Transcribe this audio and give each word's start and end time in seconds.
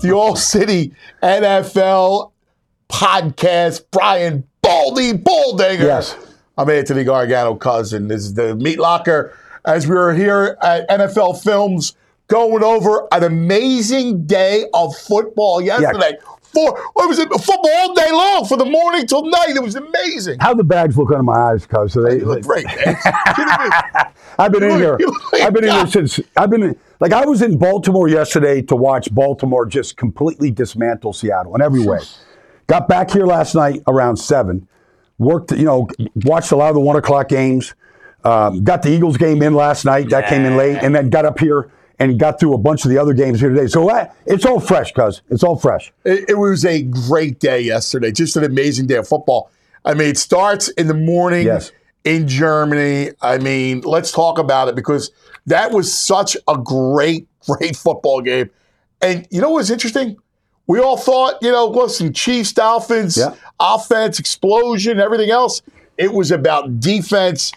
The 0.00 0.12
All 0.12 0.34
City 0.34 0.94
NFL 1.22 2.32
podcast. 2.88 3.84
Brian 3.90 4.44
Baldy 4.62 5.12
Baldinger. 5.12 5.78
Yes. 5.78 6.16
I'm 6.56 6.70
Anthony 6.70 7.04
Gargano 7.04 7.54
cousin. 7.54 8.08
This 8.08 8.22
is 8.22 8.32
the 8.32 8.54
Meat 8.56 8.78
Locker 8.78 9.36
as 9.66 9.86
we 9.86 9.94
are 9.96 10.14
here 10.14 10.56
at 10.62 10.88
NFL 10.88 11.42
Films 11.42 11.94
going 12.28 12.62
over 12.62 13.08
an 13.12 13.24
amazing 13.24 14.24
day 14.24 14.64
of 14.72 14.96
football 14.96 15.60
yesterday. 15.60 16.16
For 16.40 16.72
what 16.94 17.08
was 17.08 17.18
it? 17.18 17.28
Football 17.28 17.70
all 17.70 17.94
day 17.94 18.10
long, 18.10 18.46
from 18.46 18.58
the 18.58 18.64
morning 18.64 19.06
till 19.06 19.24
night. 19.24 19.50
It 19.50 19.62
was 19.62 19.76
amazing. 19.76 20.40
How 20.40 20.54
the 20.54 20.64
bags 20.64 20.96
look 20.96 21.10
under 21.10 21.22
my 21.22 21.36
eyes, 21.52 21.66
cuz 21.66 21.92
so 21.92 22.02
they. 22.02 22.20
Look 22.20 22.42
great. 22.42 22.66
I've 24.38 24.50
been 24.50 24.62
in 24.62 24.78
here. 24.78 24.98
I've 25.34 25.52
been 25.52 25.64
in 25.64 25.70
here 25.72 25.86
since. 25.86 26.18
I've 26.36 26.50
been 26.50 26.62
in, 26.62 26.76
like 27.00 27.12
I 27.12 27.24
was 27.24 27.42
in 27.42 27.58
Baltimore 27.58 28.08
yesterday 28.08 28.62
to 28.62 28.76
watch 28.76 29.12
Baltimore 29.14 29.66
just 29.66 29.96
completely 29.96 30.50
dismantle 30.50 31.12
Seattle 31.12 31.54
in 31.54 31.62
every 31.62 31.84
way. 31.84 31.98
Got 32.66 32.88
back 32.88 33.10
here 33.10 33.26
last 33.26 33.54
night 33.54 33.82
around 33.88 34.16
seven. 34.16 34.68
Worked, 35.18 35.52
you 35.52 35.64
know, 35.64 35.88
watched 36.24 36.52
a 36.52 36.56
lot 36.56 36.68
of 36.68 36.74
the 36.74 36.80
one 36.80 36.96
o'clock 36.96 37.28
games. 37.28 37.74
Um, 38.24 38.62
got 38.64 38.82
the 38.82 38.90
Eagles 38.90 39.16
game 39.16 39.42
in 39.42 39.54
last 39.54 39.84
night. 39.84 40.10
That 40.10 40.28
came 40.28 40.44
in 40.44 40.56
late, 40.56 40.78
and 40.82 40.94
then 40.94 41.10
got 41.10 41.24
up 41.24 41.38
here 41.38 41.70
and 41.98 42.18
got 42.18 42.38
through 42.40 42.54
a 42.54 42.58
bunch 42.58 42.84
of 42.84 42.90
the 42.90 42.96
other 42.98 43.12
games 43.12 43.40
here 43.40 43.50
today. 43.50 43.66
So 43.66 43.88
uh, 43.90 44.10
it's 44.24 44.46
all 44.46 44.60
fresh, 44.60 44.92
cuz 44.92 45.20
it's 45.30 45.42
all 45.42 45.56
fresh. 45.56 45.92
It, 46.04 46.30
it 46.30 46.38
was 46.38 46.64
a 46.64 46.82
great 46.82 47.38
day 47.40 47.60
yesterday. 47.60 48.12
Just 48.12 48.36
an 48.36 48.44
amazing 48.44 48.86
day 48.86 48.96
of 48.96 49.06
football. 49.08 49.50
I 49.84 49.94
mean, 49.94 50.08
it 50.08 50.18
starts 50.18 50.68
in 50.68 50.86
the 50.86 50.94
morning 50.94 51.46
Yes. 51.46 51.72
in 52.04 52.26
Germany. 52.28 53.10
I 53.20 53.38
mean, 53.38 53.80
let's 53.82 54.12
talk 54.12 54.38
about 54.38 54.68
it 54.68 54.74
because 54.74 55.10
that 55.46 55.70
was 55.72 55.96
such 55.96 56.36
a 56.48 56.56
great, 56.56 57.28
great 57.46 57.76
football 57.76 58.20
game. 58.20 58.50
And 59.00 59.26
you 59.30 59.40
know 59.40 59.50
what's 59.50 59.70
interesting? 59.70 60.16
We 60.66 60.78
all 60.78 60.96
thought, 60.96 61.34
you 61.42 61.50
know, 61.50 61.66
listen, 61.66 62.12
Chiefs, 62.12 62.52
Dolphins, 62.52 63.16
Yeah. 63.16 63.34
offense, 63.58 64.18
explosion, 64.20 65.00
everything 65.00 65.30
else. 65.30 65.62
It 65.98 66.12
was 66.12 66.30
about 66.30 66.78
defense. 66.80 67.52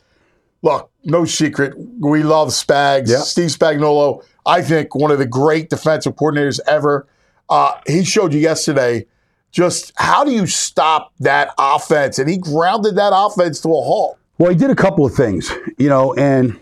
Look, 0.64 0.90
no 1.04 1.26
secret. 1.26 1.74
We 2.00 2.24
love 2.24 2.50
Spags. 2.50 3.10
Yeah. 3.10 3.20
Steve 3.20 3.50
Spagnuolo, 3.50 4.24
I 4.46 4.62
think 4.62 4.96
one 4.96 5.12
of 5.12 5.20
the 5.20 5.26
great 5.26 5.70
defensive 5.70 6.16
coordinators 6.16 6.60
ever. 6.66 7.06
Uh, 7.50 7.74
he 7.86 8.04
showed 8.04 8.34
you 8.34 8.40
yesterday 8.40 9.06
just 9.52 9.92
how 9.98 10.24
do 10.24 10.32
you 10.32 10.48
stop 10.48 11.12
that 11.20 11.54
offense, 11.60 12.18
and 12.18 12.28
he 12.30 12.38
grounded 12.38 12.96
that 12.96 13.12
offense 13.14 13.60
to 13.62 13.70
a 13.70 13.82
halt. 13.84 14.18
Well, 14.40 14.50
he 14.50 14.56
did 14.58 14.72
a 14.72 14.76
couple 14.76 15.06
of 15.06 15.14
things, 15.14 15.52
you 15.78 15.88
know, 15.90 16.14
and 16.16 16.60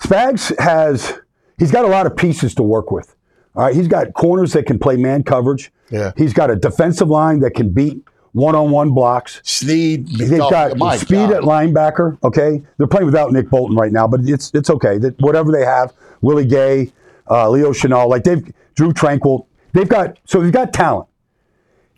Spags 0.00 0.58
has 0.58 1.18
he's 1.58 1.72
got 1.72 1.84
a 1.84 1.88
lot 1.88 2.06
of 2.06 2.16
pieces 2.16 2.54
to 2.56 2.62
work 2.62 2.90
with. 2.90 3.14
All 3.54 3.64
right, 3.64 3.74
he's 3.74 3.88
got 3.88 4.12
corners 4.14 4.52
that 4.52 4.66
can 4.66 4.78
play 4.78 4.96
man 4.96 5.22
coverage. 5.22 5.72
Yeah. 5.90 6.12
He's 6.16 6.32
got 6.32 6.50
a 6.50 6.56
defensive 6.56 7.08
line 7.08 7.40
that 7.40 7.52
can 7.52 7.70
beat 7.70 8.04
one-on-one 8.32 8.92
blocks. 8.92 9.40
Sneed, 9.42 10.06
They've 10.08 10.40
oh, 10.40 10.50
got 10.50 10.72
speed 10.98 11.30
God. 11.30 11.32
at 11.32 11.42
linebacker. 11.42 12.22
Okay, 12.22 12.62
they're 12.76 12.86
playing 12.86 13.06
without 13.06 13.32
Nick 13.32 13.50
Bolton 13.50 13.76
right 13.76 13.92
now, 13.92 14.06
but 14.06 14.20
it's 14.24 14.52
it's 14.54 14.70
okay. 14.70 14.98
That 14.98 15.20
whatever 15.20 15.50
they 15.50 15.64
have, 15.64 15.92
Willie 16.20 16.46
Gay, 16.46 16.92
uh, 17.30 17.48
Leo 17.50 17.72
Chenal, 17.72 18.08
like 18.08 18.24
they've 18.24 18.52
Drew 18.74 18.92
Tranquill, 18.92 19.46
they've 19.72 19.88
got 19.88 20.18
so 20.24 20.40
they've 20.40 20.52
got 20.52 20.72
talent. 20.72 21.08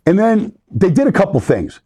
And 0.07 0.19
then 0.19 0.57
they 0.71 0.91
did 0.91 1.07
a 1.07 1.13
couple 1.13 1.39
things. 1.41 1.81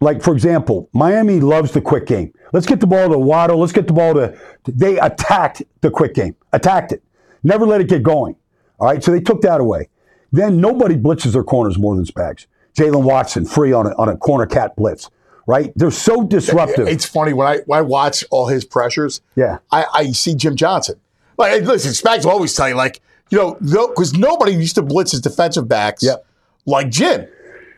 Like, 0.00 0.22
for 0.22 0.32
example, 0.32 0.88
Miami 0.92 1.40
loves 1.40 1.72
the 1.72 1.80
quick 1.80 2.06
game. 2.06 2.32
Let's 2.52 2.66
get 2.66 2.80
the 2.80 2.86
ball 2.86 3.08
to 3.08 3.18
Waddle. 3.18 3.58
Let's 3.58 3.72
get 3.72 3.86
the 3.88 3.92
ball 3.92 4.14
to. 4.14 4.38
They 4.66 4.98
attacked 4.98 5.62
the 5.80 5.90
quick 5.90 6.14
game, 6.14 6.36
attacked 6.52 6.92
it, 6.92 7.02
never 7.42 7.66
let 7.66 7.80
it 7.80 7.88
get 7.88 8.02
going. 8.02 8.36
All 8.78 8.86
right, 8.86 9.02
so 9.02 9.10
they 9.10 9.20
took 9.20 9.42
that 9.42 9.60
away. 9.60 9.88
Then 10.30 10.60
nobody 10.60 10.94
blitzes 10.94 11.32
their 11.32 11.42
corners 11.42 11.78
more 11.78 11.96
than 11.96 12.04
Spags. 12.04 12.46
Jaylen 12.76 13.02
Watson 13.02 13.44
free 13.44 13.72
on 13.72 13.86
a, 13.88 13.94
on 13.96 14.08
a 14.08 14.16
corner 14.16 14.46
cat 14.46 14.76
blitz, 14.76 15.10
right? 15.48 15.72
They're 15.74 15.90
so 15.90 16.24
disruptive. 16.24 16.86
It's 16.86 17.04
funny 17.04 17.32
when 17.32 17.48
I 17.48 17.58
when 17.66 17.78
I 17.78 17.82
watch 17.82 18.24
all 18.30 18.46
his 18.46 18.64
pressures. 18.64 19.20
Yeah. 19.34 19.58
I, 19.72 19.86
I 19.92 20.12
see 20.12 20.34
Jim 20.36 20.54
Johnson. 20.54 21.00
Like, 21.36 21.62
listen, 21.62 21.90
Spags 21.92 22.24
will 22.24 22.32
always 22.32 22.54
tell 22.54 22.68
you, 22.68 22.74
like, 22.76 23.00
you 23.30 23.38
know, 23.38 23.54
because 23.88 24.12
nobody 24.14 24.52
used 24.52 24.76
to 24.76 24.82
blitz 24.82 25.10
his 25.10 25.20
defensive 25.20 25.66
backs 25.66 26.02
Yep. 26.04 26.24
like 26.66 26.88
Jim. 26.90 27.26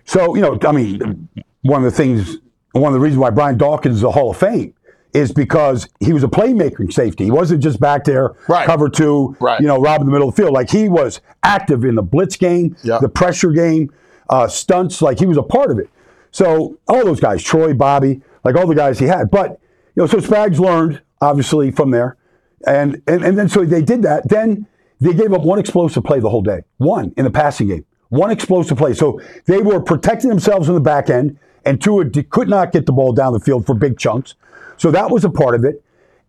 So, 0.04 0.34
you 0.34 0.42
know, 0.42 0.58
I 0.66 0.72
mean, 0.72 1.28
one 1.62 1.84
of 1.84 1.90
the 1.90 1.96
things, 1.96 2.38
one 2.72 2.86
of 2.86 2.94
the 2.94 3.00
reasons 3.00 3.18
why 3.18 3.30
Brian 3.30 3.56
Dawkins 3.58 3.96
is 3.96 4.02
a 4.02 4.10
Hall 4.10 4.30
of 4.30 4.36
Fame 4.36 4.74
is 5.12 5.32
because 5.32 5.88
he 5.98 6.12
was 6.12 6.22
a 6.22 6.28
playmaking 6.28 6.92
safety. 6.92 7.24
He 7.24 7.30
wasn't 7.32 7.62
just 7.62 7.80
back 7.80 8.04
there, 8.04 8.32
Right. 8.48 8.64
cover 8.64 8.88
two, 8.88 9.36
Right. 9.40 9.60
you 9.60 9.66
know, 9.66 9.80
robbing 9.80 10.06
the 10.06 10.12
middle 10.12 10.28
of 10.28 10.36
the 10.36 10.42
field. 10.42 10.54
Like 10.54 10.70
he 10.70 10.88
was 10.88 11.20
active 11.42 11.84
in 11.84 11.96
the 11.96 12.02
blitz 12.02 12.36
game, 12.36 12.76
Yep. 12.84 13.00
the 13.00 13.08
pressure 13.08 13.50
game, 13.50 13.90
uh, 14.28 14.46
stunts. 14.46 15.02
Like 15.02 15.18
he 15.18 15.26
was 15.26 15.36
a 15.36 15.42
part 15.42 15.70
of 15.72 15.78
it. 15.80 15.88
So 16.30 16.76
all 16.86 17.04
those 17.04 17.18
guys, 17.18 17.42
Troy, 17.42 17.74
Bobby, 17.74 18.22
like 18.44 18.54
all 18.54 18.68
the 18.68 18.74
guys 18.76 19.00
he 19.00 19.06
had. 19.06 19.30
But 19.32 19.58
you 19.96 20.02
know, 20.02 20.06
so 20.06 20.18
Spags 20.18 20.60
learned 20.60 21.02
obviously 21.20 21.72
from 21.72 21.90
there, 21.90 22.16
and 22.64 23.02
and 23.08 23.24
and 23.24 23.36
then 23.36 23.48
so 23.48 23.64
they 23.64 23.82
did 23.82 24.02
that. 24.02 24.28
Then 24.28 24.66
they 25.00 25.12
gave 25.12 25.32
up 25.32 25.42
one 25.42 25.58
explosive 25.58 26.04
play 26.04 26.20
the 26.20 26.30
whole 26.30 26.42
day, 26.42 26.62
one 26.78 27.12
in 27.16 27.24
the 27.24 27.30
passing 27.30 27.66
game, 27.66 27.84
one 28.10 28.30
explosive 28.30 28.78
play. 28.78 28.94
So 28.94 29.20
they 29.46 29.58
were 29.58 29.80
protecting 29.80 30.30
themselves 30.30 30.68
in 30.68 30.74
the 30.74 30.80
back 30.80 31.10
end, 31.10 31.36
and 31.64 31.80
Tua 31.80 32.08
could 32.08 32.48
not 32.48 32.72
get 32.72 32.86
the 32.86 32.92
ball 32.92 33.12
down 33.12 33.32
the 33.32 33.40
field 33.40 33.66
for 33.66 33.74
big 33.74 33.98
chunks. 33.98 34.34
So 34.76 34.90
that 34.90 35.10
was 35.10 35.24
a 35.24 35.30
part 35.30 35.54
of 35.54 35.64
it. 35.64 35.82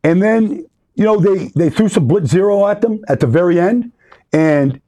And 0.03 0.21
then 0.21 0.65
you 0.95 1.05
know 1.05 1.19
they 1.19 1.47
they 1.55 1.69
threw 1.69 1.89
some 1.89 2.07
blitz 2.07 2.29
zero 2.29 2.67
at 2.67 2.81
them 2.81 3.03
at 3.07 3.19
the 3.19 3.27
very 3.27 3.59
end, 3.59 3.91
and 4.33 4.81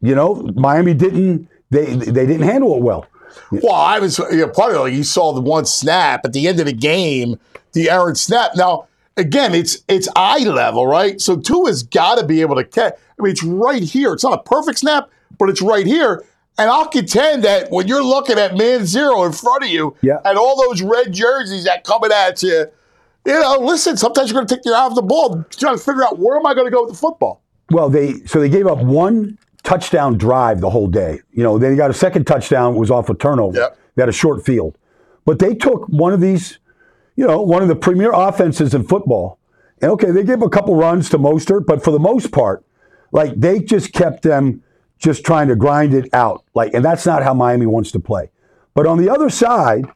you 0.00 0.14
know 0.14 0.50
Miami 0.54 0.94
didn't 0.94 1.48
they 1.70 1.94
they 1.94 2.26
didn't 2.26 2.42
handle 2.42 2.76
it 2.76 2.82
well. 2.82 3.06
Well, 3.50 3.74
I 3.74 3.98
was 3.98 4.18
you 4.18 4.38
know, 4.38 4.48
part 4.48 4.74
of 4.74 4.86
it. 4.86 4.94
You 4.94 5.04
saw 5.04 5.32
the 5.32 5.40
one 5.40 5.64
snap 5.66 6.24
at 6.24 6.32
the 6.32 6.48
end 6.48 6.60
of 6.60 6.66
the 6.66 6.72
game, 6.72 7.38
the 7.72 7.90
errant 7.90 8.18
snap. 8.18 8.52
Now, 8.56 8.88
again, 9.16 9.54
it's 9.54 9.78
it's 9.88 10.08
eye 10.16 10.44
level, 10.44 10.86
right? 10.86 11.20
So 11.20 11.36
Tua's 11.36 11.82
got 11.82 12.18
to 12.18 12.26
be 12.26 12.40
able 12.40 12.56
to 12.56 12.64
catch. 12.64 12.94
I 12.94 13.22
mean, 13.22 13.32
it's 13.32 13.42
right 13.42 13.82
here. 13.82 14.12
It's 14.12 14.24
not 14.24 14.40
a 14.40 14.42
perfect 14.42 14.78
snap, 14.78 15.10
but 15.38 15.48
it's 15.48 15.62
right 15.62 15.86
here. 15.86 16.24
And 16.58 16.68
I'll 16.70 16.88
contend 16.88 17.44
that 17.44 17.70
when 17.70 17.86
you're 17.86 18.02
looking 18.02 18.36
at 18.38 18.56
man 18.56 18.84
zero 18.84 19.22
in 19.24 19.32
front 19.32 19.62
of 19.64 19.70
you, 19.70 19.94
Yeah. 20.02 20.18
and 20.24 20.36
all 20.36 20.60
those 20.68 20.82
red 20.82 21.12
jerseys 21.12 21.64
that 21.64 21.84
coming 21.84 22.10
at 22.12 22.42
you, 22.42 22.66
you 23.24 23.40
know, 23.40 23.58
listen. 23.60 23.96
Sometimes 23.96 24.30
you're 24.30 24.34
going 24.34 24.46
to 24.46 24.54
take 24.56 24.64
your 24.64 24.74
eye 24.74 24.80
off 24.80 24.94
the 24.94 25.02
ball, 25.02 25.44
trying 25.50 25.76
to 25.76 25.82
figure 25.82 26.04
out 26.04 26.18
where 26.18 26.36
am 26.36 26.46
I 26.46 26.54
going 26.54 26.66
to 26.66 26.70
go 26.70 26.82
with 26.84 26.92
the 26.92 26.98
football. 26.98 27.42
Well, 27.70 27.88
they 27.90 28.14
so 28.26 28.40
they 28.40 28.48
gave 28.48 28.66
up 28.66 28.78
one 28.78 29.38
touchdown 29.62 30.16
drive 30.18 30.60
the 30.60 30.70
whole 30.70 30.86
day. 30.88 31.20
You 31.32 31.42
know, 31.42 31.58
they 31.58 31.76
got 31.76 31.90
a 31.90 31.94
second 31.94 32.26
touchdown 32.26 32.74
was 32.74 32.90
off 32.90 33.08
a 33.10 33.14
turnover. 33.14 33.58
Yep. 33.58 33.78
They 33.94 34.02
had 34.02 34.08
a 34.08 34.12
short 34.12 34.44
field, 34.44 34.76
but 35.26 35.38
they 35.38 35.54
took 35.54 35.84
one 35.88 36.12
of 36.12 36.20
these, 36.20 36.58
you 37.16 37.26
know, 37.26 37.42
one 37.42 37.62
of 37.62 37.68
the 37.68 37.76
premier 37.76 38.10
offenses 38.12 38.72
in 38.74 38.84
football. 38.84 39.38
And 39.82 39.90
okay, 39.92 40.10
they 40.10 40.24
gave 40.24 40.40
a 40.42 40.48
couple 40.48 40.74
runs 40.74 41.10
to 41.10 41.18
Mostert, 41.18 41.66
but 41.66 41.84
for 41.84 41.90
the 41.90 41.98
most 41.98 42.32
part, 42.32 42.64
like 43.12 43.34
they 43.38 43.60
just 43.60 43.92
kept 43.92 44.22
them 44.22 44.62
just 44.98 45.24
trying 45.24 45.48
to 45.48 45.56
grind 45.56 45.94
it 45.94 46.08
out. 46.12 46.44
Like, 46.54 46.74
and 46.74 46.84
that's 46.84 47.06
not 47.06 47.22
how 47.22 47.34
Miami 47.34 47.66
wants 47.66 47.90
to 47.92 48.00
play. 48.00 48.30
But 48.74 48.86
on 48.86 48.98
the 48.98 49.08
other 49.10 49.30
side, 49.30 49.86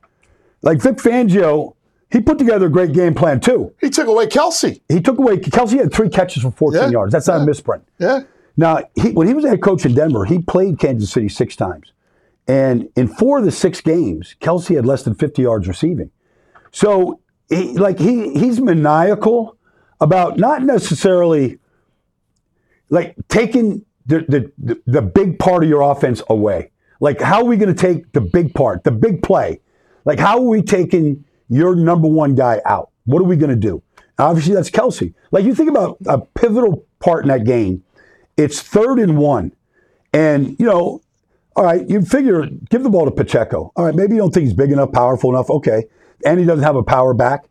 like 0.62 0.80
Vic 0.80 0.96
Fangio, 0.96 1.74
he 2.10 2.20
put 2.20 2.38
together 2.38 2.66
a 2.66 2.70
great 2.70 2.92
game 2.92 3.14
plan 3.14 3.40
too. 3.40 3.72
He 3.80 3.90
took 3.90 4.06
away 4.06 4.26
Kelce. 4.26 4.80
He 4.88 5.00
took 5.00 5.18
away 5.18 5.36
Kelce 5.38 5.78
had 5.78 5.92
three 5.92 6.08
catches 6.08 6.42
for 6.42 6.50
14 6.50 6.80
Yeah. 6.82 6.88
yards. 6.90 7.12
That's 7.12 7.26
not 7.26 7.40
a 7.42 7.44
misprint. 7.46 7.84
Yeah. 7.99 8.20
Now, 8.56 8.81
he, 8.94 9.12
when 9.12 9.26
he 9.28 9.34
was 9.34 9.44
head 9.46 9.62
coach 9.62 9.87
in 9.87 9.94
Denver, 9.94 10.25
he 10.26 10.38
played 10.40 10.78
Kansas 10.78 11.10
City 11.10 11.28
six 11.28 11.56
times. 11.56 11.93
And 12.46 12.88
in 12.96 13.08
four 13.08 13.38
of 13.38 13.44
the 13.44 13.50
six 13.50 13.81
games, 13.81 14.37
Kelce 14.40 14.75
had 14.76 14.84
less 14.84 15.04
than 15.04 15.14
50 15.14 15.43
yards 15.43 15.66
receiving. 15.66 16.10
So, 16.70 17.20
he, 17.49 17.72
like, 17.78 17.99
he, 17.99 18.34
he's 18.34 18.60
maniacal 18.60 19.56
about 20.00 20.38
not 20.38 20.62
necessarily 20.62 21.58
like 22.90 23.14
taking 23.28 23.84
the, 24.06 24.52
the, 24.58 24.82
the, 24.87 25.02
big 25.02 25.38
part 25.38 25.62
of 25.62 25.69
your 25.69 25.82
offense 25.82 26.22
away. 26.28 26.70
Like, 27.00 27.20
how 27.20 27.38
are 27.38 27.44
we 27.44 27.56
going 27.56 27.75
to 27.75 27.81
take 27.81 28.12
the 28.12 28.20
big 28.20 28.54
part, 28.54 28.84
the 28.84 28.90
big 28.90 29.22
play? 29.22 29.60
Like, 30.04 30.19
how 30.19 30.38
are 30.38 30.49
we 30.49 30.62
taking 30.62 31.25
your 31.49 31.75
number 31.75 32.08
one 32.08 32.34
guy 32.34 32.60
out? 32.64 32.90
What 33.04 33.20
are 33.20 33.26
we 33.26 33.37
going 33.37 33.50
to 33.50 33.56
do? 33.56 33.82
Obviously, 34.19 34.54
that's 34.54 34.70
Kelce. 34.70 35.14
Like, 35.31 35.44
you 35.44 35.54
think 35.54 35.70
about 35.70 35.99
a 36.06 36.19
pivotal 36.19 36.84
part 37.00 37.25
in 37.25 37.28
that 37.28 37.44
game, 37.44 37.84
it's 38.37 38.60
third 38.60 38.99
and 38.99 39.19
one. 39.19 39.52
And, 40.12 40.58
you 40.58 40.66
know, 40.66 41.00
all 41.56 41.64
right, 41.64 41.88
you 41.88 42.02
figure 42.02 42.46
give 42.70 42.82
the 42.82 42.90
ball 42.90 43.04
to 43.04 43.10
Pacheco. 43.10 43.72
All 43.76 43.84
right, 43.84 43.94
maybe 43.94 44.14
you 44.14 44.20
don't 44.20 44.32
think 44.32 44.44
he's 44.44 44.54
big 44.54 44.72
enough, 44.72 44.93
powerful 44.93 45.31
enough. 45.31 45.50
Okay. 45.50 45.84
And 46.25 46.38
he 46.38 46.46
doesn't 46.46 46.64
have 46.64 46.76
a 46.76 46.82
power 46.82 47.14
back. 47.14 47.44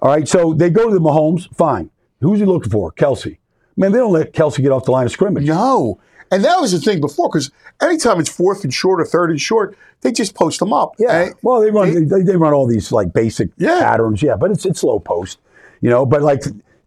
All 0.00 0.10
right, 0.10 0.26
so 0.26 0.54
they 0.54 0.70
go 0.70 0.88
to 0.88 0.94
the 0.94 1.00
Mahomes, 1.00 1.54
fine. 1.54 1.90
Who's 2.20 2.40
he 2.40 2.46
looking 2.46 2.70
for? 2.70 2.92
Kelce. 2.92 3.38
Man, 3.76 3.92
they 3.92 3.98
don't 3.98 4.12
let 4.12 4.32
Kelce 4.32 4.62
get 4.62 4.70
off 4.72 4.84
the 4.84 4.92
line 4.92 5.06
of 5.06 5.12
scrimmage. 5.12 5.46
No. 5.46 6.00
And 6.30 6.44
that 6.44 6.60
was 6.60 6.72
the 6.72 6.78
thing 6.78 7.00
before, 7.00 7.28
because 7.28 7.50
anytime 7.82 8.18
it's 8.18 8.28
fourth 8.28 8.64
and 8.64 8.72
short 8.72 9.00
or 9.00 9.04
third 9.04 9.30
and 9.30 9.40
short, 9.40 9.76
they 10.00 10.10
just 10.12 10.34
post 10.34 10.58
them 10.60 10.72
up. 10.72 10.92
Yeah. 10.98 11.22
And- 11.26 11.34
well, 11.42 11.60
they 11.60 11.70
run 11.70 12.08
they, 12.08 12.22
they 12.22 12.36
run 12.36 12.52
all 12.52 12.66
these 12.66 12.90
like 12.92 13.12
basic 13.12 13.50
Yeah. 13.56 13.80
patterns. 13.80 14.22
Yeah, 14.22 14.36
but 14.36 14.50
it's 14.50 14.64
it's 14.64 14.82
low 14.82 14.98
post. 14.98 15.38
You 15.80 15.90
know, 15.90 16.06
but 16.06 16.22
like 16.22 16.42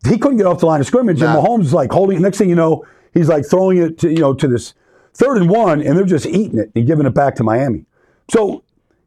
he 0.07 0.17
couldn't 0.17 0.37
get 0.37 0.45
off 0.47 0.59
the 0.59 0.65
line 0.65 0.79
of 0.81 0.87
scrimmage, 0.87 1.19
Nah. 1.19 1.37
and 1.37 1.45
Mahomes 1.47 1.65
is 1.65 1.73
like 1.73 1.91
holding. 1.91 2.21
Next 2.21 2.37
thing 2.39 2.49
you 2.49 2.55
know, 2.55 2.85
he's 3.13 3.29
like 3.29 3.45
throwing 3.45 3.77
it 3.77 3.99
to 3.99 4.09
you 4.09 4.19
know 4.19 4.33
to 4.33 4.47
this 4.47 4.73
third 5.13 5.37
and 5.37 5.49
one, 5.49 5.81
and 5.81 5.97
they're 5.97 6.05
just 6.05 6.25
eating 6.25 6.57
it 6.57 6.71
and 6.75 6.85
giving 6.87 7.05
it 7.05 7.13
back 7.13 7.35
to 7.35 7.43
Miami. 7.43 7.85
So 8.31 8.63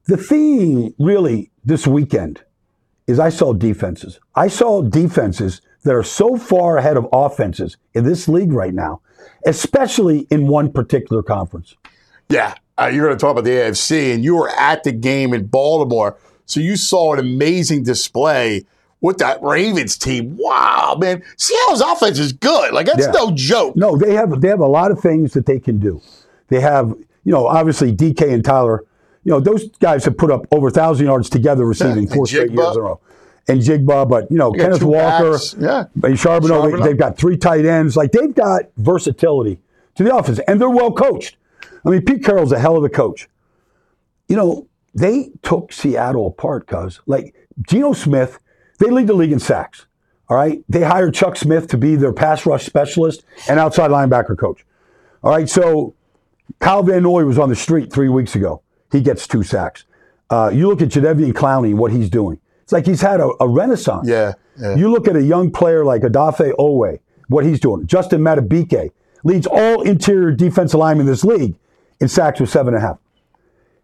the 0.07 0.17
theme 0.17 0.95
really 0.99 1.51
this 1.65 1.87
weekend 1.87 2.43
is 3.07 3.19
I 3.19 3.29
saw 3.31 3.53
defenses. 3.53 4.21
I 4.35 4.49
saw 4.49 4.83
defenses 4.83 5.61
that 5.85 5.95
are 5.95 6.03
so 6.03 6.37
far 6.37 6.77
ahead 6.77 6.97
of 6.97 7.09
offenses 7.13 7.77
in 7.95 8.05
this 8.05 8.29
league 8.29 8.53
right 8.53 8.75
now, 8.75 9.01
especially 9.47 10.21
in 10.31 10.47
one 10.47 10.71
particular 10.73 11.23
conference. 11.23 11.77
Yeah, 12.29 12.55
uh, 12.79 12.91
you're 12.93 13.07
going 13.07 13.17
to 13.17 13.21
talk 13.21 13.33
about 13.33 13.45
the 13.45 13.51
AFC, 13.51 14.15
and 14.15 14.23
you 14.25 14.37
were 14.37 14.51
at 14.51 14.85
the 14.85 14.93
game 14.93 15.35
in 15.35 15.47
Baltimore, 15.47 16.17
so 16.47 16.61
you 16.61 16.77
saw 16.77 17.13
an 17.15 17.19
amazing 17.19 17.83
display 17.83 18.65
with 19.01 19.19
that 19.19 19.43
Ravens 19.43 19.97
team. 19.97 20.37
Wow, 20.39 20.97
man, 21.01 21.23
Seattle's 21.37 21.81
offense 21.81 22.19
is 22.19 22.33
good. 22.33 22.73
Like 22.73 22.87
that's 22.87 23.07
Yeah. 23.07 23.13
no 23.13 23.31
joke. 23.33 23.75
No, 23.77 23.97
they 23.97 24.15
have 24.15 24.41
they 24.41 24.49
have 24.49 24.61
a 24.61 24.67
lot 24.67 24.91
of 24.91 25.01
things 25.01 25.33
that 25.33 25.47
they 25.47 25.59
can 25.59 25.79
do. 25.79 26.01
They 26.49 26.61
have, 26.61 26.89
you 27.25 27.33
know, 27.33 27.47
obviously 27.47 27.93
DK 27.93 28.33
and 28.33 28.45
Tyler. 28.45 28.85
You 29.25 29.33
know, 29.33 29.41
those 29.41 29.69
guys 29.81 30.05
have 30.05 30.17
put 30.17 30.31
up 30.31 30.47
over 30.53 30.69
a 30.69 30.71
thousand 30.71 31.07
yards 31.07 31.29
together 31.31 31.65
receiving 31.65 32.07
four 32.15 32.27
straight 32.27 32.51
years 32.51 32.77
in 32.77 32.81
a 32.81 32.85
row. 32.85 33.01
And 33.49 33.61
Njigba, 33.61 34.09
but 34.09 34.31
you 34.31 34.37
know, 34.39 34.53
got 34.53 34.63
Kenneth 34.63 34.83
Walker, 34.83 35.33
backs. 35.33 35.57
Yeah. 35.59 35.85
and 36.05 36.19
Charbonneau, 36.19 36.63
Charbonneau. 36.63 36.85
they've 36.85 36.99
got 36.99 37.17
three 37.17 37.37
tight 37.37 37.65
ends. 37.65 37.97
Like 37.97 38.13
they've 38.13 38.35
got 38.35 38.63
versatility 38.77 39.61
to 39.97 40.05
the 40.05 40.15
offense, 40.15 40.39
and 40.47 40.61
they're 40.61 40.71
well 40.71 40.93
coached. 40.93 41.37
I 41.85 41.91
mean, 41.91 42.03
Pete 42.03 42.23
Carroll's 42.25 42.53
a 42.53 42.59
hell 42.59 42.77
of 42.77 42.85
a 42.85 42.89
coach. 42.89 43.29
You 44.29 44.37
know, 44.37 44.69
they 44.95 45.31
took 45.43 45.73
Seattle 45.73 46.27
apart, 46.27 46.67
cuz 46.67 47.01
like 47.07 47.35
Geno 47.67 47.93
Smith, 47.93 48.39
they 48.79 48.91
lead 48.91 49.07
the 49.07 49.15
league 49.15 49.33
in 49.33 49.41
sacks. 49.41 49.87
All 50.29 50.37
right. 50.37 50.63
They 50.69 50.83
hired 50.83 51.13
Chuck 51.15 51.37
Smith 51.37 51.67
to 51.69 51.77
be 51.77 51.97
their 51.97 52.13
pass 52.13 52.47
rush 52.47 52.65
specialist 52.65 53.25
and 53.49 53.59
outside 53.59 53.91
linebacker 53.91 54.39
coach. 54.39 54.65
All 55.25 55.33
right. 55.33 55.49
So 55.49 55.95
Kyle 56.61 56.85
Van 56.85 57.03
Noy 57.03 57.25
was 57.25 57.37
on 57.37 57.49
the 57.49 57.57
street 57.57 57.93
three 57.93 58.09
weeks 58.09 58.37
ago. 58.37 58.63
He 58.93 59.01
gets 59.01 59.27
two 59.27 59.43
sacks. 59.43 59.85
Uh, 60.31 60.51
you 60.55 60.69
look 60.69 60.81
at 60.83 60.89
Jadeveon 60.89 61.33
Clowney, 61.33 61.75
what 61.75 61.91
he's 61.91 62.09
doing. 62.09 62.39
It's 62.71 62.73
like 62.73 62.87
he's 62.87 63.01
had 63.01 63.19
a, 63.19 63.33
a 63.41 63.49
renaissance. 63.49 64.07
Yeah, 64.07 64.35
yeah. 64.57 64.77
You 64.77 64.93
look 64.93 65.09
at 65.09 65.17
a 65.17 65.23
young 65.23 65.51
player 65.51 65.85
like 65.85 66.03
Odafe 66.03 66.55
Oweh, 66.57 67.01
what 67.27 67.45
he's 67.45 67.59
doing. 67.59 67.85
Justin 67.85 68.21
Madubuike 68.21 68.93
leads 69.25 69.49
all 69.49 69.83
interior 69.83 70.31
defensive 70.31 70.79
linemen 70.79 71.09
in 71.09 71.11
this 71.11 71.25
league 71.25 71.57
in 72.01 72.07
sacks 72.07 72.39
with 72.39 72.49
seven 72.49 72.73
and 72.73 72.81
a 72.85 72.87
half. 72.87 72.99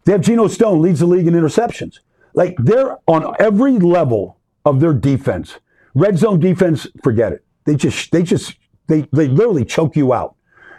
They 0.04 0.12
have 0.12 0.20
Geno 0.20 0.46
Stone 0.46 0.82
leads 0.82 1.00
the 1.00 1.06
league 1.06 1.26
in 1.26 1.34
interceptions. 1.34 1.98
Like 2.34 2.54
they're 2.58 2.96
on 3.08 3.34
every 3.40 3.72
level 3.72 4.38
of 4.64 4.78
their 4.78 4.94
defense. 4.94 5.58
Red 5.96 6.16
zone 6.16 6.38
defense, 6.38 6.86
forget 7.02 7.32
it. 7.32 7.44
They 7.64 7.74
just 7.74 8.12
they 8.12 8.22
just 8.22 8.54
they 8.86 9.08
they 9.12 9.26
literally 9.26 9.64
choke 9.64 9.96
you 9.96 10.12
out. 10.12 10.36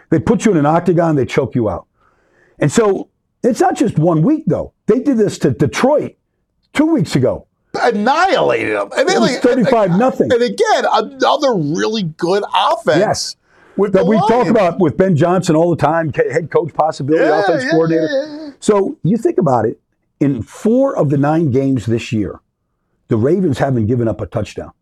They 0.08 0.18
put 0.18 0.46
you 0.46 0.52
in 0.52 0.56
an 0.56 0.64
octagon, 0.64 1.16
they 1.16 1.26
choke 1.26 1.54
you 1.54 1.68
out. 1.68 1.86
And 2.58 2.72
so 2.72 3.10
it's 3.42 3.60
not 3.60 3.76
just 3.76 3.98
one 3.98 4.22
week 4.22 4.44
though. 4.46 4.72
They 4.86 5.00
did 5.00 5.18
this 5.18 5.38
to 5.40 5.50
Detroit 5.50 6.16
two 6.72 6.86
weeks 6.86 7.14
ago. 7.14 7.47
Annihilated 7.82 8.76
them. 8.76 8.90
And 8.96 9.08
It 9.08 9.20
was 9.20 9.38
35 9.38 9.90
nothing. 9.98 10.32
And 10.32 10.42
again, 10.42 10.84
another 10.92 11.54
really 11.54 12.02
good 12.04 12.42
offense. 12.54 12.98
Yes. 12.98 13.36
With 13.76 13.92
that 13.92 14.06
we 14.06 14.16
talk 14.18 14.48
about 14.48 14.80
with 14.80 14.96
Ben 14.96 15.14
Johnson 15.16 15.54
all 15.54 15.70
the 15.70 15.76
time, 15.80 16.12
head 16.12 16.50
coach 16.50 16.74
possibility, 16.74 17.24
Yeah, 17.24 17.40
offense 17.42 17.62
yeah, 17.64 17.70
coordinator. 17.70 18.08
yeah. 18.10 18.50
So 18.58 18.98
you 19.04 19.16
think 19.16 19.38
about 19.38 19.66
it, 19.66 19.80
in 20.18 20.42
four 20.42 20.96
of 20.96 21.10
the 21.10 21.16
nine 21.16 21.52
games 21.52 21.86
this 21.86 22.10
year, 22.12 22.40
the 23.06 23.16
Ravens 23.16 23.58
haven't 23.58 23.86
given 23.86 24.08
up 24.08 24.20
a 24.20 24.26
touchdown. 24.26 24.72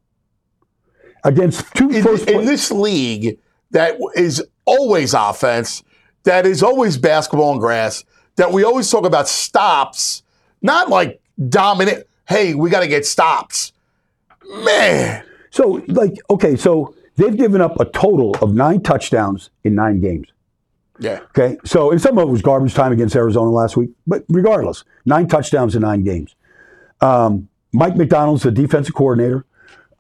Against 1.25 1.75
two 1.75 1.90
in, 1.90 2.02
first 2.02 2.28
in 2.31 2.44
this 2.46 2.70
league 2.70 3.38
that 3.72 3.99
is 4.14 4.42
always 4.64 5.12
offense, 5.12 5.82
that 6.22 6.46
is 6.46 6.62
always 6.62 6.96
basketball 6.96 7.52
and 7.52 7.60
grass, 7.60 8.04
that 8.37 8.52
we 8.52 8.64
always 8.64 8.90
talk 8.90 9.04
about 9.04 9.28
stops, 9.28 10.22
not 10.62 10.88
like 10.88 11.20
dominant. 11.49 12.06
Hey, 12.28 12.55
we 12.55 12.70
got 12.70 12.81
to 12.81 12.88
get 12.88 13.06
stops. 13.06 13.73
Man, 14.64 15.25
So, 15.50 15.82
like, 15.88 16.12
okay, 16.31 16.56
so 16.56 16.94
they've 17.17 17.37
given 17.37 17.61
up 17.61 17.78
a 17.81 17.84
total 17.84 18.37
of 18.43 18.55
nine 18.55 18.81
touchdowns 18.82 19.50
in 19.64 19.75
nine 19.75 20.00
games. 20.00 20.28
yeah, 20.99 21.20
Okay, 21.37 21.56
so 21.64 21.90
and 21.90 22.00
some 22.00 22.17
of 22.19 22.28
it 22.28 22.31
was 22.31 22.43
garbage 22.43 22.75
time 22.75 22.93
against 22.93 23.17
Arizona 23.17 23.50
last 23.50 23.76
week, 23.76 23.90
but 24.06 24.25
regardless, 24.28 24.84
nine 25.05 25.26
touchdowns 25.28 25.75
in 25.75 25.82
nine 25.82 26.05
games. 26.05 26.34
Um, 27.00 27.49
Mike 27.73 27.96
Macdonald's 27.96 28.43
the 28.44 28.50
defensive 28.50 28.94
coordinator. 28.94 29.44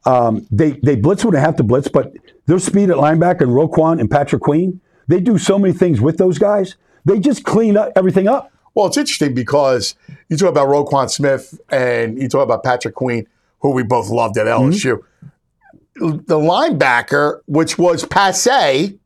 Um, 0.04 0.46
they 0.50 0.72
they 0.82 0.94
blitz 0.96 1.24
when 1.24 1.34
they 1.34 1.40
have 1.40 1.56
to 1.56 1.64
blitz, 1.64 1.88
but 1.88 2.12
their 2.46 2.58
speed 2.60 2.90
at 2.90 2.96
linebacker 2.96 3.42
and 3.42 3.50
Roquan 3.50 3.98
and 4.00 4.08
Patrick 4.10 4.42
Queen, 4.42 4.80
they 5.08 5.20
do 5.20 5.36
so 5.36 5.58
many 5.58 5.74
things 5.74 6.00
with 6.00 6.16
those 6.18 6.38
guys. 6.38 6.76
They 7.04 7.18
just 7.18 7.44
clean 7.44 7.76
up 7.76 7.92
everything 7.96 8.28
up. 8.28 8.52
Well, 8.76 8.86
it's 8.86 8.98
interesting 8.98 9.34
because 9.34 9.96
you 10.28 10.36
talk 10.36 10.50
about 10.50 10.68
Roquan 10.68 11.08
Smith 11.08 11.58
and 11.70 12.20
you 12.20 12.28
talk 12.28 12.44
about 12.44 12.62
Patrick 12.62 12.94
Queen, 12.94 13.26
who 13.60 13.70
we 13.70 13.82
both 13.82 14.10
loved 14.10 14.36
at 14.36 14.46
mm-hmm. 14.46 14.70
LSU. 14.70 15.02
The 16.26 16.36
linebacker, 16.36 17.40
which 17.46 17.78
was 17.78 18.04
passe, 18.04 18.98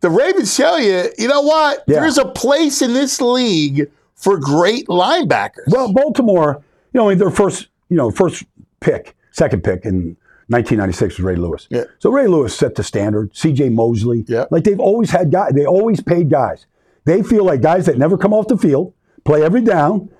the 0.00 0.10
Ravens 0.10 0.56
tell 0.56 0.80
you, 0.80 1.04
you 1.18 1.28
know 1.28 1.42
what? 1.42 1.84
Yeah. 1.86 2.00
There's 2.00 2.16
a 2.16 2.24
place 2.24 2.80
in 2.80 2.94
this 2.94 3.20
league 3.20 3.90
for 4.14 4.38
great 4.38 4.86
linebackers. 4.86 5.68
Well, 5.68 5.92
Baltimore, 5.92 6.64
you 6.94 7.00
know, 7.00 7.14
their 7.14 7.30
first, 7.30 7.68
you 7.90 7.96
know, 7.98 8.10
first 8.10 8.44
pick, 8.80 9.14
second 9.32 9.62
pick 9.62 9.84
in 9.84 10.16
1996 10.48 11.18
was 11.18 11.24
Ray 11.24 11.36
Lewis. 11.36 11.66
Yeah. 11.68 11.84
So 11.98 12.10
Ray 12.10 12.26
Lewis 12.26 12.56
set 12.56 12.76
the 12.76 12.82
standard. 12.82 13.36
C.J. 13.36 13.68
Mosley. 13.68 14.24
Yeah. 14.26 14.46
Like 14.50 14.64
they've 14.64 14.80
always 14.80 15.10
had 15.10 15.30
guys. 15.30 15.52
They 15.52 15.66
always 15.66 16.00
paid 16.00 16.30
guys. 16.30 16.64
They 17.04 17.22
feel 17.22 17.44
like 17.44 17.60
guys 17.60 17.86
that 17.86 17.98
never 17.98 18.16
come 18.16 18.32
off 18.32 18.48
the 18.48 18.56
field, 18.56 18.94
play 19.24 19.42
every 19.42 19.60
down, 19.62 20.10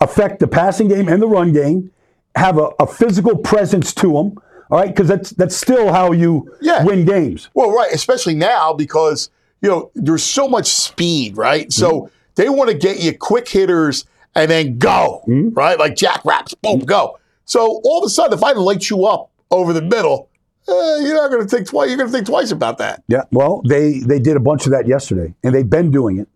affect 0.00 0.40
the 0.40 0.48
passing 0.48 0.88
game 0.88 1.08
and 1.08 1.22
the 1.22 1.28
run 1.28 1.52
game, 1.52 1.90
have 2.34 2.58
a, 2.58 2.70
a 2.80 2.86
physical 2.86 3.36
presence 3.38 3.94
to 3.94 4.12
them. 4.12 4.34
All 4.70 4.78
right, 4.78 4.88
because 4.88 5.06
that's 5.08 5.30
that's 5.30 5.54
still 5.54 5.92
how 5.92 6.12
you 6.12 6.50
Yeah. 6.60 6.82
win 6.82 7.04
games. 7.04 7.50
Well, 7.54 7.70
right, 7.72 7.92
especially 7.92 8.34
now 8.34 8.72
because 8.72 9.28
you 9.60 9.68
know 9.68 9.90
there's 9.94 10.22
so 10.24 10.48
much 10.48 10.66
speed, 10.66 11.36
right? 11.36 11.70
So 11.70 11.92
mm-hmm. 11.92 12.14
they 12.36 12.48
want 12.48 12.70
to 12.70 12.76
get 12.76 12.98
you 12.98 13.16
quick 13.16 13.48
hitters 13.48 14.06
and 14.34 14.50
then 14.50 14.78
go, 14.78 15.22
mm-hmm. 15.28 15.50
right? 15.50 15.78
Like 15.78 15.94
Jack 15.94 16.24
Raps, 16.24 16.54
boom, 16.54 16.80
go. 16.80 17.18
So 17.44 17.82
all 17.84 17.98
of 17.98 18.06
a 18.06 18.08
sudden, 18.08 18.38
if 18.38 18.42
I 18.42 18.52
light 18.52 18.88
you 18.88 19.04
up 19.04 19.30
over 19.50 19.74
the 19.74 19.82
middle, 19.82 20.30
eh, 20.68 20.98
you're 21.00 21.14
not 21.14 21.30
going 21.30 21.42
to 21.42 21.48
think 21.48 21.68
twice. 21.68 21.88
You're 21.88 21.98
going 21.98 22.08
to 22.08 22.12
think 22.12 22.26
twice 22.26 22.50
about 22.50 22.78
that. 22.78 23.02
Yeah, 23.08 23.22
well, 23.30 23.62
they 23.68 24.00
they 24.00 24.18
did 24.18 24.36
a 24.36 24.40
bunch 24.40 24.66
of 24.66 24.72
that 24.72 24.86
yesterday, 24.86 25.34
and 25.42 25.54
they've 25.54 25.68
been 25.68 25.90
doing 25.90 26.18
it. 26.18 26.28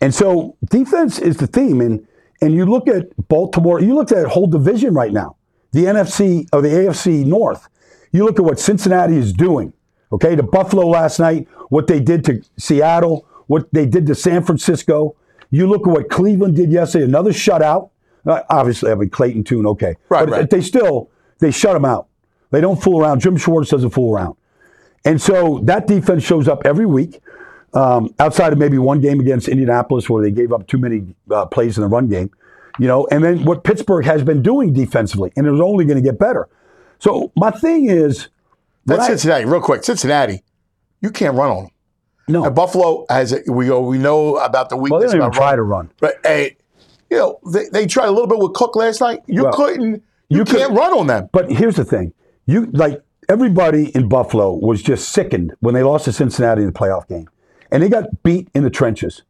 And 0.00 0.14
so 0.14 0.56
defense 0.70 1.18
is 1.18 1.36
the 1.36 1.46
theme, 1.46 1.80
and 1.80 2.06
and 2.40 2.54
you 2.54 2.66
look 2.66 2.88
at 2.88 3.06
Baltimore, 3.28 3.80
you 3.80 3.94
look 3.94 4.10
at 4.12 4.26
whole 4.26 4.46
division 4.46 4.94
right 4.94 5.12
now, 5.12 5.36
the 5.72 5.84
NFC 5.84 6.46
or 6.52 6.60
the 6.62 6.68
AFC 6.68 7.24
North. 7.24 7.68
You 8.12 8.24
look 8.24 8.38
at 8.38 8.44
what 8.44 8.58
Cincinnati 8.58 9.16
is 9.16 9.32
doing. 9.32 9.72
Okay, 10.12 10.36
to 10.36 10.42
Buffalo 10.42 10.86
last 10.86 11.18
night, 11.18 11.48
what 11.70 11.86
they 11.86 11.98
did 11.98 12.22
to 12.26 12.42
Seattle, 12.58 13.26
what 13.46 13.72
they 13.72 13.86
did 13.86 14.06
to 14.08 14.14
San 14.14 14.44
Francisco. 14.44 15.16
You 15.50 15.66
look 15.66 15.86
at 15.86 15.90
what 15.92 16.10
Cleveland 16.10 16.56
did 16.56 16.70
yesterday, 16.70 17.04
another 17.04 17.30
shutout. 17.30 17.90
Uh, 18.26 18.42
obviously, 18.50 18.90
I 18.92 18.94
mean 18.94 19.08
Clayton 19.10 19.44
Tune, 19.44 19.66
okay, 19.66 19.94
Right, 20.10 20.26
but 20.26 20.30
right. 20.30 20.50
they 20.50 20.60
still 20.60 21.10
they 21.38 21.50
shut 21.50 21.72
them 21.72 21.84
out. 21.86 22.08
They 22.52 22.60
don't 22.60 22.80
fool 22.80 23.00
around. 23.02 23.20
Jim 23.20 23.36
Schwartz 23.36 23.70
doesn't 23.70 23.90
fool 23.90 24.14
around. 24.14 24.36
And 25.04 25.20
so 25.20 25.58
that 25.64 25.86
defense 25.88 26.22
shows 26.22 26.46
up 26.46 26.62
every 26.64 26.86
week, 26.86 27.20
um, 27.74 28.14
outside 28.20 28.52
of 28.52 28.58
maybe 28.60 28.78
one 28.78 29.00
game 29.00 29.18
against 29.18 29.48
Indianapolis 29.48 30.08
where 30.08 30.22
they 30.22 30.30
gave 30.30 30.52
up 30.52 30.68
too 30.68 30.78
many 30.78 31.14
uh, 31.30 31.46
plays 31.46 31.76
in 31.76 31.82
the 31.82 31.88
run 31.88 32.08
game, 32.08 32.30
you 32.78 32.86
know. 32.86 33.08
And 33.10 33.24
then 33.24 33.44
what 33.44 33.64
Pittsburgh 33.64 34.04
has 34.04 34.22
been 34.22 34.42
doing 34.42 34.72
defensively, 34.72 35.32
and 35.36 35.44
it 35.46 35.50
was 35.50 35.60
only 35.60 35.84
going 35.84 35.96
to 35.96 36.02
get 36.08 36.18
better. 36.20 36.48
So 37.00 37.32
my 37.34 37.50
thing 37.50 37.90
is, 37.90 38.28
That's 38.86 39.02
I- 39.02 39.06
Cincinnati, 39.08 39.44
real 39.46 39.60
quick. 39.60 39.82
Cincinnati, 39.82 40.44
you 41.00 41.10
can't 41.10 41.34
run 41.36 41.50
on 41.50 41.62
them. 41.64 41.70
no, 42.28 42.44
And 42.44 42.54
Buffalo 42.54 43.04
has 43.08 43.32
a, 43.32 43.40
we 43.50 43.66
go, 43.66 43.80
we 43.80 43.98
know 43.98 44.36
about 44.36 44.68
the 44.68 44.76
well, 44.76 45.00
they 45.00 45.06
weakness 45.06 45.12
don't 45.12 45.20
even 45.22 45.32
try 45.32 45.46
run. 45.50 45.56
to 45.56 45.62
run. 45.62 45.90
But 45.98 46.14
hey, 46.22 46.56
you 47.10 47.16
know 47.16 47.40
they, 47.52 47.64
they 47.72 47.86
tried 47.86 48.06
a 48.06 48.12
little 48.12 48.28
bit 48.28 48.38
with 48.38 48.52
Cook 48.52 48.76
last 48.76 49.00
night. 49.00 49.20
You 49.26 49.44
Well, 49.44 49.52
couldn't. 49.54 50.02
You, 50.28 50.38
you 50.38 50.44
can't 50.44 50.72
run 50.72 50.92
on 50.96 51.08
them. 51.08 51.28
But 51.32 51.50
here's 51.50 51.74
the 51.76 51.84
thing: 51.84 52.12
you 52.46 52.66
like 52.72 53.02
everybody 53.28 53.90
in 53.94 54.08
Buffalo 54.08 54.52
was 54.54 54.82
just 54.82 55.10
sickened 55.10 55.54
when 55.60 55.74
they 55.74 55.82
lost 55.82 56.04
to 56.06 56.12
Cincinnati 56.12 56.62
in 56.62 56.66
the 56.66 56.72
playoff 56.72 57.06
game, 57.08 57.28
and 57.70 57.82
they 57.82 57.88
got 57.88 58.22
beat 58.22 58.48
in 58.54 58.62
the 58.64 58.70
trenches 58.70 59.22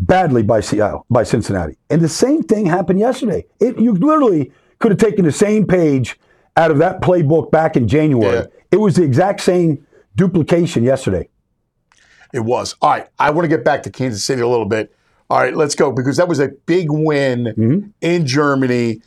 badly 0.00 0.42
by 0.42 0.60
Seattle, 0.60 1.06
by 1.08 1.22
Cincinnati. 1.22 1.76
And 1.88 2.00
the 2.02 2.08
same 2.08 2.42
thing 2.42 2.66
happened 2.66 2.98
yesterday. 2.98 3.46
It, 3.60 3.78
you 3.78 3.92
literally 3.94 4.52
could 4.80 4.90
have 4.90 4.98
taken 4.98 5.24
the 5.24 5.32
same 5.32 5.66
page 5.66 6.18
out 6.56 6.70
of 6.70 6.78
that 6.78 7.00
playbook 7.00 7.50
back 7.50 7.76
in 7.76 7.86
January. 7.88 8.38
Yeah. 8.38 8.46
It 8.72 8.76
was 8.78 8.96
the 8.96 9.04
exact 9.04 9.40
same 9.40 9.86
duplication 10.16 10.82
yesterday. 10.82 11.28
It 12.32 12.40
was. 12.40 12.74
All 12.82 12.90
right. 12.90 13.08
I 13.18 13.30
want 13.30 13.44
to 13.44 13.48
get 13.48 13.64
back 13.64 13.84
to 13.84 13.90
Kansas 13.90 14.24
City 14.24 14.40
a 14.42 14.48
little 14.48 14.66
bit. 14.66 14.92
All 15.30 15.38
right, 15.38 15.56
let's 15.56 15.74
go 15.74 15.90
because 15.90 16.16
that 16.18 16.28
was 16.28 16.38
a 16.38 16.48
big 16.66 16.90
win 16.90 17.44
Mm-hmm. 17.56 17.88
in 18.02 18.26
Germany. 18.26 19.00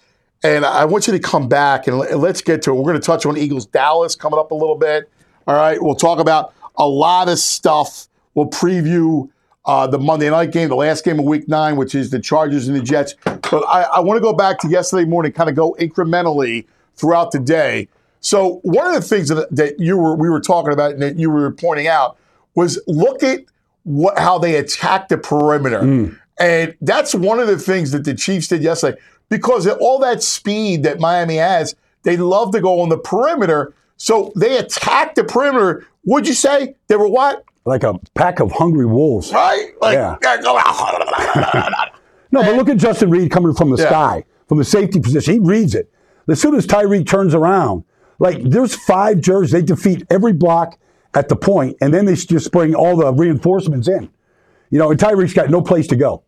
And 0.43 0.65
I 0.65 0.85
want 0.85 1.07
you 1.07 1.13
to 1.13 1.19
come 1.19 1.49
back 1.49 1.87
and 1.87 1.97
let's 1.97 2.41
get 2.41 2.61
to 2.63 2.71
it. 2.71 2.75
We're 2.75 2.83
going 2.83 2.99
to 2.99 3.05
touch 3.05 3.25
on 3.25 3.37
Eagles 3.37 3.65
Dallas 3.65 4.15
coming 4.15 4.39
up 4.39 4.51
a 4.51 4.55
little 4.55 4.75
bit. 4.75 5.09
All 5.47 5.55
right. 5.55 5.81
We'll 5.81 5.95
talk 5.95 6.19
about 6.19 6.53
a 6.77 6.87
lot 6.87 7.27
of 7.27 7.39
stuff. 7.39 8.07
We'll 8.35 8.49
preview 8.49 9.29
uh, 9.65 9.87
the 9.87 9.99
Monday 9.99 10.29
night 10.29 10.51
game, 10.51 10.69
the 10.69 10.75
last 10.75 11.03
game 11.03 11.19
of 11.19 11.25
Week 11.25 11.47
Nine, 11.47 11.75
which 11.75 11.95
is 11.95 12.11
the 12.11 12.19
Chargers 12.19 12.67
and 12.67 12.77
the 12.77 12.81
Jets. 12.81 13.15
But 13.23 13.63
I, 13.67 13.83
I 13.83 13.99
want 13.99 14.17
to 14.17 14.21
go 14.21 14.31
back 14.31 14.59
to 14.59 14.69
yesterday 14.69 15.05
morning, 15.05 15.31
kind 15.31 15.49
of 15.49 15.55
go 15.55 15.75
incrementally 15.79 16.65
throughout 16.95 17.31
the 17.31 17.39
day. 17.39 17.89
So 18.21 18.59
one 18.63 18.87
of 18.87 18.93
the 18.93 19.01
things 19.01 19.29
that, 19.29 19.53
that 19.55 19.79
you 19.79 19.97
were 19.97 20.15
we 20.15 20.29
were 20.29 20.39
talking 20.39 20.73
about 20.73 20.91
and 20.91 21.01
that 21.01 21.19
you 21.19 21.29
were 21.29 21.51
pointing 21.51 21.87
out 21.87 22.17
was 22.55 22.81
look 22.87 23.23
at 23.23 23.41
what 23.83 24.17
how 24.17 24.37
they 24.37 24.55
attacked 24.55 25.09
the 25.09 25.17
perimeter. 25.17 25.81
Mm. 25.81 26.19
And 26.39 26.75
that's 26.81 27.15
one 27.15 27.39
of 27.39 27.47
the 27.47 27.57
things 27.57 27.91
that 27.91 28.03
the 28.03 28.13
Chiefs 28.13 28.47
did 28.47 28.61
yesterday 28.61 28.99
because 29.29 29.65
of 29.65 29.77
all 29.79 29.99
that 29.99 30.23
speed 30.23 30.83
that 30.83 30.99
Miami 30.99 31.35
has, 31.35 31.75
they 32.03 32.17
love 32.17 32.51
to 32.53 32.61
go 32.61 32.81
on 32.81 32.89
the 32.89 32.97
perimeter. 32.97 33.73
So 33.97 34.31
they 34.35 34.57
attacked 34.57 35.15
the 35.15 35.23
perimeter. 35.23 35.85
Would 36.05 36.27
you 36.27 36.33
say 36.33 36.75
they 36.87 36.95
were 36.95 37.07
what? 37.09 37.43
Like 37.65 37.83
a 37.83 37.99
pack 38.15 38.39
of 38.39 38.51
hungry 38.53 38.85
wolves. 38.85 39.31
Right? 39.33 39.71
Like, 39.81 39.95
Yeah. 39.95 40.15
No, 42.31 42.41
but 42.43 42.55
look 42.55 42.67
at 42.69 42.77
Justin 42.77 43.09
Reid 43.09 43.31
coming 43.31 43.53
from 43.53 43.69
the 43.71 43.77
Yeah. 43.81 43.87
sky, 43.89 44.23
from 44.49 44.57
the 44.57 44.65
safety 44.65 44.99
position. 44.99 45.33
He 45.35 45.39
reads 45.39 45.73
it. 45.75 45.89
As 46.27 46.41
soon 46.41 46.55
as 46.55 46.67
Tyreek 46.67 47.07
turns 47.07 47.33
around, 47.33 47.83
like 48.19 48.41
there's 48.43 48.75
five 48.75 49.21
jerseys, 49.21 49.51
they 49.51 49.61
defeat 49.61 50.05
every 50.09 50.33
block 50.33 50.77
at 51.13 51.29
the 51.29 51.35
point, 51.37 51.77
and 51.79 51.93
then 51.93 52.05
they 52.05 52.15
just 52.15 52.51
bring 52.51 52.75
all 52.75 52.97
the 52.97 53.13
reinforcements 53.13 53.87
in. 53.87 54.09
You 54.69 54.79
know, 54.79 54.91
and 54.91 54.99
Tyreek's 54.99 55.33
got 55.33 55.49
no 55.49 55.61
place 55.61 55.87
to 55.87 55.95
go. 55.95 56.23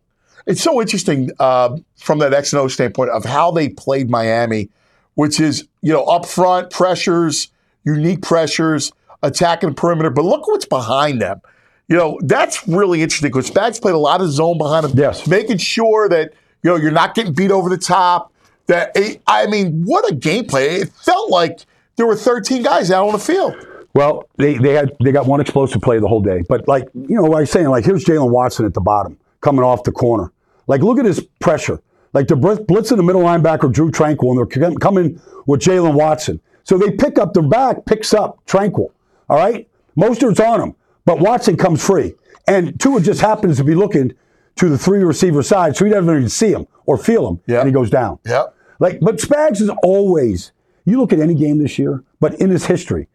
It's 0.46 0.62
so 0.62 0.80
interesting 0.80 1.30
uh, 1.38 1.76
from 1.96 2.18
that 2.20 2.32
X 2.34 2.52
and 2.52 2.60
O 2.60 2.68
standpoint 2.68 3.10
of 3.10 3.24
how 3.24 3.50
they 3.50 3.68
played 3.68 4.10
Miami, 4.10 4.68
which 5.14 5.40
is 5.40 5.66
you 5.82 5.92
know 5.92 6.04
up 6.04 6.26
front 6.26 6.70
pressures, 6.70 7.48
unique 7.84 8.22
pressures, 8.22 8.92
attacking 9.22 9.70
the 9.70 9.74
perimeter. 9.74 10.10
But 10.10 10.24
look 10.24 10.46
what's 10.48 10.66
behind 10.66 11.20
them. 11.20 11.40
You 11.88 11.96
know 11.96 12.18
that's 12.22 12.66
really 12.68 13.02
interesting 13.02 13.30
because 13.30 13.50
Spags 13.50 13.80
played 13.80 13.94
a 13.94 13.98
lot 13.98 14.20
of 14.20 14.30
zone 14.30 14.58
behind 14.58 14.84
them, 14.84 14.92
Yes. 14.96 15.26
making 15.26 15.58
sure 15.58 16.08
that 16.08 16.32
you 16.62 16.70
know 16.70 16.76
you're 16.76 16.90
not 16.92 17.14
getting 17.14 17.32
beat 17.32 17.50
over 17.50 17.68
the 17.68 17.78
top. 17.78 18.32
That 18.66 18.96
I 19.26 19.46
mean, 19.46 19.82
what 19.84 20.10
a 20.10 20.14
gameplay! 20.14 20.82
It 20.82 20.90
felt 20.90 21.30
like 21.30 21.60
there 21.96 22.06
were 22.06 22.14
13 22.16 22.62
guys 22.62 22.90
out 22.90 23.06
on 23.06 23.12
the 23.12 23.18
field. 23.18 23.54
Well, 23.94 24.28
they, 24.36 24.56
they 24.56 24.72
had 24.74 24.92
they 25.02 25.10
got 25.10 25.26
one 25.26 25.40
explosive 25.40 25.82
play 25.82 25.98
the 25.98 26.06
whole 26.06 26.20
day. 26.22 26.44
But 26.48 26.68
like 26.68 26.88
you 26.94 27.16
know, 27.16 27.24
like 27.24 27.36
I 27.38 27.40
was 27.40 27.50
saying, 27.50 27.68
like 27.68 27.84
here's 27.84 28.04
Jaylen 28.04 28.30
Watson 28.30 28.64
at 28.64 28.74
the 28.74 28.80
bottom 28.80 29.18
coming 29.40 29.62
off 29.64 29.82
the 29.84 29.92
corner. 29.92 30.32
Like 30.66 30.82
look 30.82 30.98
at 30.98 31.04
his 31.04 31.20
pressure. 31.40 31.80
Like 32.12 32.26
the 32.28 32.36
blitz 32.36 32.60
blitzing 32.62 32.96
the 32.96 33.02
middle 33.02 33.22
linebacker 33.22 33.72
Drew 33.72 33.90
Tranquill, 33.90 34.30
and 34.30 34.38
they're 34.62 34.74
coming 34.78 35.20
with 35.46 35.60
Jaylen 35.60 35.94
Watson. 35.94 36.40
So 36.64 36.76
they 36.76 36.90
pick 36.90 37.18
up 37.18 37.34
their 37.34 37.42
back, 37.42 37.84
picks 37.86 38.12
up 38.12 38.44
Tranquill. 38.46 38.90
All 39.28 39.36
right, 39.38 39.68
Mostert's 39.96 40.40
on 40.40 40.60
him, 40.60 40.74
but 41.04 41.20
Watson 41.20 41.56
comes 41.56 41.84
free, 41.84 42.14
and 42.48 42.78
Tua 42.80 43.00
just 43.00 43.20
happens 43.20 43.56
to 43.58 43.64
be 43.64 43.74
looking 43.76 44.12
to 44.56 44.68
the 44.68 44.76
three 44.76 45.02
receiver 45.04 45.42
side, 45.42 45.76
so 45.76 45.84
he 45.84 45.90
doesn't 45.90 46.10
even 46.14 46.28
see 46.28 46.50
him 46.52 46.66
or 46.86 46.98
feel 46.98 47.28
him, 47.28 47.40
Yeah. 47.46 47.60
and 47.60 47.68
he 47.68 47.72
goes 47.72 47.90
down. 47.90 48.18
Yep. 48.26 48.54
Like, 48.80 48.98
but 49.00 49.16
Spags 49.18 49.60
is 49.60 49.70
always. 49.84 50.50
You 50.84 50.98
look 50.98 51.12
at 51.12 51.20
any 51.20 51.34
game 51.34 51.58
this 51.58 51.78
year, 51.78 52.02
but 52.18 52.34
in 52.40 52.50
his 52.50 52.66
history, 52.66 53.06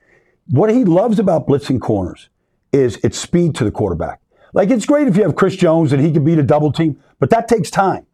what 0.49 0.69
he 0.71 0.85
loves 0.85 1.19
about 1.19 1.47
blitzing 1.47 1.81
corners 1.81 2.29
is 2.71 2.95
its 3.03 3.17
speed 3.19 3.55
to 3.55 3.63
the 3.65 3.71
quarterback. 3.71 4.21
Like 4.55 4.69
it's 4.71 4.85
great 4.85 5.07
if 5.07 5.17
you 5.17 5.23
have 5.23 5.35
Chris 5.35 5.55
Jones 5.55 5.91
and 5.93 6.01
he 6.03 6.11
can 6.11 6.23
beat 6.23 6.39
a 6.39 6.43
double 6.43 6.71
team, 6.71 6.97
but 7.19 7.29
that 7.29 7.47
takes 7.47 7.69
time. 7.69 8.07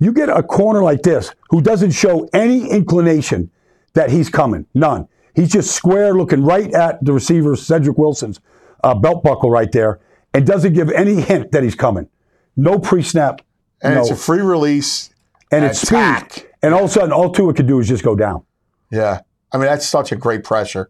You 0.00 0.12
get 0.12 0.28
a 0.30 0.42
corner 0.42 0.82
like 0.82 1.02
this 1.02 1.30
who 1.50 1.60
doesn't 1.60 1.90
show 1.92 2.28
any 2.32 2.68
inclination 2.70 3.50
that 3.92 4.10
he's 4.10 4.28
coming, 4.30 4.66
none. 4.74 5.06
He's 5.36 5.52
just 5.52 5.72
square 5.74 6.14
looking 6.14 6.42
right 6.42 6.72
at 6.72 7.04
the 7.04 7.12
receiver, 7.12 7.54
Cedric 7.54 7.98
Wilson's 7.98 8.40
uh, 8.82 8.94
belt 8.94 9.22
buckle 9.22 9.50
right 9.50 9.70
there, 9.70 10.00
and 10.32 10.46
doesn't 10.46 10.72
give 10.72 10.90
any 10.90 11.20
hint 11.20 11.52
that 11.52 11.62
he's 11.62 11.74
coming. 11.74 12.08
No 12.56 12.78
pre-snap, 12.78 13.40
And 13.82 13.94
no, 13.94 14.00
it's 14.00 14.10
a 14.10 14.16
free 14.16 14.40
release. 14.40 15.10
and 15.50 15.64
it's 15.64 15.80
speed. 15.80 16.46
And 16.62 16.72
all 16.72 16.84
of 16.84 16.90
a 16.90 16.92
sudden, 16.92 17.12
all 17.12 17.30
Tua 17.30 17.52
could 17.52 17.66
do 17.66 17.78
is 17.78 17.88
just 17.88 18.02
go 18.02 18.16
down. 18.16 18.42
Yeah. 18.90 19.20
I 19.52 19.58
mean, 19.58 19.66
that's 19.66 19.86
such 19.86 20.12
a 20.12 20.16
great 20.16 20.44
pressure. 20.44 20.88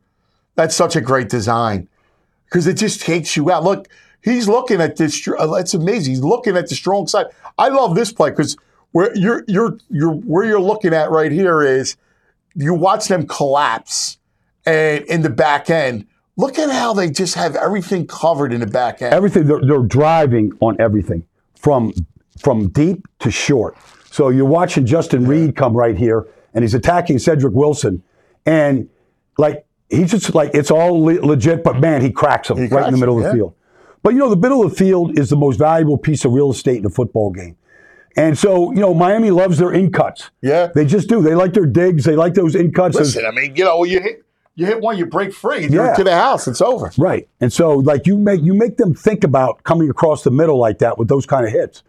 That's 0.55 0.75
such 0.77 0.95
a 0.95 1.01
great 1.01 1.29
design 1.29 1.89
because 2.45 2.67
it 2.67 2.75
just 2.75 3.01
takes 3.01 3.37
you 3.37 3.51
out. 3.51 3.65
Look, 3.65 3.89
he's 4.25 4.49
looking 4.49 4.81
at 4.81 4.97
this. 4.97 5.27
uh, 5.29 5.53
It's 5.55 5.75
amazing. 5.75 6.15
He's 6.15 6.23
looking 6.25 6.57
at 6.57 6.69
the 6.69 6.75
strong 6.75 7.07
side. 7.07 7.27
I 7.59 7.69
love 7.69 7.95
this 7.95 8.13
play 8.13 8.31
because 8.31 8.57
where 8.93 9.15
you're, 9.17 9.45
you're, 9.47 9.79
you're, 9.91 10.13
where 10.15 10.45
you're 10.45 10.61
looking 10.61 10.95
at 10.95 11.11
right 11.11 11.31
here 11.31 11.63
is 11.63 11.97
you 12.55 12.75
watch 12.75 13.09
them 13.09 13.27
collapse 13.27 14.19
and 14.65 15.05
in 15.05 15.23
the 15.23 15.31
back 15.31 15.71
end. 15.71 16.07
Look 16.37 16.59
at 16.59 16.69
how 16.71 16.95
they 16.95 17.11
just 17.11 17.37
have 17.37 17.55
everything 17.55 18.09
covered 18.09 18.53
in 18.53 18.61
the 18.61 18.67
back 18.67 19.01
end. 19.03 19.15
everything 19.15 19.47
they're, 19.47 19.61
they're 19.61 19.79
driving 19.83 20.53
on 20.61 20.77
everything 20.81 21.25
from 21.55 21.93
from 22.41 22.69
deep 22.71 23.07
to 23.21 23.31
short 23.31 23.77
so 24.11 24.29
you're 24.31 24.45
watching 24.45 24.85
justin 24.85 25.25
reid 25.27 25.55
come 25.55 25.73
right 25.73 25.97
here 25.97 26.27
and 26.53 26.65
he's 26.65 26.75
attacking 26.75 27.19
cedric 27.21 27.55
wilson 27.55 28.03
and 28.45 28.89
like 29.39 29.65
he's 29.89 30.11
just 30.11 30.35
like 30.35 30.51
it's 30.53 30.71
all 30.73 31.01
le- 31.05 31.25
legit 31.25 31.63
but 31.63 31.79
man 31.79 32.03
he 32.03 32.11
cracks 32.11 32.51
him 32.51 32.59
right 32.69 32.87
in 32.89 32.93
the 32.93 32.99
middle 32.99 33.17
him, 33.17 33.19
of 33.19 33.23
the 33.23 33.29
yeah. 33.29 33.35
field 33.35 33.55
but 34.05 34.13
you 34.13 34.21
know 34.21 34.31
the 34.31 34.37
middle 34.37 34.63
of 34.63 34.71
the 34.71 34.77
field 34.77 35.19
is 35.19 35.31
the 35.31 35.37
most 35.37 35.59
valuable 35.59 35.99
piece 35.99 36.25
of 36.25 36.33
real 36.33 36.53
estate 36.53 36.79
in 36.79 36.87
a 36.87 36.91
football 36.91 37.31
game 37.33 37.57
and 38.17 38.39
so 38.39 38.71
you 38.73 38.79
know 38.79 38.95
miami 38.95 39.31
loves 39.33 39.59
their 39.59 39.73
in 39.73 39.91
cuts 39.91 40.31
Yeah. 40.43 40.69
they 40.75 40.85
just 40.85 41.09
do 41.09 41.21
they 41.21 41.35
like 41.35 41.53
their 41.55 41.67
digs 41.67 42.05
they 42.05 42.15
like 42.15 42.35
those 42.35 42.55
in 42.55 42.73
cuts 42.73 42.95
Listen, 42.97 43.27
I 43.27 43.33
mean, 43.33 43.57
you 43.57 43.65
know, 43.65 43.83
you 43.83 44.01
hit 44.01 44.21
you 44.57 44.67
hit 44.67 44.81
one, 44.81 44.97
you 44.97 45.05
break 45.07 45.33
free, 45.35 45.67
you're 45.67 45.87
Yeah. 45.87 45.95
to 45.97 46.05
the 46.05 46.15
house, 46.15 46.47
it's 46.47 46.61
over. 46.61 46.93
Right. 46.97 47.27
And 47.41 47.53
so 47.53 47.73
like 47.75 48.07
you 48.07 48.17
make 48.17 48.41
you 48.41 48.55
make 48.55 48.77
them 48.77 48.95
think 48.95 49.25
about 49.25 49.65
coming 49.65 49.91
across 49.91 50.23
the 50.23 50.31
middle 50.31 50.59
like 50.59 50.79
that 50.79 50.97
with 50.97 51.09
those 51.09 51.27
kind 51.27 51.45
of 51.45 51.51
hits. 51.51 51.83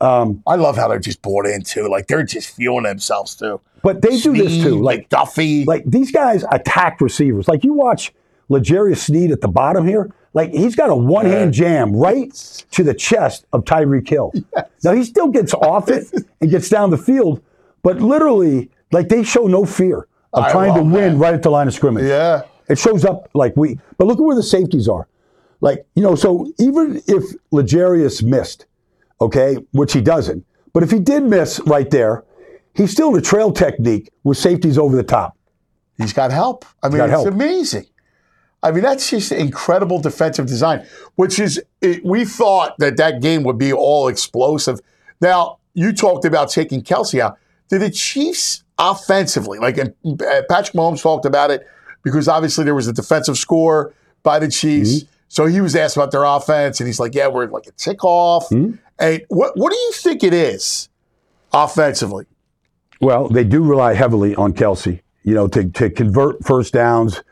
Um, 0.00 0.42
I 0.46 0.56
love 0.56 0.76
how 0.76 0.88
they're 0.88 0.98
just 0.98 1.22
bought 1.22 1.46
into. 1.46 1.88
Like 1.88 2.08
they're 2.08 2.24
just 2.24 2.54
feeling 2.54 2.82
themselves 2.82 3.34
too. 3.34 3.60
But 3.82 4.02
they 4.02 4.18
do 4.20 4.32
this 4.34 4.62
too. 4.62 4.82
Like 4.82 5.08
Duffy. 5.08 5.64
like 5.64 5.84
these 5.86 6.10
guys 6.12 6.44
attack 6.52 7.00
receivers. 7.00 7.48
Like 7.48 7.64
you 7.64 7.72
watch 7.72 8.12
L'Jarius 8.50 8.98
Sneed 8.98 9.30
at 9.32 9.40
the 9.40 9.48
bottom 9.48 9.86
here. 9.88 10.10
Like 10.34 10.50
he's 10.52 10.74
got 10.76 10.90
a 10.90 10.94
one 10.96 11.26
hand 11.26 11.52
jam 11.52 11.94
right 11.94 12.32
to 12.70 12.82
the 12.82 12.94
chest 12.94 13.44
of 13.52 13.64
Tyreek 13.64 14.08
Hill. 14.08 14.32
Now 14.82 14.92
he 14.92 15.04
still 15.04 15.28
gets 15.28 15.52
off 15.54 15.88
it 15.88 16.10
and 16.40 16.50
gets 16.50 16.68
down 16.68 16.90
the 16.90 16.98
field, 16.98 17.42
but 17.82 18.00
literally, 18.00 18.70
like 18.92 19.08
they 19.08 19.22
show 19.22 19.46
no 19.46 19.64
fear 19.64 20.06
of 20.32 20.44
I 20.44 20.50
trying 20.52 20.74
to 20.74 20.82
win 20.82 21.14
that. 21.14 21.18
right 21.18 21.34
at 21.34 21.42
the 21.42 21.50
line 21.50 21.68
of 21.68 21.74
scrimmage. 21.74 22.04
yeah. 22.04 22.42
It 22.68 22.78
shows 22.78 23.04
up 23.04 23.28
like 23.34 23.54
we, 23.56 23.78
but 23.98 24.06
look 24.06 24.18
at 24.18 24.22
where 24.22 24.36
the 24.36 24.42
safeties 24.42 24.88
are. 24.88 25.06
Like, 25.60 25.84
you 25.94 26.02
know, 26.02 26.14
so 26.14 26.50
even 26.58 27.02
if 27.06 27.22
L'Jarius 27.50 28.22
missed, 28.22 28.66
okay, 29.20 29.56
which 29.72 29.92
he 29.92 30.00
doesn't, 30.00 30.44
but 30.72 30.82
if 30.82 30.90
he 30.90 30.98
did 30.98 31.24
miss 31.24 31.60
right 31.66 31.90
there, 31.90 32.24
he's 32.74 32.90
still 32.90 33.10
in 33.10 33.16
a 33.16 33.20
trail 33.20 33.52
technique 33.52 34.10
with 34.24 34.38
safeties 34.38 34.78
over 34.78 34.96
the 34.96 35.02
top. 35.02 35.36
He's 35.98 36.12
got 36.12 36.30
help. 36.32 36.64
I 36.82 36.88
mean, 36.88 36.96
got 36.96 37.10
it's 37.10 37.12
help. 37.12 37.28
amazing. 37.28 37.86
I 38.62 38.70
mean, 38.70 38.82
that's 38.82 39.10
just 39.10 39.32
incredible 39.32 40.00
defensive 40.00 40.46
design, 40.46 40.86
which 41.16 41.38
is, 41.38 41.60
it, 41.80 42.04
we 42.04 42.24
thought 42.24 42.76
that 42.78 42.96
that 42.96 43.20
game 43.20 43.42
would 43.42 43.58
be 43.58 43.72
all 43.72 44.08
explosive. 44.08 44.80
Now, 45.20 45.58
you 45.74 45.92
talked 45.92 46.24
about 46.24 46.50
taking 46.50 46.82
Kelce 46.82 47.18
out. 47.18 47.38
Did 47.68 47.80
the 47.80 47.90
Chiefs 47.90 48.62
offensively, 48.78 49.58
like 49.58 49.78
and, 49.78 49.94
uh, 50.04 50.42
Patrick 50.48 50.74
Mahomes 50.74 51.02
talked 51.02 51.24
about 51.24 51.50
it 51.50 51.66
because 52.02 52.28
obviously 52.28 52.64
there 52.64 52.74
was 52.74 52.88
a 52.88 52.92
defensive 52.92 53.38
score 53.38 53.94
by 54.22 54.38
the 54.38 54.48
Chiefs. 54.48 55.04
So 55.28 55.46
he 55.46 55.62
was 55.62 55.74
asked 55.74 55.96
about 55.96 56.10
their 56.10 56.24
offense, 56.24 56.78
and 56.80 56.86
he's 56.86 57.00
like, 57.00 57.14
"Yeah, 57.14 57.28
we're 57.28 57.46
like 57.46 57.66
a 57.66 57.72
tick 57.72 58.04
off." 58.04 58.50
And 58.98 59.22
what 59.28 59.56
what 59.56 59.72
do 59.72 59.78
you 59.78 59.92
think 59.92 60.22
it 60.22 60.34
is 60.34 60.90
offensively? 61.54 62.26
Well, 63.00 63.28
they 63.28 63.44
do 63.44 63.64
rely 63.64 63.94
heavily 63.94 64.34
on 64.36 64.52
Kelce, 64.52 65.00
you 65.24 65.34
know, 65.34 65.48
to, 65.48 65.64
to 65.70 65.88
convert 65.88 66.44
first 66.44 66.74
downs, 66.74 67.22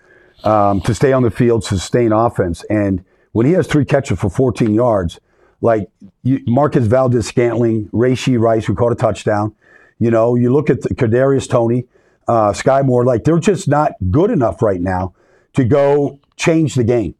um, 0.44 0.80
to 0.82 0.94
stay 0.94 1.12
on 1.12 1.23
the 1.23 1.30
field, 1.30 1.64
sustain 1.64 2.12
offense. 2.12 2.64
And 2.70 3.04
when 3.32 3.47
he 3.47 3.52
has 3.52 3.66
three 3.66 3.85
catches 3.85 4.18
for 4.18 4.30
14 4.30 4.75
yards, 4.75 5.20
like 5.61 5.90
you, 6.23 6.40
Marquez 6.47 6.87
Valdes 6.87 7.26
Scantling, 7.26 7.88
Rashee 7.88 8.40
Rice, 8.40 8.64
who 8.66 8.75
caught 8.75 8.92
a 8.92 8.97
touchdown, 8.97 9.54
you 9.99 10.11
know, 10.11 10.35
you 10.35 10.52
look 10.52 10.70
at 10.70 10.82
the, 10.82 10.94
Kadarius 10.94 11.49
Toney, 11.49 11.87
uh, 12.26 12.52
Sky 12.52 12.82
Moore, 12.82 13.04
like 13.04 13.25
they're 13.25 13.38
just 13.38 13.68
not 13.68 13.92
good 14.11 14.30
enough 14.30 14.62
right 14.62 14.80
now 14.80 15.14
to 15.54 15.64
go 15.64 16.18
change 16.37 16.75
the 16.75 16.85
game. 16.85 17.14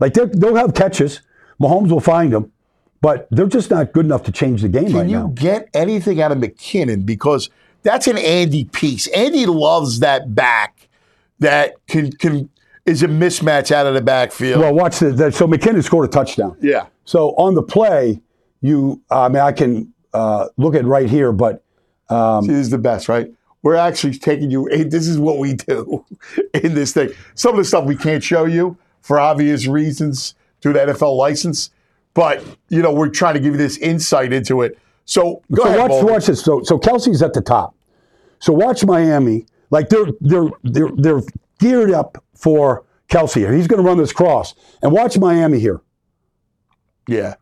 Like 0.00 0.14
they'll 0.14 0.56
have 0.56 0.74
catches, 0.74 1.20
Mahomes 1.60 1.90
will 1.90 2.00
find 2.00 2.32
them, 2.32 2.52
but 3.00 3.28
they're 3.30 3.46
just 3.46 3.70
not 3.70 3.92
good 3.92 4.06
enough 4.06 4.22
to 4.24 4.32
change 4.32 4.62
the 4.62 4.68
game 4.68 4.86
Can 4.86 4.94
right 4.94 5.06
now. 5.06 5.22
Can 5.22 5.28
you 5.28 5.34
get 5.34 5.68
anything 5.74 6.20
out 6.20 6.32
of 6.32 6.38
McKinnon? 6.38 7.04
Because 7.04 7.50
that's 7.82 8.06
an 8.06 8.18
Andy 8.18 8.64
piece. 8.64 9.06
Andy 9.08 9.46
loves 9.46 10.00
that 10.00 10.34
back 10.34 10.88
that 11.40 11.74
can 11.86 12.12
can 12.12 12.48
is 12.86 13.02
a 13.02 13.08
mismatch 13.08 13.70
out 13.72 13.86
of 13.86 13.94
the 13.94 14.00
backfield. 14.02 14.60
Well, 14.60 14.74
watch 14.74 14.98
this. 14.98 15.16
That- 15.16 15.34
So 15.34 15.46
McKinnon 15.46 15.82
scored 15.82 16.08
a 16.08 16.12
touchdown. 16.12 16.56
yeah. 16.60 16.86
So 17.06 17.30
on 17.36 17.54
the 17.54 17.62
play, 17.62 18.20
you, 18.62 19.02
I 19.10 19.28
mean, 19.28 19.42
I 19.42 19.52
can 19.52 19.92
uh, 20.14 20.46
look 20.56 20.74
at 20.74 20.84
right 20.86 21.08
here, 21.08 21.32
but 21.32 21.62
See, 22.10 22.46
this 22.46 22.56
is 22.58 22.70
the 22.70 22.78
best, 22.78 23.08
right? 23.08 23.30
We're 23.62 23.74
actually 23.76 24.14
taking 24.18 24.50
you. 24.50 24.66
hey, 24.70 24.84
This 24.84 25.06
is 25.08 25.18
what 25.18 25.38
we 25.38 25.54
do 25.54 26.04
in 26.54 26.74
this 26.74 26.92
thing. 26.92 27.10
Some 27.34 27.52
of 27.52 27.56
the 27.58 27.64
stuff 27.64 27.84
we 27.86 27.96
can't 27.96 28.22
show 28.22 28.44
you 28.44 28.76
for 29.00 29.18
obvious 29.18 29.66
reasons 29.66 30.34
through 30.60 30.74
the 30.74 30.80
NFL 30.80 31.16
license. 31.16 31.70
But 32.14 32.42
you 32.68 32.80
know, 32.82 32.92
we're 32.92 33.08
trying 33.08 33.34
to 33.34 33.40
give 33.40 33.52
you 33.54 33.58
this 33.58 33.76
insight 33.78 34.32
into 34.32 34.62
it. 34.62 34.78
So 35.04 35.42
go 35.52 35.64
so 35.64 35.68
ahead. 35.68 35.90
watch, 35.90 36.04
watch 36.04 36.26
this. 36.26 36.42
So, 36.42 36.62
so 36.62 36.78
Kelce's 36.78 37.22
at 37.22 37.34
the 37.34 37.40
top. 37.42 37.74
So 38.38 38.52
watch 38.52 38.84
Miami. 38.84 39.46
Like 39.70 39.88
they're 39.88 40.06
they're 40.20 40.48
they're 40.62 40.90
they're 40.96 41.20
geared 41.64 41.90
up 41.90 42.22
for 42.34 42.84
Kelce 43.08 43.36
here. 43.36 43.52
He's 43.54 43.66
going 43.66 43.82
to 43.82 43.88
run 43.88 43.96
this 43.96 44.12
cross, 44.12 44.54
and 44.82 44.92
watch 44.92 45.16
Miami 45.18 45.58
here. 45.58 45.80
Yeah. 47.08 47.36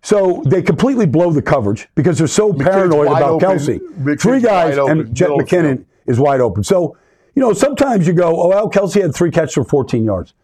So 0.00 0.44
they 0.46 0.62
completely 0.62 1.06
blow 1.06 1.32
the 1.32 1.42
coverage 1.42 1.88
because 1.96 2.18
they're 2.18 2.28
so 2.28 2.52
paranoid 2.52 3.08
about 3.08 3.42
open. 3.42 3.48
Kelce. 3.48 3.80
McKinnon's 3.80 4.22
Three 4.22 4.40
guys 4.40 4.78
open, 4.78 5.00
and 5.00 5.14
Jet 5.14 5.24
middle 5.24 5.40
of 5.40 5.48
the 5.48 5.56
McKinnon 5.56 5.76
field. 5.76 5.86
is 6.06 6.20
wide 6.20 6.40
open. 6.40 6.62
So 6.62 6.96
you 7.34 7.42
know 7.42 7.52
sometimes 7.52 8.06
you 8.06 8.12
go, 8.12 8.40
oh 8.40 8.48
well, 8.48 8.70
Kelce 8.70 9.02
had 9.02 9.12
three 9.12 9.32
catches 9.32 9.54
for 9.54 9.64
14 9.64 10.04
yards. 10.04 10.34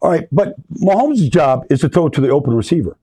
All 0.00 0.10
right, 0.10 0.26
but 0.32 0.54
Mahomes' 0.72 1.30
job 1.30 1.66
is 1.68 1.80
to 1.80 1.90
throw 1.90 2.06
it 2.06 2.14
to 2.14 2.22
the 2.22 2.30
open 2.30 2.54
receiver. 2.54 2.96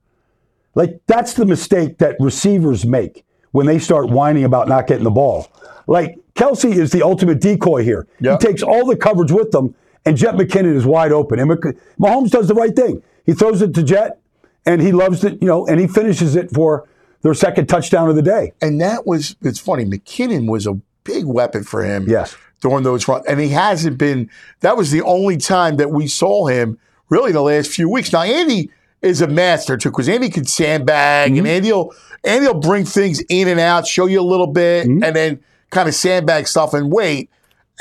Like 0.74 1.00
that's 1.06 1.34
the 1.34 1.46
mistake 1.46 1.98
that 1.98 2.16
receivers 2.18 2.84
make 2.84 3.24
when 3.52 3.66
they 3.66 3.78
start 3.78 4.08
whining 4.08 4.44
about 4.44 4.68
not 4.68 4.88
getting 4.88 5.04
the 5.04 5.10
ball. 5.10 5.46
Like 5.86 6.18
Kelce 6.34 6.72
is 6.72 6.90
the 6.92 7.02
ultimate 7.02 7.40
decoy 7.40 7.82
here. 7.82 8.06
Yeah. 8.20 8.32
He 8.32 8.38
takes 8.46 8.62
all 8.62 8.86
the 8.86 8.96
coverage 8.96 9.32
with 9.32 9.50
them, 9.50 9.74
and 10.04 10.16
Jet 10.16 10.34
McKinnon 10.34 10.74
is 10.76 10.86
wide 10.86 11.12
open. 11.12 11.38
And 11.38 11.48
Mc- 11.48 11.76
Mahomes 11.98 12.30
does 12.30 12.48
the 12.48 12.54
right 12.54 12.74
thing. 12.74 13.02
He 13.26 13.32
throws 13.32 13.62
it 13.62 13.74
to 13.74 13.82
Jet, 13.82 14.18
and 14.66 14.80
he 14.80 14.92
loves 14.92 15.24
it, 15.24 15.40
you 15.40 15.48
know, 15.48 15.66
and 15.66 15.80
he 15.80 15.86
finishes 15.86 16.36
it 16.36 16.50
for 16.52 16.88
their 17.22 17.34
second 17.34 17.68
touchdown 17.68 18.08
of 18.08 18.16
the 18.16 18.22
day. 18.22 18.52
And 18.62 18.80
that 18.80 19.06
was 19.06 19.36
it's 19.42 19.58
funny. 19.58 19.84
McKinnon 19.84 20.48
was 20.50 20.66
a 20.66 20.74
big 21.04 21.26
weapon 21.26 21.64
for 21.64 21.82
him. 21.84 22.06
Yes. 22.08 22.36
During 22.62 22.82
those 22.82 23.08
runs. 23.08 23.24
And 23.26 23.40
he 23.40 23.48
hasn't 23.48 23.98
been 23.98 24.30
that 24.60 24.76
was 24.76 24.90
the 24.90 25.02
only 25.02 25.36
time 25.38 25.76
that 25.76 25.90
we 25.90 26.06
saw 26.06 26.46
him 26.46 26.78
really 27.08 27.32
the 27.32 27.42
last 27.42 27.70
few 27.70 27.88
weeks. 27.88 28.12
Now 28.12 28.22
Andy 28.22 28.70
is 29.02 29.20
a 29.22 29.26
master 29.26 29.76
too, 29.78 29.90
because 29.90 30.08
Andy 30.10 30.28
can 30.28 30.44
sandbag 30.44 31.32
Mm-hmm. 31.32 31.38
and 31.38 31.46
Andy'll 31.46 31.94
Andy'll 32.24 32.60
bring 32.60 32.84
things 32.84 33.20
in 33.30 33.48
and 33.48 33.58
out, 33.60 33.86
show 33.86 34.06
you 34.06 34.20
a 34.20 34.22
little 34.22 34.46
bit, 34.46 34.86
Mm-hmm. 34.86 35.02
and 35.04 35.16
then 35.16 35.40
kind 35.70 35.88
of 35.88 35.94
sandbag 35.94 36.46
stuff 36.46 36.74
and 36.74 36.92
wait. 36.92 37.30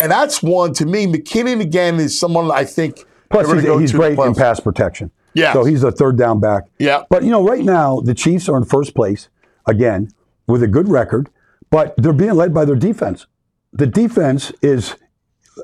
And 0.01 0.11
that's 0.11 0.41
one 0.41 0.73
to 0.75 0.85
me. 0.85 1.07
McKinnon 1.07 1.61
again 1.61 1.99
is 1.99 2.17
someone 2.17 2.51
I 2.51 2.63
think 2.63 3.05
Plus, 3.29 3.51
he's, 3.51 3.63
he's 3.79 3.91
great 3.91 4.17
in 4.17 4.33
pass 4.33 4.59
protection. 4.59 5.11
Yeah. 5.33 5.53
So 5.53 5.63
he's 5.63 5.83
a 5.83 5.91
third 5.91 6.17
down 6.17 6.39
back. 6.39 6.63
Yeah. 6.79 7.03
But, 7.09 7.23
you 7.23 7.29
know, 7.29 7.45
right 7.45 7.63
now, 7.63 7.99
the 7.99 8.13
Chiefs 8.13 8.49
are 8.49 8.57
in 8.57 8.65
first 8.65 8.95
place, 8.95 9.29
again, 9.65 10.09
with 10.47 10.63
a 10.63 10.67
good 10.67 10.87
record, 10.87 11.29
but 11.69 11.93
they're 11.97 12.13
being 12.13 12.33
led 12.33 12.53
by 12.53 12.65
their 12.65 12.75
defense. 12.75 13.27
The 13.71 13.85
defense 13.85 14.51
is, 14.61 14.95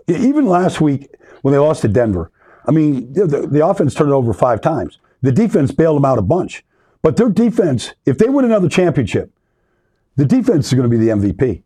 even 0.08 0.46
last 0.46 0.80
week 0.82 1.10
when 1.42 1.52
they 1.54 1.58
lost 1.58 1.82
to 1.82 1.88
Denver, 1.88 2.32
I 2.68 2.72
mean, 2.72 3.12
the, 3.14 3.26
the, 3.26 3.48
the 3.48 3.66
offense 3.66 3.94
turned 3.94 4.14
over 4.14 4.34
five 4.34 4.62
times. 4.62 5.00
The 5.22 5.32
defense 5.32 5.72
bailed 5.72 5.98
them 5.98 6.06
out 6.06 6.20
a 6.20 6.24
bunch. 6.24 6.64
But 7.02 7.18
their 7.18 7.30
defense, 7.30 7.94
if 8.06 8.18
they 8.18 8.30
win 8.30 8.46
another 8.46 8.70
championship, 8.70 9.32
the 10.16 10.26
defense 10.26 10.68
is 10.68 10.74
going 10.74 10.90
to 10.90 10.98
be 10.98 11.04
the 11.04 11.12
MVP. 11.12 11.64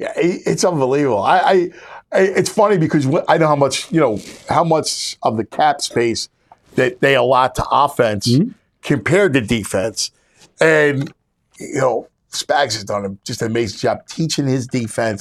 Yeah, 0.00 0.12
it's 0.16 0.64
unbelievable. 0.64 1.22
I, 1.22 1.38
I, 1.38 1.52
I, 2.12 2.20
it's 2.22 2.48
funny 2.48 2.78
because 2.78 3.06
I 3.28 3.36
know 3.38 3.46
how 3.48 3.56
much 3.56 3.92
you 3.92 4.00
know 4.00 4.18
how 4.48 4.64
much 4.64 5.16
of 5.22 5.36
the 5.36 5.44
cap 5.44 5.80
space 5.82 6.28
that 6.76 7.00
they 7.00 7.14
allot 7.14 7.54
to 7.56 7.64
offense 7.70 8.26
Mm-hmm. 8.26 8.50
compared 8.82 9.34
to 9.34 9.40
defense, 9.42 10.10
and 10.60 11.12
you 11.58 11.74
know 11.80 12.08
Spags 12.32 12.74
has 12.74 12.84
done 12.84 13.04
a, 13.04 13.10
just 13.26 13.42
an 13.42 13.48
amazing 13.50 13.78
job 13.78 14.06
teaching 14.06 14.46
his 14.46 14.66
defense 14.66 15.20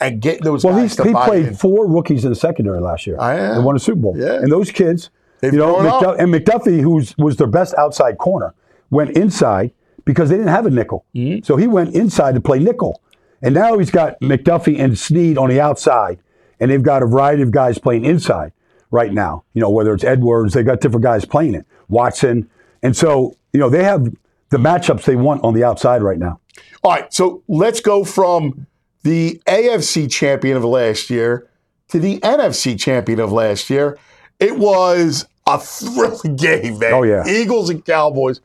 and 0.00 0.20
getting 0.22 0.44
those 0.44 0.62
Mm-hmm. 0.64 0.74
Well, 0.76 0.82
guys 0.84 0.90
he, 0.92 0.96
to 1.02 1.08
he 1.08 1.12
buy 1.12 1.26
played 1.26 1.46
in. 1.46 1.54
four 1.56 1.88
rookies 1.88 2.24
in 2.24 2.30
the 2.30 2.36
secondary 2.36 2.80
last 2.80 3.06
year. 3.06 3.16
I 3.18 3.34
am. 3.38 3.56
They 3.58 3.62
won 3.64 3.74
a 3.76 3.80
Super 3.80 4.00
Bowl. 4.00 4.14
Yeah. 4.16 4.34
And 4.36 4.50
those 4.52 4.70
kids, 4.70 5.10
They've 5.40 5.52
you 5.52 5.58
know. 5.58 5.74
McDuff- 5.76 6.18
and 6.20 6.32
McDuffie, 6.32 6.80
who 6.80 7.02
was 7.18 7.36
their 7.36 7.46
best 7.48 7.74
outside 7.76 8.18
corner, 8.18 8.54
went 8.90 9.16
inside 9.16 9.72
because 10.04 10.30
they 10.30 10.36
didn't 10.36 10.50
have 10.52 10.66
a 10.66 10.70
nickel. 10.70 11.04
Mm-hmm. 11.14 11.42
So 11.44 11.56
he 11.56 11.66
went 11.66 11.94
inside 11.96 12.34
to 12.36 12.40
play 12.40 12.60
nickel. 12.60 13.01
And 13.42 13.54
now 13.54 13.78
he's 13.78 13.90
got 13.90 14.20
McDuffie 14.20 14.78
and 14.78 14.98
Sneed 14.98 15.36
on 15.36 15.48
the 15.48 15.60
outside. 15.60 16.20
And 16.60 16.70
they've 16.70 16.82
got 16.82 17.02
a 17.02 17.06
variety 17.06 17.42
of 17.42 17.50
guys 17.50 17.78
playing 17.78 18.04
inside 18.04 18.52
right 18.90 19.12
now. 19.12 19.44
You 19.52 19.60
know, 19.60 19.70
whether 19.70 19.92
it's 19.92 20.04
Edwards, 20.04 20.54
they've 20.54 20.64
got 20.64 20.80
different 20.80 21.02
guys 21.02 21.24
playing 21.24 21.54
it. 21.54 21.66
Watson. 21.88 22.48
And 22.82 22.96
so, 22.96 23.34
you 23.52 23.58
know, 23.58 23.68
they 23.68 23.82
have 23.82 24.04
the 24.50 24.58
matchups 24.58 25.04
they 25.04 25.16
want 25.16 25.42
on 25.42 25.54
the 25.54 25.64
outside 25.64 26.02
right 26.02 26.18
now. 26.18 26.38
All 26.84 26.92
right, 26.92 27.12
so 27.12 27.42
let's 27.48 27.80
go 27.80 28.04
from 28.04 28.66
the 29.02 29.40
AFC 29.46 30.10
champion 30.10 30.56
of 30.56 30.64
last 30.64 31.10
year 31.10 31.48
to 31.88 31.98
the 31.98 32.20
NFC 32.20 32.78
champion 32.78 33.18
of 33.18 33.32
last 33.32 33.70
year. 33.70 33.98
It 34.38 34.58
was 34.58 35.26
a 35.46 35.58
thrilling 35.60 36.36
game, 36.36 36.78
man. 36.78 36.92
Oh, 36.92 37.02
yeah. 37.02 37.26
Eagles 37.26 37.70
and 37.70 37.84
Cowboys. 37.84 38.40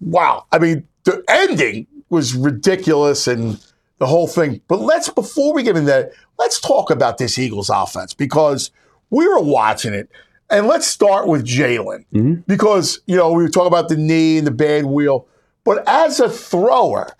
Wow. 0.00 0.46
I 0.52 0.58
mean, 0.58 0.86
the 1.04 1.24
ending 1.28 1.86
was 2.10 2.34
ridiculous 2.34 3.26
and 3.26 3.62
the 3.98 4.06
whole 4.06 4.26
thing. 4.26 4.60
But 4.68 4.80
let's, 4.80 5.08
before 5.08 5.52
we 5.54 5.62
get 5.62 5.76
into 5.76 5.90
that, 5.90 6.12
let's 6.38 6.60
talk 6.60 6.90
about 6.90 7.18
this 7.18 7.38
Eagles 7.38 7.70
offense 7.70 8.14
because 8.14 8.70
we 9.10 9.26
were 9.26 9.40
watching 9.40 9.94
it. 9.94 10.08
And 10.50 10.66
let's 10.66 10.86
start 10.86 11.28
with 11.28 11.44
Jalen 11.44 12.06
mm-hmm. 12.12 12.34
because, 12.46 13.00
you 13.06 13.16
know, 13.16 13.32
we 13.32 13.42
were 13.42 13.50
talking 13.50 13.66
about 13.66 13.90
the 13.90 13.96
knee 13.96 14.38
and 14.38 14.46
the 14.46 14.52
bad 14.52 14.86
wheel. 14.86 15.26
But 15.62 15.86
as 15.86 16.20
a 16.20 16.30
thrower, 16.30 17.12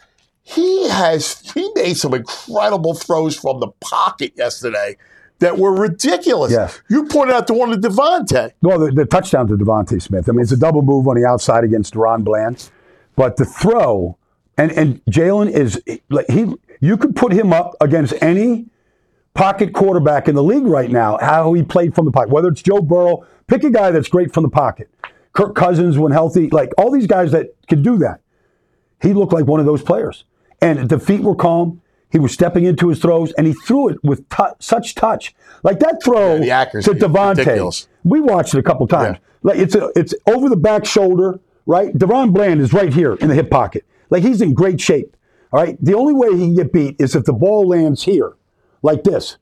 he 0.43 0.89
has 0.89 1.41
he 1.53 1.71
made 1.75 1.99
some 1.99 2.15
incredible 2.15 2.95
throws 2.95 3.37
from 3.37 3.61
the 3.61 3.69
pocket 3.83 4.33
yesterday 4.35 4.97
that 5.41 5.59
were 5.59 5.75
ridiculous. 5.75 6.53
Yes. 6.53 6.81
You 6.89 7.05
pointed 7.05 7.35
out 7.35 7.47
the 7.47 7.53
one 7.53 7.69
to 7.69 7.77
DeVonta. 7.77 8.53
Well, 8.63 8.79
the, 8.79 8.91
the 8.91 9.05
touchdown 9.05 9.47
to 9.49 9.59
DeVonta 9.59 10.01
Smith. 10.01 10.27
I 10.29 10.33
mean, 10.33 10.41
it's 10.41 10.53
a 10.53 10.57
double 10.57 10.81
move 10.81 11.07
on 11.07 11.21
the 11.21 11.27
outside 11.27 11.65
against 11.65 11.93
DaRon 11.93 12.25
Bland, 12.25 12.71
but 13.15 13.37
the 13.37 13.45
throw 13.45 14.17
and 14.57 14.73
and 14.73 15.05
Jalen 15.05 15.51
is 15.51 15.83
like 16.09 16.27
he. 16.31 16.55
You 16.81 16.97
could 16.97 17.17
put 17.17 17.33
him 17.33 17.53
up 17.53 17.75
against 17.81 18.15
any 18.21 18.67
pocket 19.35 19.73
quarterback 19.73 20.29
in 20.29 20.35
the 20.35 20.43
league 20.43 20.67
right 20.67 20.91
now. 20.91 21.19
How 21.21 21.53
he 21.53 21.63
played 21.63 21.95
from 21.95 22.05
the 22.05 22.13
pocket, 22.13 22.31
whether 22.31 22.49
it's 22.49 22.63
Joe 22.63 22.81
Burrow, 22.81 23.27
pick 23.47 23.65
a 23.65 23.71
guy 23.71 23.91
that's 23.91 24.09
great 24.09 24.33
from 24.33 24.43
the 24.43 24.49
pocket. 24.49 24.89
Kirk 25.33 25.55
Cousins, 25.55 25.99
when 25.99 26.13
healthy, 26.13 26.49
like 26.51 26.71
all 26.79 26.91
these 26.91 27.07
guys 27.07 27.33
that 27.33 27.55
could 27.69 27.83
do 27.83 27.99
that. 27.99 28.21
He 29.01 29.13
looked 29.13 29.33
like 29.33 29.47
one 29.47 29.61
of 29.61 29.67
those 29.67 29.83
players, 29.83 30.25
and 30.61 30.89
the 30.89 30.99
feet 30.99 31.21
were 31.21 31.37
calm. 31.37 31.81
He 32.11 32.19
was 32.19 32.33
stepping 32.33 32.65
into 32.65 32.89
his 32.89 32.99
throws, 32.99 33.33
and 33.33 33.47
he 33.47 33.53
threw 33.53 33.89
it 33.91 34.03
with 34.03 34.29
tou 34.29 34.47
such 34.59 34.95
touch, 34.97 35.35
like 35.63 35.79
that 35.81 36.03
throw 36.03 36.35
Yeah, 36.35 36.41
the 36.41 36.51
accuracy 36.51 36.93
to 36.93 36.99
DeVonta. 36.99 37.45
We 38.03 38.21
watched 38.21 38.55
it 38.55 38.59
a 38.59 38.63
couple 38.63 38.87
times. 38.89 39.19
Like 39.43 39.59
it's 39.59 39.77
a, 39.77 39.93
it's 39.95 40.15
over 40.27 40.49
the 40.49 40.57
back 40.57 40.85
shoulder, 40.85 41.39
right? 41.67 41.93
DaRon 41.97 42.33
Bland 42.33 42.61
is 42.61 42.73
right 42.73 42.93
here 42.93 43.15
in 43.15 43.29
the 43.29 43.35
hip 43.35 43.51
pocket. 43.51 43.85
Like 44.11 44.25
he's 44.25 44.41
in 44.41 44.55
great 44.55 44.81
shape. 44.81 45.17
All 45.53 45.61
right. 45.61 45.77
The 45.83 45.95
only 45.95 46.15
way 46.15 46.33
he 46.33 46.47
can 46.47 46.55
get 46.55 46.73
beat 46.73 46.97
is 46.99 47.15
if 47.15 47.25
the 47.25 47.33
ball 47.33 47.67
lands 47.67 48.03
here, 48.03 48.35
like 48.83 49.05
this, 49.05 49.39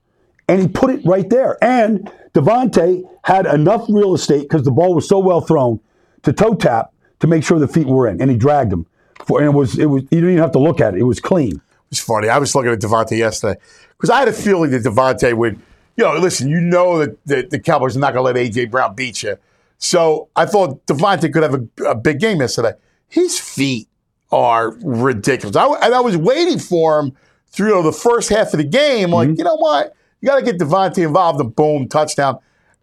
and 0.49 0.61
he 0.61 0.69
put 0.69 0.91
it 0.91 1.05
right 1.05 1.29
there. 1.29 1.63
And 1.63 2.11
DeVonta 2.35 3.03
had 3.25 3.47
enough 3.47 3.87
real 3.89 4.15
estate 4.15 4.43
because 4.43 4.63
the 4.63 4.71
ball 4.71 4.95
was 4.95 5.09
so 5.09 5.19
well 5.19 5.41
thrown 5.41 5.81
to 6.23 6.33
toe 6.33 6.55
tap 6.55 6.93
to 7.21 7.27
make 7.27 7.45
sure 7.45 7.59
the 7.59 7.69
feet 7.69 7.87
were 7.87 8.09
in, 8.09 8.21
and 8.21 8.31
he 8.31 8.37
dragged 8.37 8.73
him. 8.73 8.87
For, 9.25 9.41
and 9.41 9.49
it 9.49 9.55
was 9.55 9.79
it 9.79 9.87
was 9.87 10.03
you 10.05 10.09
didn't 10.21 10.31
even 10.31 10.43
have 10.43 10.53
to 10.53 10.59
look 10.59 10.81
at 10.81 10.95
it. 10.95 11.01
It 11.01 11.05
was 11.05 11.21
clean. 11.21 11.61
It's 11.91 12.01
funny. 12.01 12.29
I 12.29 12.39
was 12.39 12.55
looking 12.55 12.73
at 12.73 12.81
DeVonta 12.81 13.17
yesterday 13.17 13.59
because 13.97 14.11
I 14.11 14.19
had 14.19 14.29
a 14.29 14.33
feeling 14.33 14.71
that 14.73 14.83
DeVonta 14.83 15.35
would, 15.35 15.59
you 15.97 16.05
know, 16.05 16.15
listen, 16.17 16.49
you 16.49 16.61
know 16.61 16.99
that 16.99 17.25
the, 17.25 17.47
the 17.49 17.61
Cowboys 17.61 17.97
are 17.97 18.01
not 18.01 18.13
going 18.13 18.35
to 18.35 18.41
let 18.41 18.49
A.J. 18.49 18.67
Brown 18.67 18.95
beat 18.95 19.23
you. 19.23 19.39
So 19.79 20.29
I 20.35 20.47
thought 20.47 20.85
DeVonta 20.87 21.33
could 21.33 21.43
have 21.43 21.55
a, 21.55 21.85
a 21.85 21.95
big 21.95 22.19
game 22.19 22.41
yesterday. 22.41 22.73
His 23.09 23.39
feet 23.39 23.89
are 24.31 24.77
ridiculous. 24.83 25.57
I, 25.57 25.67
and 25.83 25.95
I 25.95 26.01
was 26.01 26.17
waiting 26.17 26.59
for 26.59 27.01
him 27.01 27.13
through 27.49 27.69
you 27.69 27.75
know, 27.75 27.83
the 27.83 27.93
first 27.93 28.29
half 28.29 28.53
of 28.53 28.59
the 28.59 28.65
game. 28.65 29.11
Like, 29.11 29.29
mm-hmm. 29.29 29.39
you 29.39 29.45
know 29.45 29.57
what? 29.57 29.95
You 30.21 30.29
got 30.29 30.37
to 30.37 30.45
get 30.45 30.59
DeVonta 30.59 30.99
involved 30.99 31.41
and 31.41 31.55
boom, 31.55 31.89
touchdown. 31.89 32.39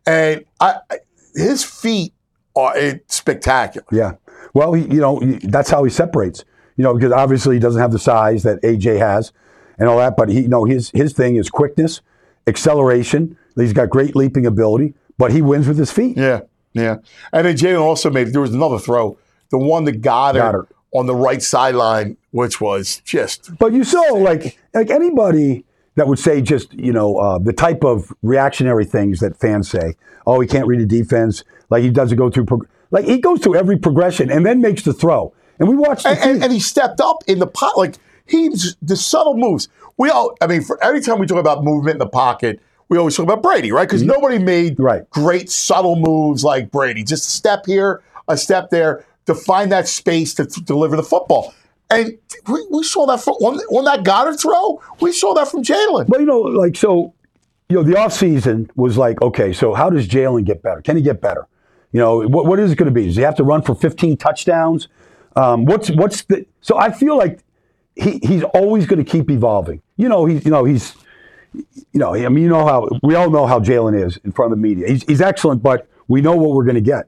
And 0.05 0.45
I, 0.59 0.77
I- 0.89 0.99
his 1.35 1.63
feet 1.63 2.13
are 2.55 2.77
it's 2.77 3.15
spectacular. 3.15 3.85
Yeah. 3.91 4.13
Well, 4.53 4.73
he, 4.73 4.83
you 4.83 5.01
know, 5.01 5.19
he- 5.19 5.39
that's 5.39 5.69
how 5.69 5.83
he 5.83 5.89
separates. 5.89 6.45
You 6.75 6.83
know, 6.83 6.93
because 6.93 7.11
obviously 7.11 7.55
he 7.55 7.59
doesn't 7.59 7.81
have 7.81 7.91
the 7.91 7.99
size 7.99 8.43
that 8.43 8.61
AJ 8.61 8.97
has 8.97 9.31
and 9.77 9.87
all 9.87 9.97
that, 9.97 10.15
but 10.17 10.29
he, 10.29 10.41
you 10.41 10.47
know, 10.47 10.65
his 10.65 10.89
his 10.91 11.13
thing 11.13 11.35
is 11.35 11.49
quickness, 11.49 12.01
acceleration. 12.47 13.37
He's 13.55 13.73
got 13.73 13.89
great 13.89 14.15
leaping 14.15 14.47
ability, 14.47 14.95
but 15.19 15.31
he 15.31 15.43
wins 15.43 15.67
with 15.67 15.77
his 15.77 15.91
feet. 15.91 16.17
Yeah, 16.17 16.41
yeah. 16.73 16.97
And 17.31 17.45
then 17.45 17.55
Jalen 17.55 17.81
also 17.81 18.09
made 18.09 18.33
there 18.33 18.41
was 18.41 18.55
another 18.55 18.79
throw, 18.79 19.19
the 19.51 19.59
one 19.59 19.85
that 19.85 20.01
got 20.01 20.35
her. 20.35 20.67
On 20.93 21.07
the 21.07 21.15
right 21.15 21.41
sideline, 21.41 22.17
which 22.31 22.61
was 22.61 23.01
just 23.05 23.51
But 23.59 23.73
you 23.73 23.83
saw 23.83 24.01
like 24.13 24.57
like 24.73 24.89
anybody 24.89 25.65
that 25.95 26.07
would 26.07 26.19
say 26.19 26.41
just 26.41 26.73
you 26.73 26.91
know 26.93 27.17
uh, 27.17 27.37
the 27.39 27.53
type 27.53 27.83
of 27.83 28.11
reactionary 28.21 28.85
things 28.85 29.19
that 29.19 29.37
fans 29.39 29.69
say. 29.69 29.95
Oh, 30.25 30.39
he 30.39 30.47
can't 30.47 30.67
read 30.67 30.79
a 30.81 30.85
defense. 30.85 31.43
Like 31.69 31.83
he 31.83 31.89
doesn't 31.89 32.17
go 32.17 32.29
through. 32.29 32.45
Prog- 32.45 32.67
like 32.91 33.05
he 33.05 33.19
goes 33.19 33.41
through 33.41 33.55
every 33.55 33.77
progression 33.77 34.31
and 34.31 34.45
then 34.45 34.61
makes 34.61 34.83
the 34.83 34.93
throw. 34.93 35.33
And 35.59 35.67
we 35.67 35.75
watched 35.75 36.05
and, 36.05 36.17
and, 36.19 36.43
and 36.43 36.53
he 36.53 36.59
stepped 36.59 37.01
up 37.01 37.23
in 37.27 37.39
the 37.39 37.47
pot 37.47 37.77
like 37.77 37.95
he's 38.25 38.75
the 38.81 38.95
subtle 38.95 39.35
moves. 39.35 39.67
We 39.97 40.09
all 40.09 40.35
I 40.41 40.47
mean, 40.47 40.61
for 40.61 40.83
every 40.83 41.01
time 41.01 41.19
we 41.19 41.25
talk 41.27 41.39
about 41.39 41.63
movement 41.63 41.95
in 41.95 41.99
the 41.99 42.07
pocket, 42.07 42.59
we 42.89 42.97
always 42.97 43.15
talk 43.15 43.23
about 43.23 43.41
Brady, 43.43 43.71
right? 43.71 43.87
Because 43.87 44.03
nobody 44.03 44.37
made 44.39 44.79
Right. 44.79 45.09
great 45.09 45.49
subtle 45.49 45.95
moves 45.95 46.43
like 46.43 46.71
Brady. 46.71 47.03
Just 47.03 47.27
a 47.27 47.31
step 47.31 47.65
here, 47.65 48.01
a 48.27 48.37
step 48.37 48.69
there 48.69 49.05
to 49.25 49.35
find 49.35 49.71
that 49.71 49.87
space 49.87 50.33
to 50.35 50.45
deliver 50.45 50.95
the 50.95 51.03
football. 51.03 51.53
And 51.89 52.17
we, 52.47 52.65
we 52.71 52.83
saw 52.83 53.05
that 53.07 53.21
from, 53.21 53.35
on, 53.35 53.59
on 53.59 53.85
that 53.85 54.03
Goedert 54.03 54.41
throw. 54.41 54.81
We 54.99 55.11
saw 55.11 55.33
that 55.35 55.47
from 55.47 55.63
Jalen. 55.63 56.07
But 56.07 56.19
you 56.19 56.25
know, 56.25 56.39
like 56.39 56.75
so, 56.75 57.13
you 57.69 57.75
know, 57.77 57.83
the 57.83 57.93
offseason 57.93 58.69
was 58.75 58.97
like, 58.97 59.21
okay, 59.21 59.53
so 59.53 59.73
how 59.73 59.89
does 59.89 60.07
Jalen 60.07 60.45
get 60.45 60.61
better? 60.61 60.81
Can 60.81 60.95
he 60.95 61.03
get 61.03 61.21
better? 61.21 61.47
You 61.91 61.99
know, 61.99 62.27
what, 62.27 62.47
what 62.47 62.59
is 62.59 62.71
it 62.71 62.75
going 62.75 62.87
to 62.87 62.93
be? 62.93 63.05
Does 63.05 63.15
he 63.15 63.21
have 63.21 63.35
to 63.35 63.43
run 63.43 63.61
for 63.61 63.75
15 63.75 64.17
touchdowns? 64.17 64.87
Um, 65.35 65.65
what's 65.65 65.89
what's 65.91 66.23
the? 66.23 66.45
So 66.61 66.77
I 66.77 66.91
feel 66.91 67.17
like 67.17 67.39
he 67.95 68.19
he's 68.23 68.43
always 68.43 68.85
going 68.85 69.03
to 69.03 69.09
keep 69.09 69.29
evolving. 69.29 69.81
You 69.97 70.09
know, 70.09 70.25
he's 70.25 70.45
you 70.45 70.51
know 70.51 70.63
he's 70.63 70.95
you 71.53 71.99
know 71.99 72.13
I 72.15 72.29
mean 72.29 72.43
you 72.43 72.49
know 72.49 72.65
how 72.65 72.87
we 73.01 73.15
all 73.15 73.29
know 73.29 73.45
how 73.45 73.59
Jalen 73.59 73.99
is 74.03 74.17
in 74.17 74.31
front 74.31 74.51
of 74.51 74.57
the 74.57 74.61
media. 74.61 74.87
He's 74.87 75.03
he's 75.03 75.21
excellent, 75.21 75.63
but 75.63 75.87
we 76.07 76.21
know 76.21 76.35
what 76.35 76.51
we're 76.51 76.65
going 76.65 76.75
to 76.75 76.81
get. 76.81 77.07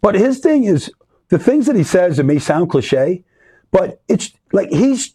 But 0.00 0.14
his 0.14 0.38
thing 0.38 0.64
is 0.64 0.92
the 1.34 1.44
things 1.44 1.66
that 1.66 1.74
he 1.74 1.82
says. 1.82 2.18
It 2.20 2.24
may 2.24 2.38
sound 2.38 2.70
cliche, 2.70 3.24
but 3.72 4.00
it's 4.06 4.30
like 4.52 4.68
he's 4.70 5.14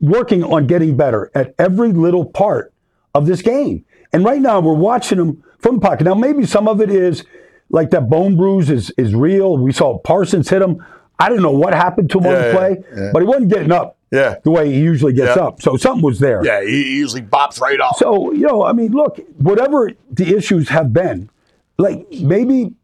working 0.00 0.44
on 0.44 0.66
getting 0.68 0.96
better 0.96 1.30
at 1.34 1.52
every 1.58 1.92
little 1.92 2.24
part 2.24 2.72
of 3.14 3.26
this 3.26 3.42
game. 3.42 3.84
And 4.12 4.24
right 4.24 4.40
now 4.40 4.60
we're 4.60 4.74
watching 4.74 5.18
him 5.18 5.42
from 5.58 5.76
the 5.76 5.80
pocket. 5.80 6.04
Now 6.04 6.14
maybe 6.14 6.46
some 6.46 6.68
of 6.68 6.80
it 6.80 6.90
is 6.90 7.24
like 7.70 7.90
that 7.90 8.08
bone 8.08 8.36
bruise 8.36 8.70
is 8.70 8.92
is 8.96 9.14
real. 9.14 9.56
We 9.58 9.72
saw 9.72 9.98
Parsons 9.98 10.48
hit 10.48 10.62
him. 10.62 10.84
I 11.18 11.28
don't 11.28 11.42
know 11.42 11.50
what 11.52 11.74
happened 11.74 12.10
to 12.10 12.18
him 12.18 12.26
on 12.26 12.34
the 12.34 12.40
yeah, 12.46 12.52
play, 12.52 12.76
yeah. 12.96 13.10
but 13.12 13.22
he 13.22 13.26
wasn't 13.28 13.50
getting 13.50 13.72
up 13.72 13.96
Yeah. 14.12 14.36
the 14.44 14.50
way 14.50 14.72
he 14.72 14.78
usually 14.80 15.12
gets 15.12 15.36
Yeah. 15.36 15.44
up. 15.44 15.62
So 15.62 15.76
something 15.76 16.02
was 16.04 16.18
there. 16.20 16.44
Yeah, 16.44 16.62
he 16.62 16.96
usually 16.98 17.22
bops 17.22 17.60
right 17.60 17.80
off. 17.80 17.96
So, 17.98 18.32
you 18.32 18.46
know, 18.46 18.64
I 18.64 18.72
mean, 18.72 18.92
look, 18.92 19.18
whatever 19.38 19.90
the 20.10 20.36
issues 20.36 20.68
have 20.68 20.92
been, 20.92 21.30
like 21.78 22.06
maybe 22.20 22.74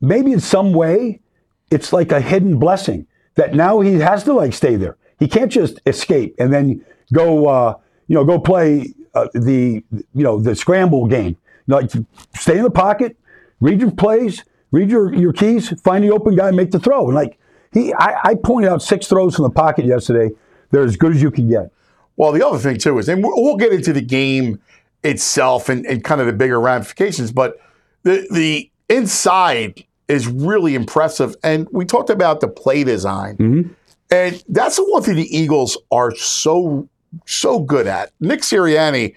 maybe 0.00 0.32
in 0.32 0.40
some 0.40 0.72
way 0.72 1.20
it's 1.70 1.92
like 1.92 2.12
a 2.12 2.20
hidden 2.20 2.58
blessing 2.58 3.06
that 3.34 3.54
now 3.54 3.80
he 3.80 3.94
has 3.94 4.24
to 4.24 4.32
like 4.32 4.52
stay 4.52 4.76
there. 4.76 4.96
He 5.18 5.28
can't 5.28 5.52
just 5.52 5.80
escape 5.86 6.34
and 6.38 6.52
then 6.52 6.84
go 7.12 7.46
uh, 7.48 7.74
you 8.08 8.14
know, 8.14 8.24
go 8.24 8.38
play 8.38 8.92
uh, 9.14 9.28
the 9.34 9.84
you 9.92 10.24
know, 10.24 10.40
the 10.40 10.54
scramble 10.54 11.06
game. 11.06 11.36
Like 11.66 11.90
stay 12.34 12.56
in 12.56 12.64
the 12.64 12.70
pocket, 12.70 13.16
read 13.60 13.80
your 13.80 13.92
plays, 13.92 14.44
read 14.72 14.90
your, 14.90 15.14
your 15.14 15.32
keys, 15.32 15.68
find 15.80 16.02
the 16.02 16.10
open 16.10 16.34
guy, 16.34 16.50
make 16.50 16.72
the 16.72 16.80
throw. 16.80 17.06
And 17.06 17.14
like 17.14 17.38
he 17.72 17.94
I, 17.94 18.16
I 18.24 18.34
pointed 18.34 18.70
out 18.70 18.82
six 18.82 19.06
throws 19.06 19.36
from 19.36 19.44
the 19.44 19.50
pocket 19.50 19.84
yesterday. 19.84 20.34
They're 20.70 20.84
as 20.84 20.96
good 20.96 21.14
as 21.14 21.22
you 21.22 21.30
can 21.30 21.48
get. 21.48 21.70
Well, 22.16 22.32
the 22.32 22.46
other 22.46 22.58
thing 22.58 22.78
too 22.78 22.98
is, 22.98 23.08
and 23.08 23.22
we'll 23.22 23.56
get 23.56 23.72
into 23.72 23.92
the 23.92 24.00
game 24.00 24.60
itself 25.02 25.68
and, 25.68 25.86
and 25.86 26.04
kind 26.04 26.20
of 26.20 26.26
the 26.26 26.32
bigger 26.32 26.60
ramifications, 26.60 27.32
but 27.32 27.58
the 28.02 28.26
the 28.30 28.70
inside 28.88 29.84
is 30.10 30.26
really 30.26 30.74
impressive. 30.74 31.36
And 31.42 31.68
we 31.70 31.84
talked 31.84 32.10
about 32.10 32.40
the 32.40 32.48
play 32.48 32.84
design, 32.84 33.36
mm-hmm. 33.36 33.72
and 34.10 34.44
that's 34.48 34.76
the 34.76 34.84
one 34.84 35.02
thing 35.02 35.16
the 35.16 35.36
Eagles 35.36 35.78
are 35.90 36.14
so 36.14 36.88
so 37.26 37.60
good 37.60 37.86
at. 37.86 38.12
Nick 38.20 38.40
Sirianni 38.40 39.14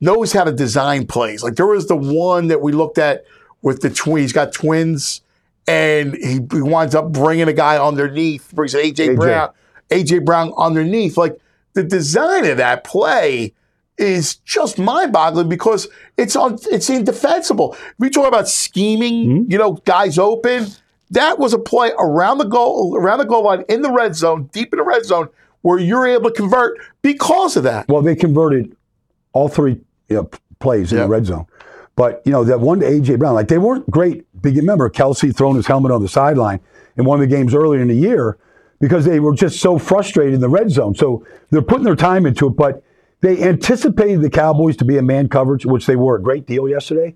knows 0.00 0.32
how 0.32 0.44
to 0.44 0.52
design 0.52 1.06
plays. 1.06 1.42
Like 1.42 1.56
there 1.56 1.66
was 1.66 1.86
the 1.86 1.96
one 1.96 2.48
that 2.48 2.60
we 2.60 2.72
looked 2.72 2.98
at 2.98 3.24
with 3.62 3.82
the 3.82 3.90
twins. 3.90 4.22
He's 4.24 4.32
got 4.32 4.52
twins, 4.52 5.20
and 5.66 6.14
he, 6.14 6.40
he 6.52 6.62
winds 6.62 6.94
up 6.94 7.12
bringing 7.12 7.48
a 7.48 7.52
guy 7.52 7.78
underneath, 7.78 8.50
brings 8.52 8.74
AJ, 8.74 8.94
AJ. 8.94 9.16
Brown, 9.16 9.50
AJ 9.90 10.24
Brown 10.24 10.52
underneath. 10.56 11.16
Like 11.16 11.38
the 11.74 11.84
design 11.84 12.46
of 12.46 12.56
that 12.56 12.84
play 12.84 13.52
is 14.00 14.36
just 14.36 14.78
mind-boggling 14.78 15.48
because 15.48 15.86
it's 16.16 16.34
on 16.34 16.58
it's 16.70 16.88
indefensible. 16.90 17.76
We 17.98 18.10
talk 18.10 18.26
about 18.26 18.48
scheming, 18.48 19.44
hmm? 19.44 19.50
you 19.50 19.58
know, 19.58 19.74
guys 19.84 20.18
open. 20.18 20.68
That 21.10 21.38
was 21.38 21.52
a 21.52 21.58
play 21.58 21.92
around 21.98 22.38
the 22.38 22.44
goal, 22.44 22.96
around 22.96 23.18
the 23.18 23.24
goal 23.24 23.44
line 23.44 23.64
in 23.68 23.82
the 23.82 23.90
red 23.92 24.14
zone, 24.16 24.48
deep 24.52 24.72
in 24.72 24.78
the 24.78 24.84
red 24.84 25.04
zone, 25.04 25.28
where 25.62 25.78
you're 25.78 26.06
able 26.06 26.30
to 26.30 26.36
convert 26.36 26.78
because 27.02 27.56
of 27.56 27.64
that. 27.64 27.88
Well, 27.88 28.02
they 28.02 28.14
converted 28.16 28.76
all 29.32 29.48
three 29.48 29.80
you 30.08 30.16
know, 30.16 30.30
plays 30.60 30.92
in 30.92 30.98
Yeah. 30.98 31.04
the 31.04 31.10
red 31.10 31.26
zone. 31.26 31.46
But, 31.96 32.22
you 32.24 32.32
know, 32.32 32.44
that 32.44 32.60
one 32.60 32.80
to 32.80 32.86
A.J. 32.86 33.16
Brown, 33.16 33.34
like 33.34 33.48
they 33.48 33.58
weren't 33.58 33.88
great. 33.90 34.24
You 34.44 34.52
remember 34.52 34.88
Kelce 34.88 35.36
throwing 35.36 35.56
his 35.56 35.66
helmet 35.66 35.92
on 35.92 36.00
the 36.00 36.08
sideline 36.08 36.60
in 36.96 37.04
one 37.04 37.20
of 37.20 37.28
the 37.28 37.34
games 37.36 37.54
earlier 37.54 37.82
in 37.82 37.88
the 37.88 37.94
year 37.94 38.38
because 38.80 39.04
they 39.04 39.20
were 39.20 39.34
just 39.34 39.60
so 39.60 39.78
frustrated 39.78 40.32
in 40.34 40.40
the 40.40 40.48
red 40.48 40.70
zone. 40.70 40.94
So 40.94 41.26
they're 41.50 41.60
putting 41.60 41.84
their 41.84 41.96
time 41.96 42.24
into 42.24 42.46
it, 42.46 42.56
but 42.56 42.82
they 43.20 43.42
anticipated 43.42 44.22
the 44.22 44.30
Cowboys 44.30 44.76
to 44.78 44.84
be 44.84 44.96
a 44.98 45.02
man 45.02 45.28
coverage, 45.28 45.66
which 45.66 45.86
they 45.86 45.96
were 45.96 46.16
a 46.16 46.22
great 46.22 46.46
deal 46.46 46.68
yesterday. 46.68 47.14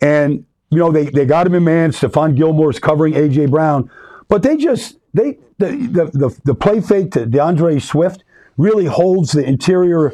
And, 0.00 0.44
you 0.70 0.78
know, 0.78 0.92
they, 0.92 1.06
they 1.06 1.26
got 1.26 1.46
him 1.46 1.54
in 1.54 1.64
man. 1.64 1.90
Stephon 1.90 2.36
Gilmore's 2.36 2.78
covering 2.78 3.14
A.J. 3.16 3.46
Brown. 3.46 3.90
But 4.28 4.42
they 4.42 4.56
just, 4.56 4.98
they 5.12 5.38
the, 5.58 5.70
the, 5.70 6.04
the, 6.28 6.40
the 6.44 6.54
play 6.54 6.80
fake 6.80 7.10
to 7.12 7.26
D'Andre 7.26 7.78
Swift 7.80 8.22
really 8.56 8.84
holds 8.86 9.32
the 9.32 9.44
interior 9.44 10.12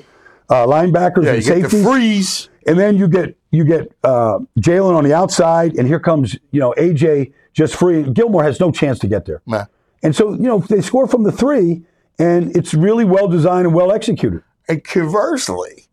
uh, 0.48 0.66
linebackers 0.66 1.24
Yeah, 1.24 1.32
and 1.34 1.44
you 1.44 1.54
get 1.54 1.62
the 1.62 1.68
safeties. 1.70 1.84
freeze. 1.84 2.48
and 2.66 2.78
then 2.78 2.96
you 2.96 3.08
get 3.08 3.36
you 3.50 3.64
get 3.64 3.90
uh, 4.04 4.38
Jalen 4.58 4.94
on 4.96 5.04
the 5.04 5.12
outside, 5.14 5.76
and 5.76 5.86
here 5.86 6.00
comes 6.00 6.36
you 6.50 6.60
know 6.60 6.74
AJ 6.78 7.32
just 7.52 7.74
free. 7.76 8.02
Gilmore 8.04 8.42
has 8.44 8.58
no 8.60 8.70
chance 8.70 8.98
to 9.00 9.06
get 9.08 9.24
there. 9.26 9.40
Nah. 9.46 9.66
And 10.02 10.14
so 10.16 10.32
you 10.32 10.42
know 10.42 10.58
they 10.60 10.80
score 10.80 11.06
from 11.06 11.22
the 11.24 11.32
three, 11.32 11.82
and 12.18 12.54
it's 12.56 12.74
really 12.74 13.04
well 13.04 13.28
designed 13.28 13.66
and 13.66 13.74
well 13.74 13.92
executed. 13.92 14.42
And 14.68 14.82
conversely, 14.84 15.86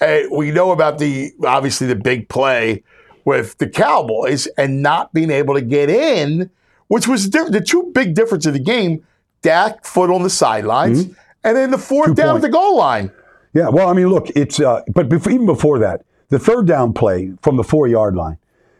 eh, 0.00 0.26
we 0.30 0.50
know 0.50 0.70
about 0.70 0.98
the 0.98 1.32
obviously 1.44 1.86
the 1.86 1.96
big 1.96 2.28
play 2.28 2.82
with 3.24 3.58
the 3.58 3.68
Cowboys 3.68 4.46
and 4.58 4.82
not 4.82 5.12
being 5.12 5.30
able 5.30 5.54
to 5.54 5.60
get 5.60 5.88
in, 5.90 6.50
which 6.88 7.06
was 7.08 7.28
di- 7.28 7.48
the 7.48 7.60
two 7.60 7.90
big 7.94 8.14
difference 8.14 8.46
of 8.46 8.52
the 8.52 8.60
game. 8.60 9.04
Dak 9.42 9.84
foot 9.84 10.08
on 10.08 10.22
the 10.22 10.30
sidelines, 10.30 11.06
and 11.42 11.56
then 11.56 11.72
the 11.72 11.78
fourth 11.78 12.10
Two 12.10 12.14
down 12.14 12.36
at 12.36 12.42
the 12.42 12.48
goal 12.48 12.76
line. 12.76 13.10
Yeah, 13.54 13.70
well, 13.70 13.88
I 13.88 13.92
mean, 13.92 14.08
look, 14.08 14.30
it's 14.36 14.60
uh, 14.60 14.82
but 14.94 15.08
before, 15.08 15.32
even 15.32 15.46
before 15.46 15.80
that, 15.80 16.04
the 16.28 16.38
third 16.38 16.68
down 16.68 16.92
play 16.92 17.32
from 17.42 17.56
the 17.56 17.64
four 17.64 17.88
yard 17.88 18.14
line. 18.14 18.38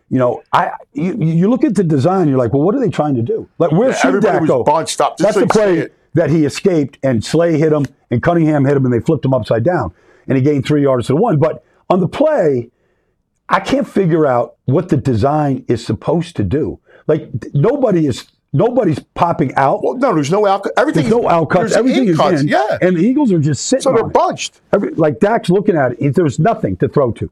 You 0.08 0.18
know, 0.18 0.42
I 0.52 0.70
you, 0.92 1.16
you 1.18 1.50
look 1.50 1.64
at 1.64 1.74
the 1.74 1.82
design, 1.82 2.28
you're 2.28 2.38
like, 2.38 2.52
well, 2.52 2.62
what 2.62 2.76
are 2.76 2.80
they 2.80 2.90
trying 2.90 3.16
to 3.16 3.22
do? 3.22 3.48
Like, 3.58 3.72
where 3.72 3.92
should 3.92 4.08
Everybody 4.08 4.32
Dak 4.34 4.40
was 4.42 4.48
go? 4.50 4.62
bunched 4.62 5.00
up. 5.00 5.18
Just 5.18 5.34
That's 5.34 5.46
the 5.46 5.52
play. 5.52 5.88
That 6.14 6.30
he 6.30 6.44
escaped, 6.44 6.98
and 7.02 7.24
Slay 7.24 7.58
hit 7.58 7.72
him, 7.72 7.86
and 8.10 8.22
Cunningham 8.22 8.64
hit 8.64 8.76
him, 8.76 8.84
and 8.84 8.92
they 8.92 9.00
flipped 9.00 9.24
him 9.24 9.32
upside 9.34 9.64
down, 9.64 9.92
and 10.28 10.36
he 10.36 10.42
gained 10.44 10.66
three 10.66 10.82
yards 10.82 11.06
to 11.06 11.14
the 11.14 11.20
one. 11.20 11.38
But 11.38 11.64
on 11.88 12.00
the 12.00 12.08
play, 12.08 12.70
I 13.48 13.60
can't 13.60 13.86
figure 13.88 14.26
out 14.26 14.56
what 14.66 14.88
the 14.88 14.96
design 14.96 15.64
is 15.68 15.84
supposed 15.84 16.36
to 16.36 16.44
do. 16.44 16.78
Like 17.06 17.28
nobody 17.54 18.06
is 18.06 18.26
nobody's 18.52 18.98
popping 19.14 19.54
out. 19.56 19.82
Well, 19.82 19.94
no, 19.96 20.14
there's 20.14 20.30
no 20.30 20.46
out. 20.46 20.66
Everything. 20.76 21.04
There's 21.04 21.14
no 21.22 21.28
out 21.28 21.50
cuts. 21.50 21.60
there's 21.60 21.72
Everything 21.76 22.08
is 22.08 22.16
cuts, 22.16 22.42
in. 22.42 22.48
Yeah. 22.48 22.78
And 22.80 22.96
the 22.96 23.00
Eagles 23.00 23.32
are 23.32 23.38
just 23.38 23.66
sitting. 23.66 23.82
so 23.82 23.92
they're 23.92 24.04
bunched. 24.04 24.60
Every, 24.72 24.90
like 24.94 25.18
Dak's 25.20 25.50
looking 25.50 25.76
at 25.76 25.92
it, 25.92 26.00
he- 26.00 26.08
there's 26.10 26.38
nothing 26.38 26.76
to 26.78 26.88
throw 26.88 27.10
to. 27.12 27.30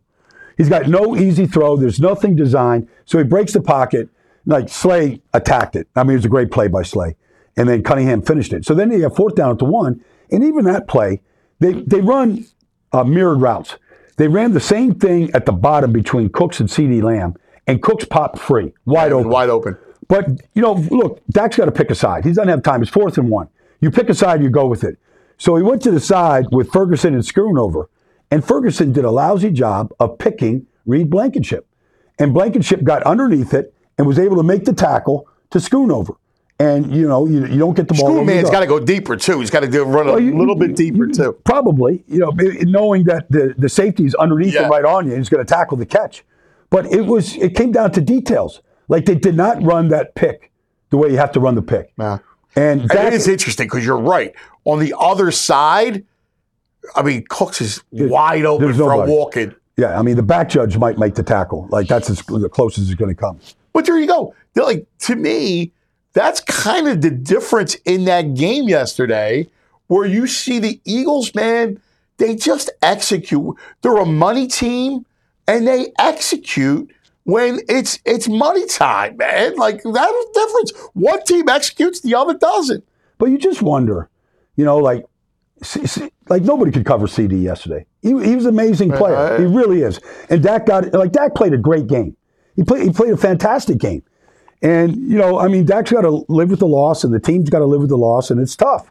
He's 0.57 0.69
got 0.69 0.88
no 0.88 1.16
easy 1.16 1.47
throw. 1.47 1.77
There's 1.77 2.01
nothing 2.01 2.37
designed. 2.37 2.88
So 3.07 3.16
he 3.19 3.25
breaks 3.25 3.53
the 3.53 3.62
pocket. 3.62 4.09
Like 4.45 4.69
Slay 4.69 5.23
attacked 5.33 5.77
it. 5.77 5.87
I 5.95 6.03
mean, 6.03 6.12
it 6.12 6.16
was 6.16 6.25
a 6.25 6.29
great 6.31 6.51
play 6.51 6.66
by 6.69 6.83
Slay. 6.83 7.16
And 7.57 7.69
then 7.69 7.83
Cunningham 7.83 8.23
finished 8.23 8.53
it. 8.53 8.65
So 8.65 8.75
then 8.75 8.89
they 8.89 9.01
have 9.01 9.15
fourth 9.15 9.35
down 9.35 9.51
at 9.51 9.59
the 9.59 9.65
one. 9.65 10.05
And 10.31 10.45
even 10.45 10.65
that 10.65 10.89
play, 10.89 11.21
they, 11.59 11.73
they 11.73 12.01
run 12.01 12.47
uh, 12.93 13.05
mirrored 13.05 13.41
routes. 13.41 13.77
They 14.17 14.29
ran 14.29 14.53
the 14.53 14.61
same 14.61 14.95
thing 14.95 15.31
at 15.33 15.47
the 15.47 15.53
bottom 15.53 15.93
between 15.93 16.29
Cooks 16.31 16.61
and 16.61 16.69
CeeDee 16.69 17.03
Lamb. 17.03 17.35
And 17.67 17.83
Cooks 17.83 18.05
popped 18.05 18.39
free, 18.39 18.73
wide 18.85 19.13
open. 19.13 19.31
Wide 19.31 19.49
open. 19.49 19.77
But 20.09 20.27
you 20.55 20.63
know, 20.63 20.73
look, 20.73 21.23
Dak's 21.31 21.57
got 21.57 21.67
to 21.67 21.73
pick 21.73 21.91
a 21.91 21.95
side. 21.95 22.25
He 22.25 22.31
doesn't 22.31 22.49
have 22.49 22.63
time. 22.63 22.83
It's 22.83 22.91
fourth 22.91 23.17
and 23.17 23.31
one. 23.31 23.49
You 23.81 23.91
pick 23.91 24.09
a 24.09 24.15
side, 24.15 24.43
you 24.43 24.51
go 24.51 24.67
with 24.67 24.85
it. 24.85 24.99
So 25.39 25.57
he 25.57 25.63
went 25.63 25.83
to 25.83 25.91
the 25.91 26.01
side 26.01 26.47
with 26.51 26.71
Ferguson 26.71 27.15
and 27.15 27.23
Schoonmaker, 27.23 27.87
and 28.31 28.45
Ferguson 28.45 28.93
did 28.93 29.05
a 29.05 29.11
lousy 29.11 29.51
job 29.51 29.93
of 29.99 30.19
picking 30.19 30.67
Reed 30.85 31.09
Blankenship, 31.09 31.67
and 32.19 32.35
Blankenship 32.35 32.85
got 32.85 33.03
underneath 33.05 33.55
it 33.55 33.73
and 33.97 34.07
was 34.07 34.19
able 34.19 34.37
to 34.37 34.43
make 34.43 34.65
the 34.65 34.73
tackle 34.75 35.29
to 35.51 35.59
Schoonmaker. 35.59 36.17
And 36.61 36.94
you 36.94 37.09
know, 37.09 37.27
you, 37.27 37.46
you 37.46 37.59
don't 37.59 37.75
get 37.75 37.88
the 37.88 37.94
ball. 37.94 38.07
School 38.09 38.18
over 38.18 38.31
the 38.42 38.42
got 38.51 38.61
to 38.61 38.66
go 38.66 38.79
deeper 38.79 39.16
too. 39.16 39.40
He's 39.40 39.49
got 39.51 39.61
to 39.61 39.85
run 39.85 40.07
a 40.09 40.12
Well, 40.12 40.20
you- 40.20 40.38
little 40.38 40.55
bit 40.57 40.77
deeper 40.77 41.07
you- 41.07 41.12
too. 41.14 41.33
Probably, 41.44 42.05
you 42.07 42.18
know, 42.18 42.31
knowing 42.62 43.05
that 43.05 43.31
the 43.31 43.55
the 43.57 43.68
safety 43.68 44.05
is 44.05 44.14
underneath 44.16 44.53
Yeah. 44.55 44.64
him 44.64 44.70
right 44.70 44.85
on 44.85 45.09
you, 45.09 45.16
he's 45.16 45.29
going 45.31 45.44
to 45.44 45.49
tackle 45.51 45.77
the 45.79 45.87
catch. 45.87 46.23
But 46.68 46.87
it 46.92 47.07
was 47.07 47.35
it 47.37 47.57
came 47.57 47.73
down 47.73 47.92
to 47.92 48.01
details. 48.01 48.61
Like 48.88 49.07
they 49.07 49.14
did 49.14 49.37
not 49.37 49.62
run 49.62 49.88
that 49.88 50.14
pick 50.14 50.51
the 50.90 50.96
way 50.99 51.11
you 51.11 51.16
have 51.16 51.33
to 51.33 51.40
run 51.40 51.55
the 51.55 51.62
pick. 51.62 51.92
Yeah. 51.99 52.18
And 52.57 52.83
And 52.83 52.92
it 53.09 53.14
is 53.14 53.27
interesting 53.27 53.66
because 53.66 53.85
you're 53.87 53.96
right. 53.96 54.35
On 54.64 54.79
the 54.81 54.94
other 54.99 55.31
side, 55.31 56.05
I 56.94 57.03
mean, 57.03 57.25
Cooks 57.31 57.61
is 57.62 57.83
wide 57.90 58.44
open 58.44 58.75
for 58.75 58.92
a 58.92 59.07
walk 59.07 59.37
in. 59.37 59.55
yeah, 59.79 59.99
I 59.99 60.03
mean 60.03 60.16
the 60.16 60.23
back 60.23 60.49
judge 60.51 60.77
might 60.77 60.99
make 60.99 61.14
the 61.14 61.23
tackle. 61.23 61.68
Like 61.70 61.87
that's 61.88 62.11
as, 62.11 62.23
the 62.27 62.49
closest 62.51 62.90
it's 62.90 62.99
going 63.01 63.14
to 63.14 63.18
come. 63.18 63.38
But 63.73 63.87
there 63.87 63.99
you 63.99 64.07
go. 64.07 64.35
They're 64.53 64.64
like 64.64 64.85
to 65.01 65.16
me, 65.16 65.73
that's 66.12 66.40
kind 66.40 66.88
of 66.88 67.01
the 67.01 67.11
difference 67.11 67.77
in 67.85 68.05
that 68.05 68.35
game 68.35 68.68
yesterday, 68.68 69.49
where 69.87 70.07
you 70.07 70.27
see 70.27 70.59
the 70.59 70.81
Eagles, 70.85 71.35
man, 71.35 71.81
they 72.18 72.37
just 72.37 72.70
execute. 72.83 73.57
They're 73.83 73.96
a 73.96 74.07
money 74.07 74.46
team, 74.46 75.07
and 75.46 75.66
they 75.66 75.92
execute 75.99 76.92
when 77.25 77.61
it's 77.68 77.99
it's 78.05 78.29
money 78.29 78.66
time, 78.66 79.16
man. 79.16 79.57
Like 79.57 79.77
that's 79.77 79.85
the 79.85 80.31
difference. 80.35 80.73
One 80.94 81.23
team 81.25 81.49
executes, 81.49 82.01
the 82.01 82.14
other 82.14 82.35
doesn't. 82.35 82.85
But 83.18 83.27
you 83.27 83.38
just 83.38 83.62
wonder, 83.62 84.09
you 84.57 84.64
know, 84.64 84.79
like 84.79 85.05
like 86.29 86.42
nobody 86.42 86.73
could 86.73 86.87
cover 86.87 87.07
CeeDee 87.07 87.42
yesterday. 87.42 87.87
He, 88.03 88.09
he 88.09 88.35
was 88.35 88.46
an 88.46 88.51
amazing 88.51 88.92
player. 88.92 89.38
He 89.38 89.44
really 89.44 89.83
is. 89.83 90.01
And 90.31 90.42
Dak 90.42 90.66
got 90.66 90.92
like 90.92 91.12
Dak 91.12 91.35
played 91.35 91.53
a 91.53 91.59
great 91.59 91.87
game. 91.87 92.16
He 92.57 92.64
played 92.64 92.87
he 92.87 92.92
played 92.92 93.12
a 93.12 93.16
fantastic 93.16 93.79
game. 93.79 94.03
And 94.62 94.96
you 94.96 95.16
know, 95.16 95.38
I 95.38 95.49
mean, 95.49 95.64
Dak's 95.64 95.90
got 95.90 96.03
to 96.03 96.25
live 96.29 96.51
with 96.51 96.61
the 96.61 96.66
loss, 96.66 97.05
and 97.05 97.14
the 97.14 97.20
team's 97.20 97.49
got 97.49 97.61
to 97.61 97.66
live 97.66 97.81
with 97.81 97.90
the 97.90 97.99
loss, 97.99 98.31
and 98.31 98.40
it's 98.40 98.57
tough. 98.57 98.90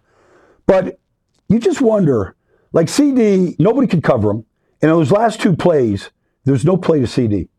But 0.65 0.99
you 1.47 1.59
just 1.59 1.81
wonder, 1.81 2.35
like 2.73 2.87
CeeDee, 2.87 3.59
nobody 3.59 3.87
could 3.87 4.03
cover 4.03 4.31
him. 4.31 4.45
And 4.81 4.89
in 4.91 4.97
those 4.97 5.11
last 5.11 5.41
two 5.41 5.55
plays, 5.55 6.09
there's 6.45 6.65
no 6.65 6.77
play 6.77 6.99
to 6.99 7.05
CeeDee. 7.05 7.49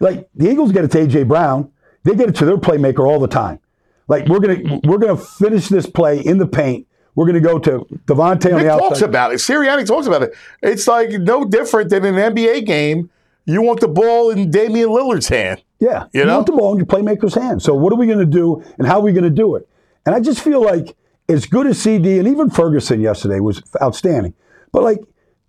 Like 0.00 0.28
the 0.34 0.50
Eagles 0.50 0.72
get 0.72 0.84
it 0.84 0.90
to 0.92 0.98
AJ 1.06 1.28
Brown, 1.28 1.70
they 2.04 2.14
get 2.14 2.28
it 2.28 2.34
to 2.36 2.44
their 2.44 2.56
playmaker 2.56 3.06
all 3.06 3.20
the 3.20 3.28
time. 3.28 3.60
Like 4.08 4.26
we're 4.26 4.40
gonna 4.40 4.80
we're 4.84 4.98
gonna 4.98 5.16
finish 5.16 5.68
this 5.68 5.86
play 5.86 6.20
in 6.20 6.38
the 6.38 6.46
paint. 6.46 6.86
We're 7.14 7.26
gonna 7.26 7.40
go 7.40 7.58
to 7.58 7.86
DeVonta 8.06 8.52
on 8.52 8.58
Nick 8.58 8.66
the 8.66 8.78
talks 8.78 9.00
about 9.00 9.32
it. 9.32 9.36
Sirianni 9.36 9.86
talks 9.86 10.06
about 10.06 10.22
it. 10.22 10.34
It's 10.62 10.88
like 10.88 11.10
no 11.10 11.44
different 11.44 11.90
than 11.90 12.04
an 12.04 12.14
NBA 12.14 12.66
game. 12.66 13.10
You 13.44 13.62
want 13.62 13.80
the 13.80 13.88
ball 13.88 14.30
in 14.30 14.50
Damian 14.50 14.88
Lillard's 14.90 15.28
hand. 15.28 15.62
Yeah, 15.80 16.04
You 16.12 16.20
you, 16.20 16.26
know? 16.26 16.34
want 16.36 16.46
the 16.46 16.52
ball 16.52 16.72
in 16.72 16.78
your 16.78 16.86
playmaker's 16.86 17.34
hand. 17.34 17.60
So 17.62 17.74
what 17.74 17.92
are 17.92 17.96
we 17.96 18.06
going 18.06 18.18
to 18.20 18.26
do, 18.26 18.62
and 18.78 18.86
how 18.86 18.98
are 18.98 19.02
we 19.02 19.12
going 19.12 19.24
to 19.24 19.30
do 19.30 19.56
it? 19.56 19.68
And 20.06 20.14
I 20.14 20.20
just 20.20 20.40
feel 20.40 20.62
like 20.62 20.96
as 21.28 21.46
good 21.46 21.66
as 21.66 21.78
CeeDee 21.78 22.18
and 22.18 22.28
even 22.28 22.50
Ferguson 22.50 23.00
yesterday 23.00 23.40
was 23.40 23.62
outstanding, 23.82 24.34
but 24.72 24.82
like 24.82 24.98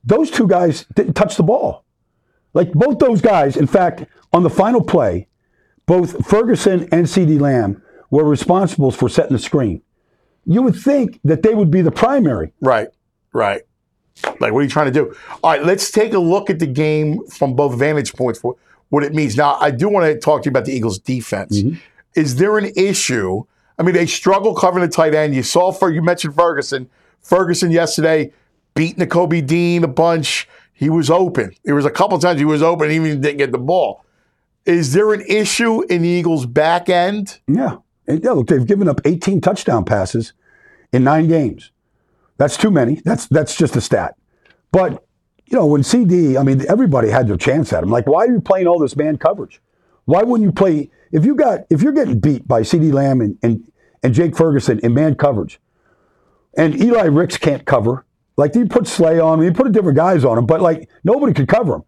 those 0.03 0.31
two 0.31 0.47
guys 0.47 0.85
didn't 0.95 1.13
touch 1.13 1.37
the 1.37 1.43
ball. 1.43 1.85
Like 2.53 2.71
both 2.73 2.99
those 2.99 3.21
guys, 3.21 3.57
in 3.57 3.67
fact, 3.67 4.05
on 4.31 4.43
the 4.43 4.49
final 4.49 4.83
play, 4.83 5.27
both 5.85 6.25
Ferguson 6.25 6.87
and 6.91 7.05
CeeDee 7.05 7.39
Lamb 7.39 7.81
were 8.09 8.23
responsible 8.23 8.91
for 8.91 9.09
setting 9.09 9.33
the 9.33 9.39
screen. 9.39 9.81
You 10.45 10.61
would 10.61 10.75
think 10.75 11.19
that 11.23 11.41
they 11.41 11.53
would 11.55 11.71
be 11.71 11.81
the 11.81 11.91
primary. 11.91 12.53
Right, 12.61 12.89
right. 13.33 13.61
Like, 14.39 14.53
what 14.53 14.59
are 14.59 14.63
you 14.63 14.69
trying 14.69 14.85
to 14.87 14.91
do? 14.91 15.15
All 15.43 15.51
right, 15.51 15.63
let's 15.63 15.91
take 15.91 16.13
a 16.13 16.19
look 16.19 16.49
at 16.49 16.59
the 16.59 16.67
game 16.67 17.25
from 17.27 17.55
both 17.55 17.77
vantage 17.77 18.13
points 18.13 18.39
for 18.39 18.55
what 18.89 19.03
it 19.03 19.13
means. 19.13 19.35
Now, 19.35 19.57
I 19.59 19.71
do 19.71 19.89
want 19.89 20.05
to 20.05 20.19
talk 20.19 20.43
to 20.43 20.47
you 20.47 20.51
about 20.51 20.65
the 20.65 20.73
Eagles' 20.73 20.99
defense. 20.99 21.61
Mm-hmm. 21.61 21.77
Is 22.15 22.35
there 22.35 22.57
an 22.57 22.71
issue? 22.75 23.43
I 23.77 23.83
mean, 23.83 23.95
they 23.95 24.05
struggle 24.05 24.53
covering 24.53 24.85
the 24.85 24.91
tight 24.91 25.15
end. 25.15 25.33
You 25.33 25.43
saw, 25.43 25.71
for 25.71 25.91
you 25.91 26.01
mentioned 26.01 26.35
Ferguson. 26.35 26.89
Ferguson 27.21 27.71
yesterday 27.71 28.31
beat 28.75 28.97
Nakobe 28.97 29.45
Dean 29.45 29.83
a 29.83 29.87
bunch. 29.87 30.47
He 30.73 30.89
was 30.89 31.09
open. 31.09 31.55
There 31.63 31.75
was 31.75 31.85
a 31.85 31.91
couple 31.91 32.17
times 32.19 32.39
he 32.39 32.45
was 32.45 32.61
open, 32.61 32.85
and 32.85 32.93
even 32.93 33.21
didn't 33.21 33.37
get 33.37 33.51
the 33.51 33.57
ball. 33.57 34.05
Is 34.65 34.93
there 34.93 35.13
an 35.13 35.21
issue 35.27 35.81
in 35.83 36.03
the 36.03 36.09
Eagles' 36.09 36.45
back 36.45 36.87
end? 36.87 37.39
Yeah. 37.47 37.77
Yeah, 38.07 38.31
look, 38.31 38.47
they've 38.47 38.65
given 38.65 38.87
up 38.87 39.01
18 39.05 39.41
touchdown 39.41 39.85
passes 39.85 40.33
in 40.91 41.03
nine 41.03 41.27
games. 41.27 41.71
That's 42.37 42.57
too 42.57 42.71
many. 42.71 43.01
That's 43.05 43.27
that's 43.27 43.55
just 43.55 43.75
a 43.75 43.81
stat. 43.81 44.15
But 44.71 45.05
you 45.45 45.57
know, 45.57 45.67
when 45.67 45.81
CeeDee, 45.81 46.39
I 46.39 46.43
mean, 46.43 46.65
everybody 46.67 47.09
had 47.09 47.27
their 47.27 47.37
chance 47.37 47.71
at 47.73 47.83
him. 47.83 47.89
Like, 47.89 48.07
why 48.07 48.25
are 48.25 48.31
you 48.31 48.41
playing 48.41 48.67
all 48.67 48.79
this 48.79 48.95
man 48.95 49.17
coverage? 49.17 49.61
Why 50.05 50.23
wouldn't 50.23 50.47
you 50.47 50.51
play 50.51 50.89
if 51.11 51.25
you 51.25 51.35
got 51.35 51.61
if 51.69 51.81
you're 51.81 51.93
getting 51.93 52.19
beat 52.19 52.47
by 52.47 52.61
CeeDee 52.61 52.91
Lamb 52.91 53.21
and 53.21 53.37
and, 53.43 53.71
and 54.01 54.13
Jake 54.13 54.35
Ferguson 54.35 54.79
in 54.79 54.93
man 54.93 55.15
coverage, 55.15 55.59
and 56.57 56.79
Eli 56.81 57.03
Ricks 57.03 57.37
can't 57.37 57.65
cover. 57.65 58.05
Like 58.35 58.55
you 58.55 58.65
put 58.65 58.87
Slay 58.87 59.19
on 59.19 59.39
him, 59.39 59.45
you 59.45 59.53
put 59.53 59.71
different 59.71 59.95
guys 59.95 60.25
on 60.25 60.37
him, 60.37 60.45
but 60.45 60.59
like 60.59 60.89
nobody 61.03 61.33
could 61.33 61.47
cover 61.47 61.75
him. 61.75 61.83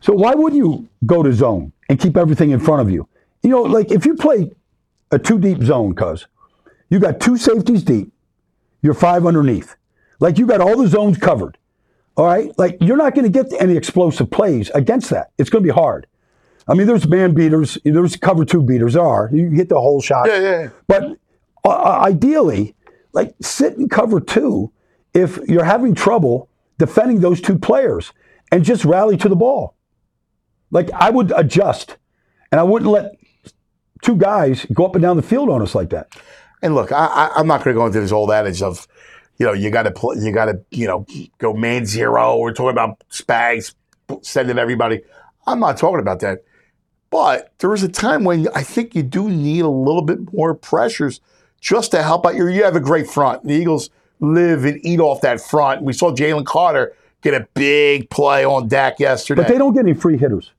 So 0.00 0.12
why 0.12 0.34
wouldn't 0.34 0.58
you 0.58 0.88
go 1.06 1.22
to 1.22 1.32
zone 1.32 1.72
and 1.88 2.00
keep 2.00 2.16
everything 2.16 2.50
in 2.50 2.58
front 2.58 2.82
of 2.82 2.90
you? 2.90 3.08
You 3.42 3.50
know, 3.50 3.62
like 3.62 3.92
if 3.92 4.04
you 4.04 4.14
play 4.14 4.50
a 5.12 5.18
two 5.18 5.38
deep 5.38 5.62
zone, 5.62 5.94
cuz 5.94 6.26
you 6.90 6.98
got 6.98 7.20
two 7.20 7.36
safeties 7.36 7.84
deep, 7.84 8.11
you're 8.82 8.94
five 8.94 9.26
underneath. 9.26 9.76
Like 10.20 10.38
you 10.38 10.46
got 10.46 10.60
all 10.60 10.76
the 10.76 10.88
zones 10.88 11.18
covered. 11.18 11.56
All 12.16 12.26
right? 12.26 12.52
Like 12.58 12.76
you're 12.80 12.96
not 12.96 13.14
going 13.14 13.24
to 13.24 13.30
get 13.30 13.52
any 13.60 13.76
explosive 13.76 14.30
plays 14.30 14.70
against 14.70 15.10
that. 15.10 15.30
It's 15.38 15.48
going 15.48 15.64
to 15.64 15.66
be 15.66 15.74
hard. 15.74 16.06
I 16.68 16.74
mean, 16.74 16.86
there's 16.86 17.08
man 17.08 17.34
beaters, 17.34 17.78
there's 17.84 18.16
cover 18.16 18.44
two 18.44 18.62
beaters. 18.62 18.94
There 18.94 19.02
are. 19.02 19.30
You 19.32 19.50
hit 19.50 19.68
the 19.68 19.80
whole 19.80 20.00
shot. 20.00 20.28
Yeah, 20.28 20.40
yeah. 20.40 20.68
But 20.86 21.16
uh, 21.64 22.00
ideally, 22.04 22.76
like 23.12 23.34
sit 23.40 23.76
and 23.76 23.90
cover 23.90 24.20
two 24.20 24.72
if 25.14 25.38
you're 25.48 25.64
having 25.64 25.94
trouble 25.94 26.48
defending 26.78 27.20
those 27.20 27.40
two 27.40 27.58
players 27.58 28.12
and 28.50 28.64
just 28.64 28.84
rally 28.84 29.16
to 29.16 29.28
the 29.28 29.36
ball. 29.36 29.74
Like 30.70 30.90
I 30.92 31.10
would 31.10 31.32
adjust 31.36 31.96
and 32.50 32.60
I 32.60 32.64
wouldn't 32.64 32.90
let 32.90 33.12
two 34.02 34.16
guys 34.16 34.66
go 34.72 34.84
up 34.84 34.94
and 34.94 35.02
down 35.02 35.16
the 35.16 35.22
field 35.22 35.48
on 35.48 35.62
us 35.62 35.74
like 35.74 35.90
that. 35.90 36.14
And 36.62 36.74
look, 36.74 36.92
I, 36.92 37.06
I, 37.06 37.30
I'm 37.36 37.46
not 37.46 37.64
going 37.64 37.74
to 37.74 37.78
go 37.80 37.86
into 37.86 38.00
this 38.00 38.12
old 38.12 38.30
adage 38.30 38.62
of, 38.62 38.86
you 39.38 39.46
know, 39.46 39.52
you 39.52 39.70
got 39.70 39.82
to 39.84 39.90
play, 39.90 40.16
you 40.20 40.32
got 40.32 40.46
to, 40.46 40.60
you 40.70 40.86
know, 40.86 41.06
go 41.38 41.52
man 41.52 41.86
zero. 41.86 42.38
We're 42.38 42.52
talking 42.52 42.70
about 42.70 43.02
Spags 43.10 43.74
sending 44.22 44.58
everybody. 44.58 45.02
I'm 45.46 45.58
not 45.58 45.76
talking 45.76 45.98
about 46.00 46.20
that. 46.20 46.44
But 47.10 47.52
there 47.58 47.74
is 47.74 47.82
a 47.82 47.88
time 47.88 48.24
when 48.24 48.48
I 48.54 48.62
think 48.62 48.94
you 48.94 49.02
do 49.02 49.28
need 49.28 49.60
a 49.60 49.68
little 49.68 50.02
bit 50.02 50.32
more 50.32 50.54
pressures 50.54 51.20
just 51.60 51.90
to 51.90 52.02
help 52.02 52.24
out 52.24 52.34
your. 52.34 52.48
You 52.48 52.64
have 52.64 52.76
a 52.76 52.80
great 52.80 53.06
front. 53.06 53.44
The 53.44 53.52
Eagles 53.54 53.90
live 54.20 54.64
and 54.64 54.80
eat 54.84 55.00
off 55.00 55.20
that 55.22 55.40
front. 55.40 55.82
We 55.82 55.92
saw 55.92 56.12
Jalen 56.12 56.46
Carter 56.46 56.94
get 57.22 57.34
a 57.34 57.46
big 57.54 58.08
play 58.08 58.44
on 58.44 58.68
Dak 58.68 58.98
yesterday. 58.98 59.42
But 59.42 59.48
they 59.48 59.58
don't 59.58 59.74
get 59.74 59.80
any 59.80 59.94
free 59.94 60.16
hitters. 60.16 60.52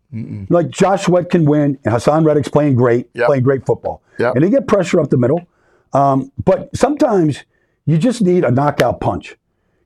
Like 0.50 0.70
Josh 0.70 1.06
Sweat 1.06 1.32
can 1.32 1.46
win, 1.46 1.80
and 1.84 1.94
Haason 1.94 2.24
Reddick's 2.24 2.48
playing 2.50 2.76
great, 2.76 3.10
Yep. 3.16 3.26
playing 3.26 3.44
great 3.44 3.66
football. 3.66 4.04
Yep. 4.20 4.36
And 4.36 4.44
they 4.44 4.52
get 4.52 4.68
pressure 4.68 5.00
up 5.00 5.10
the 5.10 5.18
middle. 5.18 5.42
Um, 5.94 6.32
but 6.44 6.76
sometimes 6.76 7.44
you 7.86 7.98
just 7.98 8.22
need 8.22 8.44
a 8.44 8.52
knockout 8.52 9.00
punch. 9.00 9.36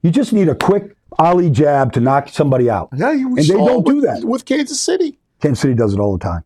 You 0.01 0.11
just 0.11 0.31
need 0.33 0.47
a 0.49 0.55
quick 0.55 0.95
ollie 1.19 1.49
jab 1.49 1.93
to 1.93 1.99
knock 1.99 2.29
somebody 2.29 2.69
out. 2.69 2.89
yeah, 2.95 3.11
you 3.11 3.27
and 3.29 3.37
they 3.37 3.43
don't 3.47 3.85
do 3.85 4.01
that. 4.01 4.23
with 4.23 4.45
Kansas 4.45 4.79
City. 4.79 5.19
Kansas 5.41 5.61
City 5.61 5.73
does 5.73 5.93
it 5.93 5.99
all 5.99 6.17
the 6.17 6.23
time. 6.23 6.43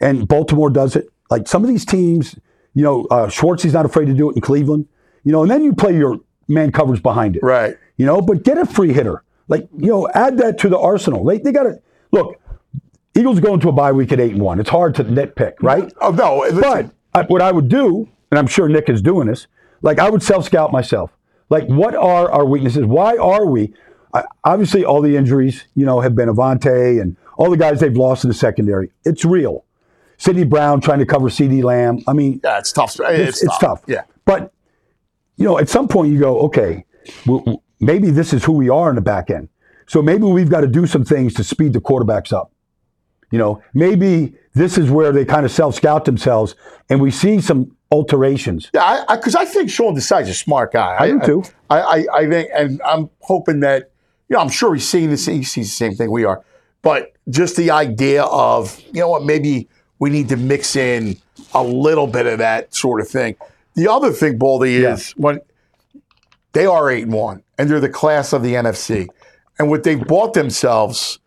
And 0.00 0.28
Baltimore 0.28 0.70
does 0.70 0.96
it. 0.96 1.08
Like 1.30 1.48
some 1.48 1.62
of 1.62 1.68
these 1.68 1.84
teams, 1.84 2.36
you 2.74 2.82
know, 2.82 3.04
uh, 3.10 3.28
Schwartzy's 3.28 3.72
not 3.72 3.86
afraid 3.86 4.06
to 4.06 4.14
do 4.14 4.30
it 4.30 4.36
in 4.36 4.42
Cleveland. 4.42 4.86
You 5.24 5.32
know, 5.32 5.42
and 5.42 5.50
then 5.50 5.64
you 5.64 5.74
play 5.74 5.96
your 5.96 6.20
man 6.48 6.70
coverage 6.70 7.02
behind 7.02 7.36
it. 7.36 7.42
Right. 7.42 7.76
You 7.96 8.04
know, 8.06 8.20
but 8.20 8.42
get 8.42 8.58
a 8.58 8.66
free 8.66 8.92
hitter. 8.92 9.22
Like, 9.48 9.68
you 9.76 9.88
know, 9.88 10.08
add 10.14 10.38
that 10.38 10.58
to 10.58 10.68
the 10.68 10.78
arsenal. 10.78 11.24
They, 11.24 11.38
they 11.38 11.52
got 11.52 11.64
to 11.64 11.80
look. 12.12 12.38
Eagles 13.16 13.40
go 13.40 13.54
into 13.54 13.68
a 13.68 13.72
bye 13.72 13.92
week 13.92 14.12
at 14.12 14.20
eight 14.20 14.32
and 14.32 14.42
one. 14.42 14.58
It's 14.60 14.68
hard 14.70 14.94
to 14.96 15.04
nitpick, 15.04 15.54
right? 15.62 15.92
Oh 16.00 16.10
no! 16.10 16.38
listen, 16.40 16.60
But 16.60 16.90
I, 17.14 17.22
what 17.26 17.40
I 17.40 17.52
would 17.52 17.68
do, 17.68 18.08
and 18.30 18.38
I'm 18.38 18.46
sure 18.46 18.68
Nick 18.68 18.88
is 18.88 19.02
doing 19.02 19.28
this, 19.28 19.46
like 19.82 19.98
I 19.98 20.10
would 20.10 20.22
self 20.22 20.44
scout 20.46 20.72
myself. 20.72 21.10
Like, 21.50 21.66
what 21.66 21.94
are 21.94 22.30
our 22.30 22.44
weaknesses? 22.44 22.84
Why 22.84 23.16
are 23.16 23.46
we? 23.46 23.74
I, 24.14 24.24
obviously, 24.44 24.84
all 24.84 25.02
the 25.02 25.16
injuries, 25.16 25.64
you 25.74 25.84
know, 25.84 26.00
have 26.00 26.14
been 26.14 26.28
Avonte 26.28 27.00
and 27.00 27.16
all 27.36 27.50
the 27.50 27.56
guys 27.56 27.80
they've 27.80 27.96
lost 27.96 28.24
in 28.24 28.28
the 28.28 28.34
secondary. 28.34 28.90
It's 29.04 29.24
real. 29.24 29.64
Sidney 30.16 30.44
Brown 30.44 30.80
trying 30.80 31.00
to 31.00 31.06
cover 31.06 31.28
CeeDee 31.28 31.62
Lamb. 31.62 31.98
I 32.06 32.12
mean, 32.12 32.40
yeah, 32.42 32.58
it's 32.58 32.72
tough. 32.72 32.98
it's, 33.00 33.42
it's 33.42 33.58
tough. 33.58 33.82
Yeah. 33.86 34.02
But, 34.24 34.52
you 35.36 35.44
know, 35.44 35.58
at 35.58 35.68
some 35.68 35.88
point 35.88 36.12
you 36.12 36.18
go, 36.18 36.40
okay, 36.42 36.84
w- 37.24 37.40
w- 37.40 37.58
maybe 37.80 38.10
this 38.10 38.32
is 38.32 38.44
who 38.44 38.52
we 38.52 38.68
are 38.68 38.88
in 38.88 38.94
the 38.94 39.02
back 39.02 39.30
end. 39.30 39.48
So 39.86 40.00
maybe 40.00 40.24
we've 40.24 40.48
got 40.48 40.60
to 40.62 40.66
do 40.68 40.86
some 40.86 41.04
things 41.04 41.34
to 41.34 41.44
speed 41.44 41.72
the 41.72 41.80
quarterbacks 41.80 42.32
up. 42.32 42.52
You 43.34 43.38
know, 43.38 43.60
maybe 43.74 44.32
this 44.52 44.78
is 44.78 44.88
where 44.92 45.10
they 45.10 45.24
kind 45.24 45.44
of 45.44 45.50
self 45.50 45.74
scout 45.74 46.04
themselves 46.04 46.54
and 46.88 47.00
we 47.00 47.10
see 47.10 47.40
some 47.40 47.76
alterations. 47.90 48.70
Yeah, 48.72 49.04
I 49.08 49.16
because 49.16 49.34
I, 49.34 49.44
think 49.44 49.70
Sean 49.70 49.96
Desai's 49.96 50.28
a 50.28 50.34
smart 50.34 50.72
guy. 50.72 50.96
I 50.96 51.08
do 51.08 51.20
too. 51.20 51.42
I, 51.68 51.80
I, 51.80 52.06
I 52.14 52.28
think, 52.28 52.48
and 52.54 52.80
I'm 52.82 53.10
hoping 53.22 53.58
that 53.58 53.90
you 54.28 54.36
know, 54.36 54.40
I'm 54.40 54.48
sure 54.48 54.72
he's 54.72 54.88
seeing 54.88 55.10
this. 55.10 55.26
He 55.26 55.42
sees 55.42 55.66
the 55.66 55.74
same 55.74 55.96
thing 55.96 56.12
we 56.12 56.24
are, 56.24 56.44
but 56.82 57.14
just 57.28 57.56
the 57.56 57.72
idea 57.72 58.22
of 58.22 58.80
you 58.92 59.00
know 59.00 59.08
what, 59.08 59.24
maybe 59.24 59.68
we 59.98 60.10
need 60.10 60.28
to 60.28 60.36
mix 60.36 60.76
in 60.76 61.16
a 61.54 61.64
little 61.64 62.06
bit 62.06 62.26
of 62.26 62.38
that 62.38 62.72
sort 62.72 63.00
of 63.00 63.08
thing. 63.08 63.34
The 63.74 63.90
other 63.90 64.12
thing, 64.12 64.38
Baldy, 64.38 64.76
is 64.76 65.10
when 65.16 65.40
they 66.52 66.66
are 66.66 66.88
eight 66.88 67.02
and 67.02 67.12
one, 67.12 67.42
and 67.58 67.68
they're 67.68 67.80
the 67.80 67.88
class 67.88 68.32
of 68.32 68.44
the 68.44 68.54
NFC, 68.54 69.08
and 69.58 69.68
what 69.68 69.82
they've 69.82 70.06
bought 70.06 70.34
themselves 70.34 71.18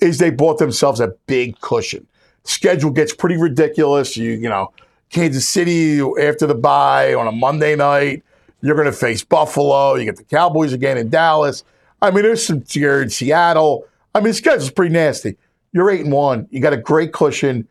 is 0.00 0.18
they 0.18 0.30
bought 0.30 0.58
themselves 0.58 1.00
a 1.00 1.08
big 1.26 1.60
cushion. 1.60 2.06
Schedule 2.44 2.90
gets 2.90 3.14
pretty 3.14 3.36
ridiculous. 3.36 4.16
You 4.16 4.32
you 4.32 4.48
know, 4.48 4.72
Kansas 5.10 5.48
City 5.48 6.00
after 6.20 6.46
the 6.46 6.54
bye 6.54 7.14
on 7.14 7.26
a 7.26 7.32
Monday 7.32 7.76
night. 7.76 8.22
You're 8.62 8.74
going 8.74 8.86
to 8.86 8.92
face 8.92 9.22
Buffalo. 9.22 9.94
You 9.94 10.06
get 10.06 10.16
the 10.16 10.24
Cowboys 10.24 10.72
again 10.72 10.96
in 10.98 11.08
Dallas. 11.08 11.62
I 12.02 12.10
mean, 12.10 12.22
there's 12.22 12.44
some 12.44 12.64
you're 12.70 13.02
in 13.02 13.10
Seattle. 13.10 13.86
I 14.14 14.20
mean, 14.20 14.28
the 14.28 14.34
schedule's 14.34 14.70
pretty 14.70 14.92
nasty. 14.92 15.36
You're 15.72 15.90
eight 15.90 16.00
and 16.00 16.12
one. 16.12 16.48
You 16.50 16.60
got 16.60 16.72
a 16.72 16.78
great 16.78 17.12
cushion, 17.12 17.68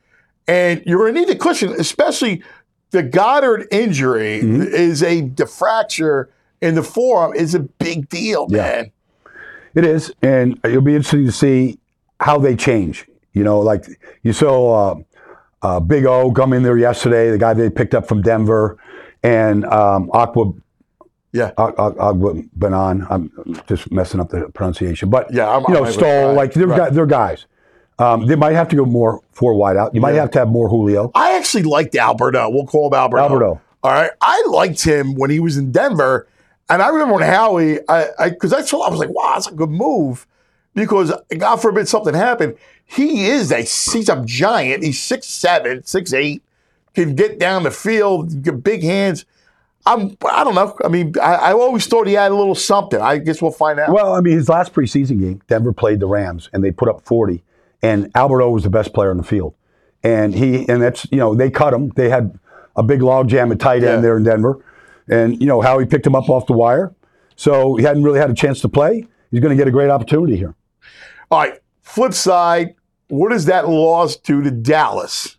and 0.48 0.84
you're 0.86 1.00
going 1.00 1.16
to 1.16 1.20
need 1.22 1.30
the 1.30 1.36
cushion, 1.36 1.74
especially 1.80 2.44
the 2.92 3.04
Goedert 3.04 3.68
injury 3.72 4.42
mm-hmm. 4.42 4.62
is 4.62 5.02
a 5.04 5.22
the 5.22 5.48
fracture 5.48 6.30
in 6.62 6.76
the 6.76 6.84
forearm 6.84 7.34
is 7.34 7.56
a 7.56 7.60
big 7.60 8.10
deal, 8.10 8.48
Yeah. 8.50 8.62
man. 8.62 8.92
It 9.74 9.84
is, 9.84 10.14
and 10.22 10.58
it'll 10.64 10.82
be 10.82 10.96
interesting 10.96 11.26
to 11.26 11.32
see. 11.32 11.80
How 12.20 12.38
they 12.38 12.56
change. 12.56 13.06
You 13.34 13.44
know, 13.44 13.60
like 13.60 13.86
you 14.24 14.34
saw 14.34 14.92
uh, 14.92 14.96
uh, 15.62 15.80
Big 15.80 16.06
O 16.06 16.32
come 16.32 16.54
in 16.54 16.64
there 16.64 16.78
yesterday, 16.78 17.30
the 17.32 17.38
guy 17.38 17.54
they 17.54 17.70
picked 17.70 17.94
up 17.94 18.08
from 18.08 18.22
Denver, 18.22 18.78
and 19.24 19.66
um, 19.66 20.10
Aqua. 20.14 20.54
Yeah. 21.34 21.52
Aqua 21.58 22.42
Banan. 22.56 23.06
I'm 23.10 23.30
just 23.68 23.92
messing 23.92 24.22
up 24.22 24.30
the 24.30 24.48
pronunciation, 24.54 25.10
but 25.10 25.34
Yeah, 25.34 25.50
I'm- 25.50 25.66
you 25.68 25.74
know, 25.74 25.84
I'm- 25.84 25.92
Stoll. 25.92 26.34
Like 26.34 26.54
they're, 26.54 26.66
right. 26.68 26.78
guy- 26.78 26.90
they're 26.92 27.06
guys. 27.06 27.46
Um, 28.00 28.26
they 28.28 28.36
might 28.36 28.54
have 28.54 28.70
to 28.70 28.76
go 28.78 28.86
more 28.86 29.22
four 29.32 29.54
wide 29.54 29.76
out. 29.76 29.94
You 29.94 30.00
might 30.02 30.16
Yeah. 30.16 30.22
have 30.22 30.32
to 30.32 30.40
have 30.40 30.48
more 30.48 30.70
Julio. 30.70 31.12
I 31.14 31.36
actually 31.38 31.64
liked 31.64 31.94
Alberto. 31.96 32.50
We'll 32.50 32.66
call 32.66 32.88
him 32.88 32.94
Alberto. 32.94 33.24
Alberto. 33.24 33.62
All 33.84 33.92
right. 33.92 34.12
I 34.22 34.44
liked 34.48 34.82
him 34.84 35.16
when 35.16 35.30
he 35.30 35.40
was 35.42 35.58
in 35.58 35.72
Denver. 35.74 36.28
And 36.70 36.82
I 36.82 36.88
remember 36.90 37.16
when 37.16 37.24
Howie, 37.24 37.80
I 37.90 38.30
because 38.30 38.54
I, 38.54 38.62
saw, 38.62 38.82
I 38.88 38.90
was 38.90 39.00
like, 39.00 39.10
wow, 39.10 39.34
that's 39.34 39.48
a 39.48 39.54
good 39.54 39.70
move. 39.70 40.26
Because 40.76 41.12
God 41.38 41.56
forbid 41.58 41.88
something 41.88 42.14
happened. 42.14 42.56
He 42.86 43.26
is 43.28 43.52
a 43.52 43.62
he's 43.62 44.10
a 44.10 44.22
giant. 44.26 44.84
He's 44.84 45.02
six 45.02 45.26
seven, 45.26 45.84
six 45.84 46.14
eight, 46.14 46.44
can 46.94 47.16
get 47.16 47.40
down 47.40 47.64
the 47.64 47.72
field, 47.72 48.44
get 48.44 48.64
big 48.64 48.84
hands. 48.84 49.26
I'm 49.88 50.18
I 50.30 50.44
don't 50.44 50.54
know. 50.56 50.76
I 50.84 50.88
mean, 50.90 51.14
I, 51.22 51.36
I 51.36 51.52
always 51.54 51.88
thought 51.88 52.08
he 52.08 52.14
had 52.14 52.32
a 52.32 52.36
little 52.36 52.56
something. 52.56 53.00
I 53.00 53.18
guess 53.18 53.42
we'll 53.42 53.52
find 53.52 53.80
out. 53.80 53.90
Well, 53.92 54.14
I 54.14 54.22
mean, 54.22 54.36
his 54.36 54.50
last 54.50 54.74
preseason 54.74 55.20
game, 55.20 55.42
Denver 55.48 55.74
played 55.74 56.00
the 56.00 56.08
Rams, 56.08 56.50
and 56.54 56.64
they 56.64 56.72
put 56.72 56.90
up 56.90 57.02
40, 57.06 57.44
and 57.82 58.12
Alberto 58.16 58.50
was 58.50 58.64
the 58.64 58.70
best 58.70 58.94
player 58.94 59.12
on 59.12 59.18
the 59.18 59.24
field. 59.24 59.56
And 60.04 60.36
he, 60.36 60.68
and 60.70 60.82
that's, 60.82 61.08
you 61.12 61.18
know, 61.18 61.34
they 61.34 61.50
cut 61.50 61.74
him. 61.74 61.90
They 61.96 62.10
had 62.10 62.38
a 62.76 62.84
big 62.84 63.02
log 63.02 63.28
jam 63.28 63.52
at 63.52 63.60
tight 63.60 63.78
end 63.78 63.84
Yeah. 63.86 64.02
there 64.02 64.18
in 64.18 64.24
Denver. 64.24 64.64
And, 65.08 65.40
you 65.42 65.48
know, 65.48 65.62
how 65.62 65.80
he 65.80 65.86
picked 65.86 66.06
him 66.06 66.14
up 66.16 66.30
off 66.30 66.46
the 66.46 66.54
wire. 66.54 66.94
So 67.36 67.76
he 67.76 67.84
hadn't 67.84 68.04
really 68.04 68.20
had 68.20 68.30
a 68.30 68.36
chance 68.36 68.62
to 68.62 68.70
play. 68.70 69.08
He's 69.32 69.40
going 69.40 69.56
to 69.56 69.60
get 69.60 69.68
a 69.68 69.72
great 69.72 69.90
opportunity 69.90 70.36
here. 70.38 70.54
All 71.32 71.40
right. 71.40 71.60
Flip 71.82 72.14
side, 72.14 72.76
what 73.08 73.32
is 73.32 73.46
that 73.46 73.70
loss 73.70 74.16
to 74.18 74.42
to 74.42 74.52
Dallas? 74.52 75.38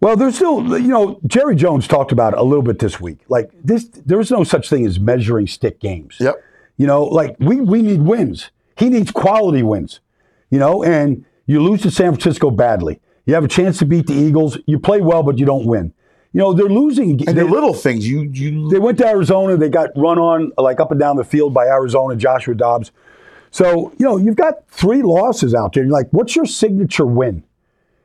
Well, 0.00 0.16
there's 0.16 0.36
still, 0.36 0.78
you 0.78 0.88
know, 0.88 1.20
Jerry 1.26 1.54
Jones 1.54 1.86
talked 1.86 2.10
about 2.10 2.32
it 2.32 2.38
a 2.38 2.42
little 2.42 2.62
bit 2.62 2.78
this 2.78 3.00
week. 3.00 3.18
Like 3.28 3.50
this, 3.62 3.84
there 3.88 4.18
is 4.18 4.30
no 4.30 4.44
such 4.44 4.70
thing 4.70 4.86
as 4.86 4.98
measuring 4.98 5.46
stick 5.46 5.78
games. 5.78 6.16
Yep. 6.18 6.42
You 6.78 6.86
know, 6.86 7.04
like 7.04 7.36
we 7.38 7.60
we 7.60 7.82
need 7.82 8.00
wins. 8.00 8.50
He 8.76 8.88
needs 8.88 9.10
quality 9.10 9.62
wins. 9.62 10.00
You 10.48 10.58
know, 10.58 10.82
and 10.82 11.24
you 11.46 11.62
lose 11.62 11.82
to 11.82 11.90
San 11.90 12.12
Francisco 12.12 12.50
badly. 12.50 13.00
You 13.26 13.34
have 13.34 13.44
a 13.44 13.48
chance 13.48 13.78
to 13.78 13.84
beat 13.84 14.06
the 14.06 14.14
Eagles. 14.14 14.58
You 14.66 14.78
play 14.78 15.02
well, 15.02 15.22
but 15.22 15.38
you 15.38 15.44
don't 15.44 15.66
win. 15.66 15.92
You 16.32 16.38
know, 16.40 16.52
they're 16.54 16.66
losing. 16.68 17.10
And 17.28 17.36
they're 17.36 17.44
little 17.44 17.74
things 17.74 18.08
you 18.08 18.22
you 18.22 18.70
they 18.70 18.78
went 18.78 18.98
to 18.98 19.06
Arizona. 19.06 19.58
They 19.58 19.68
got 19.68 19.90
run 19.96 20.18
on 20.18 20.52
like 20.56 20.80
up 20.80 20.90
and 20.90 20.98
down 20.98 21.16
the 21.16 21.24
field 21.24 21.52
by 21.52 21.66
Arizona, 21.66 22.16
Joshua 22.16 22.54
Dobbs. 22.54 22.92
So 23.50 23.92
you 23.98 24.06
know, 24.06 24.16
you've 24.16 24.36
got 24.36 24.66
three 24.68 25.02
losses 25.02 25.54
out 25.54 25.72
there. 25.72 25.84
You're 25.84 25.92
like, 25.92 26.08
what's 26.10 26.36
your 26.36 26.46
signature 26.46 27.06
win? 27.06 27.42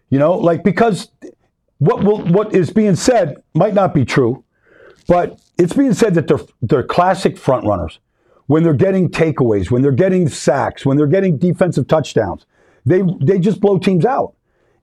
You 0.09 0.19
know, 0.19 0.33
like 0.33 0.63
because 0.63 1.09
what 1.79 2.03
will 2.03 2.23
what 2.25 2.53
is 2.53 2.71
being 2.71 2.95
said 2.95 3.37
might 3.53 3.73
not 3.73 3.93
be 3.93 4.05
true, 4.05 4.43
but 5.07 5.39
it's 5.57 5.73
being 5.73 5.93
said 5.93 6.15
that 6.15 6.27
they're 6.27 6.39
they're 6.61 6.83
classic 6.83 7.37
front 7.37 7.65
runners. 7.65 7.99
When 8.47 8.63
they're 8.63 8.73
getting 8.73 9.09
takeaways, 9.09 9.71
when 9.71 9.81
they're 9.81 9.91
getting 9.91 10.29
sacks, 10.29 10.85
when 10.85 10.97
they're 10.97 11.07
getting 11.07 11.37
defensive 11.37 11.87
touchdowns, 11.87 12.45
they 12.85 13.01
they 13.21 13.39
just 13.39 13.59
blow 13.59 13.77
teams 13.77 14.05
out. 14.05 14.33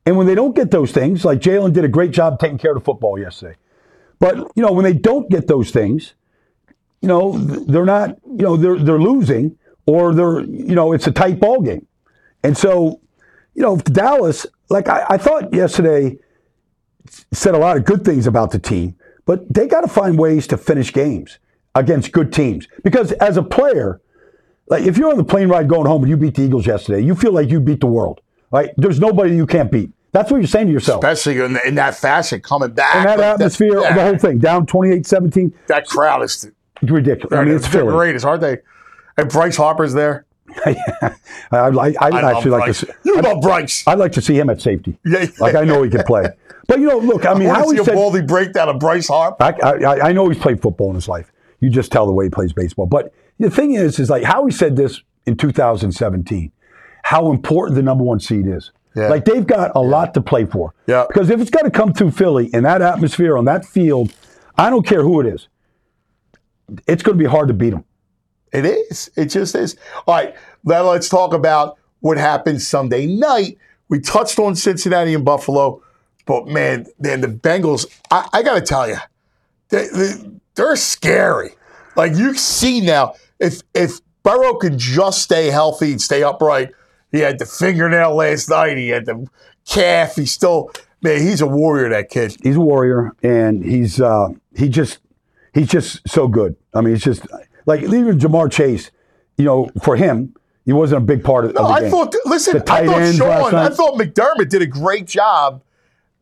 And 0.05 0.16
when 0.16 0.27
they 0.27 0.35
don't 0.35 0.57
get 0.57 0.72
those 0.72 0.90
things, 0.90 1.25
like 1.25 1.38
Jalen 1.38 1.72
did 1.72 1.85
a 1.85 1.88
great 1.88 2.11
job 2.11 2.40
taking 2.40 2.59
care 2.59 2.72
of 2.72 2.79
the 2.79 2.85
football 2.85 3.18
yesterday. 3.18 3.57
But 4.18 4.37
you 4.57 4.62
know, 4.62 4.72
when 4.72 4.85
they 4.85 4.92
don't 4.92 5.31
get 5.31 5.46
those 5.46 5.70
things, 5.70 6.14
you 7.01 7.09
know, 7.09 7.38
they're 7.38 7.85
not, 7.85 8.18
you 8.27 8.42
know, 8.42 8.57
they're 8.57 8.79
they're 8.79 9.01
losing 9.01 9.57
or 9.87 10.14
they're, 10.14 10.40
you 10.40 10.75
know, 10.75 10.92
it's 10.92 11.07
a 11.07 11.12
tight 11.12 11.40
ball 11.40 11.61
game. 11.61 11.87
And 12.42 12.57
so, 12.57 13.01
you 13.55 13.62
know, 13.62 13.77
Dallas, 13.77 14.47
like 14.68 14.88
I, 14.88 15.07
I 15.11 15.16
thought 15.18 15.53
yesterday, 15.53 16.18
said 17.33 17.55
a 17.55 17.59
lot 17.59 17.77
of 17.77 17.85
good 17.85 18.05
things 18.05 18.27
about 18.27 18.51
the 18.53 18.59
team, 18.59 18.97
but 19.27 19.53
they 19.53 19.66
got 19.66 19.83
to 19.83 19.88
find 19.88 20.18
ways 20.18 20.47
to 20.49 20.57
finish 20.57 20.92
games 20.92 21.38
against 21.75 22.12
good 22.12 22.33
teams. 22.33 22.68
Because 22.83 23.12
as 23.12 23.37
a 23.37 23.42
player, 23.42 24.01
like 24.68 24.85
if 24.85 24.97
you're 24.97 25.11
on 25.11 25.16
the 25.16 25.25
plane 25.25 25.49
ride 25.49 25.68
going 25.68 25.87
home 25.87 26.03
and 26.03 26.11
you 26.11 26.16
beat 26.16 26.35
the 26.35 26.42
Eagles 26.42 26.66
yesterday, 26.66 27.01
you 27.03 27.14
feel 27.14 27.33
like 27.33 27.51
you 27.51 27.61
beat 27.61 27.81
the 27.81 27.87
world. 27.87 28.21
Right? 28.51 28.71
There's 28.77 29.01
nobody 29.01 29.35
you 29.35 29.47
can't 29.47 29.71
beat. 29.71 29.90
That's 30.12 30.31
what 30.31 30.38
you're 30.38 30.47
saying 30.47 30.66
to 30.66 30.73
yourself. 30.73 31.03
especially 31.03 31.42
in, 31.42 31.59
in 31.64 31.75
that 31.77 31.97
fashion 31.97 32.40
coming 32.40 32.73
back. 32.73 32.95
And 32.97 33.07
that 33.07 33.18
Like 33.18 33.35
atmosphere, 33.35 33.81
yeah, 33.81 33.95
the 33.95 34.03
whole 34.03 34.18
thing, 34.18 34.38
down 34.38 34.66
28-17, 34.66 35.55
that 35.68 35.87
crowd 35.87 36.23
is 36.23 36.51
ridiculous. 36.83 37.33
I 37.33 37.45
mean, 37.45 37.57
it's 37.57 37.68
the 37.68 37.85
greatest, 37.85 38.27
aren't 38.27 38.42
they? 38.42 38.59
And 39.16 39.29
Bryce 39.29 39.57
Harper's 39.57 39.92
there. 39.92 40.27
I, 40.66 40.77
I, 41.51 41.66
I'd 41.68 41.98
I 42.01 42.33
actually 42.33 42.51
like 42.51 42.64
Bryce. 42.64 42.81
to. 42.81 42.87
See, 42.87 42.92
you 43.05 43.20
love 43.20 43.40
Bryce. 43.40 43.85
I'd 43.87 43.98
like 43.98 44.12
to 44.12 44.20
see 44.20 44.38
him 44.38 44.51
at 44.51 44.61
safety. 44.61 44.98
Yeah, 45.05 45.27
Like 45.38 45.55
I 45.55 45.64
know 45.64 45.83
he 45.83 45.90
can 45.90 46.03
play, 46.05 46.27
but 46.68 46.79
you 46.79 46.87
know, 46.87 46.98
look, 46.98 47.25
I 47.25 47.35
mean, 47.35 47.48
I 47.48 47.55
how 47.55 47.64
want 47.64 47.72
he 47.72 47.79
to 47.79 47.85
see 47.85 47.90
a 47.90 47.94
said, 47.94 47.94
baldy 47.94 48.22
breakdown 48.22 48.68
of 48.68 48.79
Bryce 48.79 49.09
Harper. 49.09 49.42
I, 49.42 49.51
I, 49.85 50.09
I 50.09 50.12
know 50.12 50.29
he's 50.29 50.40
played 50.40 50.61
football 50.61 50.90
in 50.90 50.94
his 50.94 51.09
life. 51.09 51.33
You 51.61 51.70
just 51.70 51.90
tell 51.92 52.07
the 52.07 52.12
way 52.12 52.27
he 52.27 52.31
plays 52.31 52.53
baseball. 52.53 52.87
But 52.87 53.14
the 53.38 53.51
thing 53.51 53.72
is, 53.72 53.98
is 53.98 54.11
like 54.11 54.25
how 54.25 54.44
he 54.44 54.53
said 54.53 54.77
this 54.77 55.01
in 55.27 55.37
2017, 55.37 56.53
how 57.05 57.31
important 57.31 57.77
the 57.77 57.83
number 57.83 58.05
one 58.05 58.20
seed 58.20 58.46
is. 58.46 58.72
Yeah. 58.94 59.09
Like 59.09 59.25
they've 59.25 59.46
got 59.46 59.72
a 59.75 59.81
lot 59.81 60.12
to 60.14 60.20
play 60.20 60.44
for. 60.44 60.75
Yeah. 60.87 61.07
Because 61.09 61.31
if 61.31 61.40
it's 61.40 61.51
got 61.51 61.62
to 61.62 61.70
come 61.70 61.94
through 61.94 62.11
Philly 62.11 62.51
in 62.53 62.64
that 62.64 62.83
atmosphere 62.83 63.38
on 63.38 63.46
that 63.46 63.64
field, 63.64 64.12
I 64.59 64.68
don't 64.68 64.87
care 64.87 65.03
who 65.03 65.20
it 65.20 65.27
is. 65.27 65.48
It's 66.87 67.03
going 67.03 67.16
to 67.16 67.22
be 67.25 67.29
hard 67.29 67.48
to 67.48 67.55
beat 67.55 67.70
them. 67.70 67.85
It 68.52 68.64
is. 68.64 69.10
It 69.16 69.26
just 69.26 69.54
is. 69.54 69.76
All 70.06 70.14
right. 70.14 70.34
Now 70.64 70.90
let's 70.90 71.08
talk 71.08 71.32
about 71.32 71.78
what 72.00 72.18
happened 72.18 72.60
Sunday 72.60 73.06
night. 73.06 73.58
We 73.88 74.00
touched 74.00 74.38
on 74.38 74.54
Cincinnati 74.54 75.14
and 75.14 75.24
Buffalo, 75.24 75.82
but 76.26 76.46
man, 76.46 76.86
man, 76.98 77.20
the 77.20 77.28
Bengals. 77.28 77.86
I, 78.10 78.28
I 78.32 78.42
got 78.42 78.54
to 78.54 78.60
tell 78.60 78.88
you, 78.88 78.96
they, 79.70 79.88
they, 79.88 80.12
they're 80.54 80.76
scary. 80.76 81.50
Like 81.96 82.14
you 82.16 82.34
see 82.34 82.80
now, 82.80 83.14
if 83.38 83.62
if 83.74 84.00
Burrow 84.22 84.54
can 84.54 84.78
just 84.78 85.22
stay 85.22 85.48
healthy 85.48 85.92
and 85.92 86.00
stay 86.00 86.22
upright, 86.22 86.72
he 87.10 87.18
had 87.18 87.38
the 87.38 87.46
fingernail 87.46 88.14
last 88.14 88.48
night. 88.48 88.76
He 88.76 88.88
had 88.88 89.06
the 89.06 89.26
calf. 89.66 90.16
He's 90.16 90.32
still 90.32 90.70
man. 91.02 91.20
He's 91.20 91.40
a 91.40 91.46
warrior. 91.46 91.90
That 91.90 92.08
kid. 92.08 92.36
he's 92.42 92.56
a 92.56 92.60
warrior, 92.60 93.12
and 93.22 93.64
he's 93.64 94.00
uh, 94.00 94.28
he 94.54 94.68
just 94.68 95.00
he's 95.52 95.68
just 95.68 96.08
so 96.08 96.28
good. 96.28 96.56
I 96.72 96.80
mean, 96.80 96.94
it's 96.94 97.04
just 97.04 97.26
like 97.66 97.83
even 97.83 98.18
Ja'Marr 98.18 98.51
Chase. 98.51 98.90
You 99.38 99.44
know, 99.46 99.70
for 99.83 99.96
him, 99.96 100.35
he 100.64 100.72
wasn't 100.72 101.03
a 101.03 101.05
big 101.05 101.25
part 101.25 101.44
of, 101.46 101.55
No, 101.55 101.62
of 101.62 101.66
the 101.68 101.72
I 101.72 101.81
game. 101.81 101.90
thought. 101.90 102.14
Listen, 102.27 102.59
The 102.59 102.72
I 102.72 102.87
thought 102.87 103.14
Sean. 103.14 103.55
I 103.55 103.68
thought 103.70 103.98
McDermott 103.98 104.48
did 104.48 104.62
a 104.62 104.66
great 104.66 105.07
job. 105.07 105.62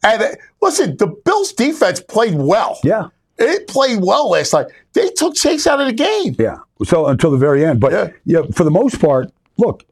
And 0.03 0.23
uh, 0.23 0.29
listen, 0.63 0.97
the 0.97 1.09
Bills' 1.09 1.53
defense 1.53 2.01
played 2.01 2.35
well. 2.35 2.79
yeah, 2.85 3.09
It 3.37 3.67
played 3.69 4.01
well 4.03 4.31
last 4.31 4.53
night. 4.55 4.67
They 4.95 5.11
took 5.11 5.35
Chase 5.35 5.67
out 5.67 5.81
of 5.81 5.87
the 5.89 5.93
game. 5.93 6.37
yeah. 6.39 6.59
So 6.85 7.07
until 7.07 7.31
the 7.31 7.37
very 7.37 7.65
end, 7.65 7.81
but 7.81 7.93
Yeah. 7.93 8.09
yeah, 8.25 8.43
for 8.55 8.65
the 8.65 8.71
most 8.71 9.01
part, 9.01 9.31
look 9.59 9.85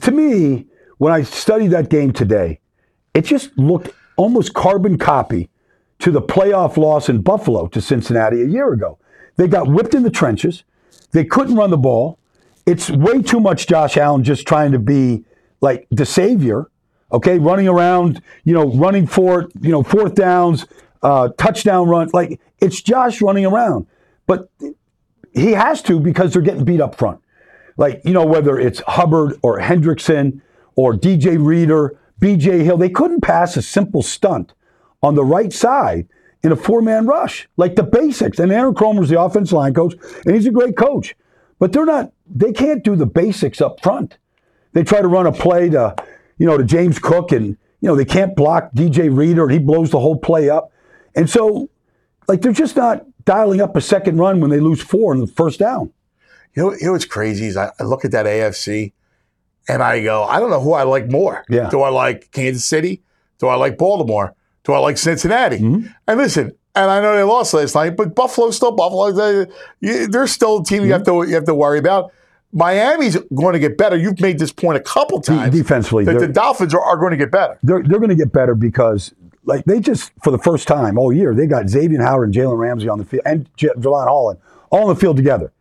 to 0.00 0.10
me 0.10 0.64
when 0.98 1.12
I 1.12 1.22
studied 1.22 1.68
that 1.72 1.90
game 1.90 2.12
today, 2.12 2.60
it 3.12 3.26
just 3.26 3.50
looked 3.58 3.90
almost 4.16 4.54
carbon 4.54 4.96
copy 4.96 5.50
to 5.98 6.10
the 6.10 6.22
playoff 6.22 6.76
loss 6.78 7.08
in 7.10 7.20
Buffalo 7.20 7.66
to 7.68 7.80
Cincinnati 7.82 8.40
a 8.40 8.46
year 8.46 8.72
ago. 8.72 8.98
They 9.36 9.46
got 9.48 9.68
whipped 9.68 9.94
in 9.94 10.04
the 10.04 10.10
trenches. 10.10 10.64
They 11.14 11.24
couldn't 11.24 11.54
run 11.54 11.70
the 11.70 11.78
ball. 11.78 12.18
It's 12.66 12.90
way 12.90 13.22
too 13.22 13.38
much 13.38 13.68
Josh 13.68 13.96
Allen 13.96 14.24
just 14.24 14.46
trying 14.46 14.72
to 14.72 14.80
be 14.80 15.24
like 15.60 15.86
the 15.90 16.04
savior, 16.04 16.70
okay, 17.12 17.38
running 17.38 17.68
around, 17.68 18.20
you 18.42 18.52
know, 18.52 18.72
running 18.72 19.06
for, 19.06 19.48
you 19.60 19.70
know, 19.70 19.84
fourth 19.84 20.16
downs, 20.16 20.66
uh, 21.02 21.28
touchdown 21.38 21.88
run. 21.88 22.10
Like 22.12 22.40
it's 22.60 22.82
Josh 22.82 23.22
running 23.22 23.46
around. 23.46 23.86
But 24.26 24.50
he 25.32 25.52
has 25.52 25.82
to 25.82 26.00
because 26.00 26.32
they're 26.32 26.42
getting 26.42 26.64
beat 26.64 26.80
up 26.80 26.96
front. 26.96 27.20
Like, 27.76 28.02
you 28.04 28.12
know, 28.12 28.26
whether 28.26 28.58
it's 28.58 28.80
Hubbard 28.80 29.38
or 29.42 29.60
Hendrickson 29.60 30.40
or 30.74 30.94
DJ 30.94 31.38
Reader, 31.44 31.96
BJ 32.20 32.64
Hill, 32.64 32.76
they 32.76 32.90
couldn't 32.90 33.20
pass 33.20 33.56
a 33.56 33.62
simple 33.62 34.02
stunt 34.02 34.52
on 35.00 35.14
the 35.14 35.24
right 35.24 35.52
side 35.52 36.08
in 36.44 36.52
a 36.52 36.56
four 36.56 36.82
man 36.82 37.06
rush, 37.06 37.48
like 37.56 37.74
the 37.74 37.82
basics. 37.82 38.38
And 38.38 38.52
Aaron 38.52 38.74
Kromer's 38.74 39.08
the 39.08 39.20
offensive 39.20 39.54
line 39.54 39.74
coach, 39.74 39.94
and 40.24 40.34
he's 40.34 40.46
a 40.46 40.52
great 40.52 40.76
coach. 40.76 41.16
But 41.58 41.72
they're 41.72 41.86
not, 41.86 42.12
they 42.26 42.52
can't 42.52 42.84
do 42.84 42.94
the 42.94 43.06
basics 43.06 43.60
up 43.60 43.82
front. 43.82 44.18
They 44.72 44.84
try 44.84 45.00
to 45.00 45.08
run 45.08 45.26
a 45.26 45.32
play 45.32 45.70
to, 45.70 45.96
you 46.36 46.46
know, 46.46 46.58
to 46.58 46.64
James 46.64 46.98
Cook, 46.98 47.32
and, 47.32 47.56
you 47.80 47.88
know, 47.88 47.96
they 47.96 48.04
can't 48.04 48.36
block 48.36 48.72
DJ 48.74 49.16
Reader, 49.16 49.44
and 49.44 49.52
he 49.52 49.58
blows 49.58 49.90
the 49.90 50.00
whole 50.00 50.16
play 50.18 50.50
up. 50.50 50.70
And 51.16 51.30
so, 51.30 51.70
like, 52.28 52.42
they're 52.42 52.52
just 52.52 52.76
not 52.76 53.06
dialing 53.24 53.62
up 53.62 53.74
a 53.74 53.80
second 53.80 54.18
run 54.18 54.40
when 54.40 54.50
they 54.50 54.60
lose 54.60 54.82
four 54.82 55.14
in 55.14 55.20
the 55.20 55.26
first 55.26 55.58
down. 55.58 55.92
You 56.54 56.62
know, 56.62 56.72
you 56.72 56.86
know 56.86 56.92
what's 56.92 57.06
crazy 57.06 57.46
is 57.46 57.56
I, 57.56 57.72
I 57.80 57.84
look 57.84 58.04
at 58.04 58.10
that 58.10 58.26
AFC 58.26 58.92
and 59.68 59.82
I 59.82 60.02
go, 60.02 60.24
I 60.24 60.40
don't 60.40 60.50
know 60.50 60.60
who 60.60 60.74
I 60.74 60.82
like 60.82 61.10
more. 61.10 61.44
Yeah. 61.48 61.70
Do 61.70 61.80
I 61.82 61.88
like 61.88 62.30
Kansas 62.32 62.64
City? 62.64 63.02
Do 63.38 63.48
I 63.48 63.54
like 63.54 63.78
Baltimore? 63.78 64.34
Do 64.64 64.72
I 64.72 64.78
like 64.78 64.96
Cincinnati? 64.98 65.58
Mm-hmm. 65.58 65.86
And 66.08 66.18
listen, 66.18 66.52
and 66.74 66.90
I 66.90 67.00
know 67.00 67.14
they 67.14 67.22
lost 67.22 67.54
last 67.54 67.74
night, 67.74 67.96
but 67.96 68.14
Buffalo's 68.14 68.56
still 68.56 68.72
Buffalo. 68.72 69.12
They're 69.80 70.26
still 70.26 70.60
a 70.60 70.64
team 70.64 70.84
you 70.84 70.92
have 70.92 71.04
to 71.04 71.24
you 71.28 71.34
have 71.34 71.44
to 71.44 71.54
worry 71.54 71.78
about. 71.78 72.12
Miami's 72.52 73.16
going 73.34 73.52
to 73.54 73.58
get 73.58 73.76
better. 73.76 73.96
You've 73.96 74.20
made 74.20 74.38
this 74.38 74.52
point 74.52 74.76
a 74.76 74.80
couple 74.80 75.20
times. 75.20 75.54
defensively, 75.54 76.04
that 76.04 76.20
the 76.20 76.28
Dolphins 76.28 76.72
are, 76.72 76.80
are 76.80 76.96
going 76.96 77.10
to 77.10 77.16
get 77.16 77.30
better. 77.30 77.58
they're 77.62 77.82
they're 77.82 77.98
going 77.98 78.10
to 78.10 78.16
get 78.16 78.32
better 78.32 78.54
because 78.54 79.12
like 79.44 79.64
they 79.64 79.80
just 79.80 80.12
for 80.22 80.30
the 80.30 80.38
first 80.38 80.66
time 80.66 80.96
all 80.96 81.12
year 81.12 81.34
they 81.34 81.46
got 81.46 81.68
Xavier 81.68 82.00
Howard 82.02 82.28
and 82.28 82.34
Jalen 82.34 82.56
Ramsey 82.58 82.88
on 82.88 82.98
the 82.98 83.04
field 83.04 83.22
and 83.26 83.48
J- 83.56 83.68
Jevon 83.76 84.06
Holland 84.06 84.38
all 84.70 84.88
on 84.88 84.94
the 84.94 85.00
field 85.00 85.16
together. 85.16 85.52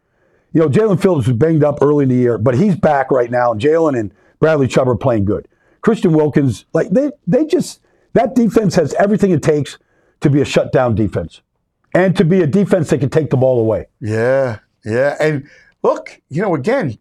You 0.53 0.61
know, 0.61 0.69
Jaelan 0.69 1.01
Phillips 1.01 1.27
was 1.27 1.35
banged 1.35 1.63
up 1.63 1.79
early 1.81 2.03
in 2.03 2.09
the 2.09 2.15
year, 2.15 2.37
but 2.37 2.55
he's 2.55 2.75
back 2.75 3.09
right 3.09 3.29
now. 3.31 3.51
And 3.51 3.59
Jalen 3.59 3.99
and 3.99 4.13
Bradley 4.39 4.67
Chubb 4.67 4.87
are 4.87 4.95
playing 4.95 5.25
good. 5.25 5.47
Christian 5.81 6.13
Wilkins, 6.13 6.65
like 6.73 6.89
they 6.91 7.11
they 7.25 7.45
just 7.45 7.81
that 8.13 8.35
defense 8.35 8.75
has 8.75 8.93
everything 8.95 9.31
it 9.31 9.43
takes 9.43 9.77
to 10.21 10.29
be 10.29 10.41
a 10.41 10.45
shutdown 10.45 10.95
defense 10.95 11.41
and 11.93 12.15
to 12.17 12.25
be 12.25 12.41
a 12.41 12.47
defense 12.47 12.89
that 12.89 12.99
can 12.99 13.09
take 13.09 13.29
the 13.29 13.37
ball 13.37 13.59
away. 13.59 13.87
Yeah, 13.99 14.59
yeah, 14.85 15.15
and 15.19 15.47
look, 15.83 16.21
you 16.29 16.41
know, 16.41 16.55
again, 16.55 16.97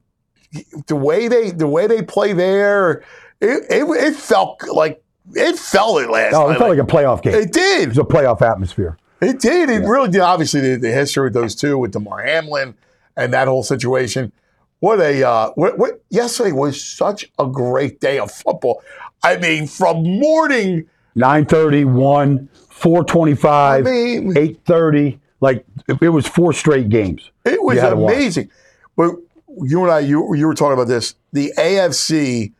the 0.86 0.96
way 0.96 1.28
they 1.28 1.50
the 1.50 1.66
way 1.68 1.86
they 1.86 2.02
play 2.02 2.32
there, 2.32 3.02
it 3.40 3.64
it, 3.70 3.84
it 3.88 4.14
felt 4.16 4.62
like 4.68 5.02
it 5.34 5.58
felt 5.58 6.02
it 6.02 6.10
last 6.10 6.34
Oh, 6.34 6.48
night. 6.48 6.56
it 6.56 6.58
felt 6.58 6.70
like 6.76 6.78
a 6.78 6.90
playoff 6.90 7.22
game. 7.22 7.34
it 7.34 7.52
did. 7.52 7.82
It 7.82 7.88
was 7.88 7.98
a 7.98 8.02
playoff 8.02 8.42
atmosphere. 8.42 8.98
It 9.20 9.38
did. 9.38 9.70
It 9.70 9.82
really 9.86 10.10
did. 10.10 10.20
Obviously, 10.20 10.60
the, 10.60 10.76
the 10.76 10.90
history 10.92 11.24
with 11.24 11.32
those 11.34 11.54
two, 11.54 11.78
with 11.78 11.92
Damar 11.92 12.22
Hamlin 12.24 12.74
and 13.16 13.32
that 13.32 13.46
whole 13.46 13.62
situation. 13.62 14.32
What 14.80 14.98
a 15.00 15.22
uh, 15.26 15.50
what, 15.54 15.78
what 15.78 16.02
yesterday 16.10 16.50
was 16.50 16.82
such 16.84 17.30
a 17.38 17.46
great 17.46 18.00
day 18.00 18.18
of 18.18 18.32
football. 18.32 18.82
I 19.22 19.36
mean, 19.36 19.68
from 19.68 20.02
morning. 20.02 20.88
930, 21.14 21.84
1, 21.86 22.48
425, 22.68 23.86
I 23.86 23.90
mean- 23.90 24.36
830. 24.36 25.18
Like 25.40 25.64
it 26.00 26.08
was 26.10 26.26
four 26.26 26.52
straight 26.52 26.88
games. 26.88 27.30
It 27.44 27.60
was 27.62 27.74
You 27.74 27.80
had 27.80 27.90
to 27.90 27.96
watch. 27.96 28.14
amazing. 28.14 28.48
But 28.96 29.16
you 29.62 29.82
and 29.82 29.90
I, 29.90 29.98
you 29.98 30.34
you 30.36 30.46
were 30.46 30.54
talking 30.54 30.74
about 30.74 30.86
this. 30.86 31.16
The 31.32 31.52
AFC 31.58 32.52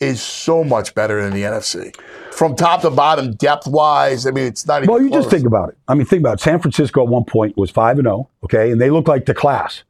is 0.00 0.22
so 0.22 0.64
much 0.64 0.94
better 0.94 1.22
than 1.22 1.34
the 1.34 1.42
NFC, 1.42 1.94
from 2.32 2.56
top 2.56 2.80
to 2.80 2.90
bottom, 2.90 3.34
depth 3.34 3.66
wise. 3.66 4.26
I 4.26 4.30
mean, 4.30 4.46
it's 4.46 4.66
not 4.66 4.82
even. 4.82 4.90
Well, 4.94 5.02
you 5.02 5.10
just 5.10 5.28
think 5.28 5.44
about 5.46 5.68
it. 5.68 5.78
I 5.86 5.92
mean, 5.94 6.06
think 6.06 6.20
about 6.20 6.38
it. 6.38 6.40
San 6.40 6.58
Francisco 6.60 7.02
at 7.02 7.08
one 7.08 7.24
point 7.24 7.58
was 7.58 7.70
5 7.70 7.98
and 7.98 8.06
0, 8.06 8.30
okay? 8.44 8.70
And 8.70 8.80
they 8.80 8.88
look 8.88 9.06
like 9.06 9.26
the 9.26 9.34
class. 9.34 9.82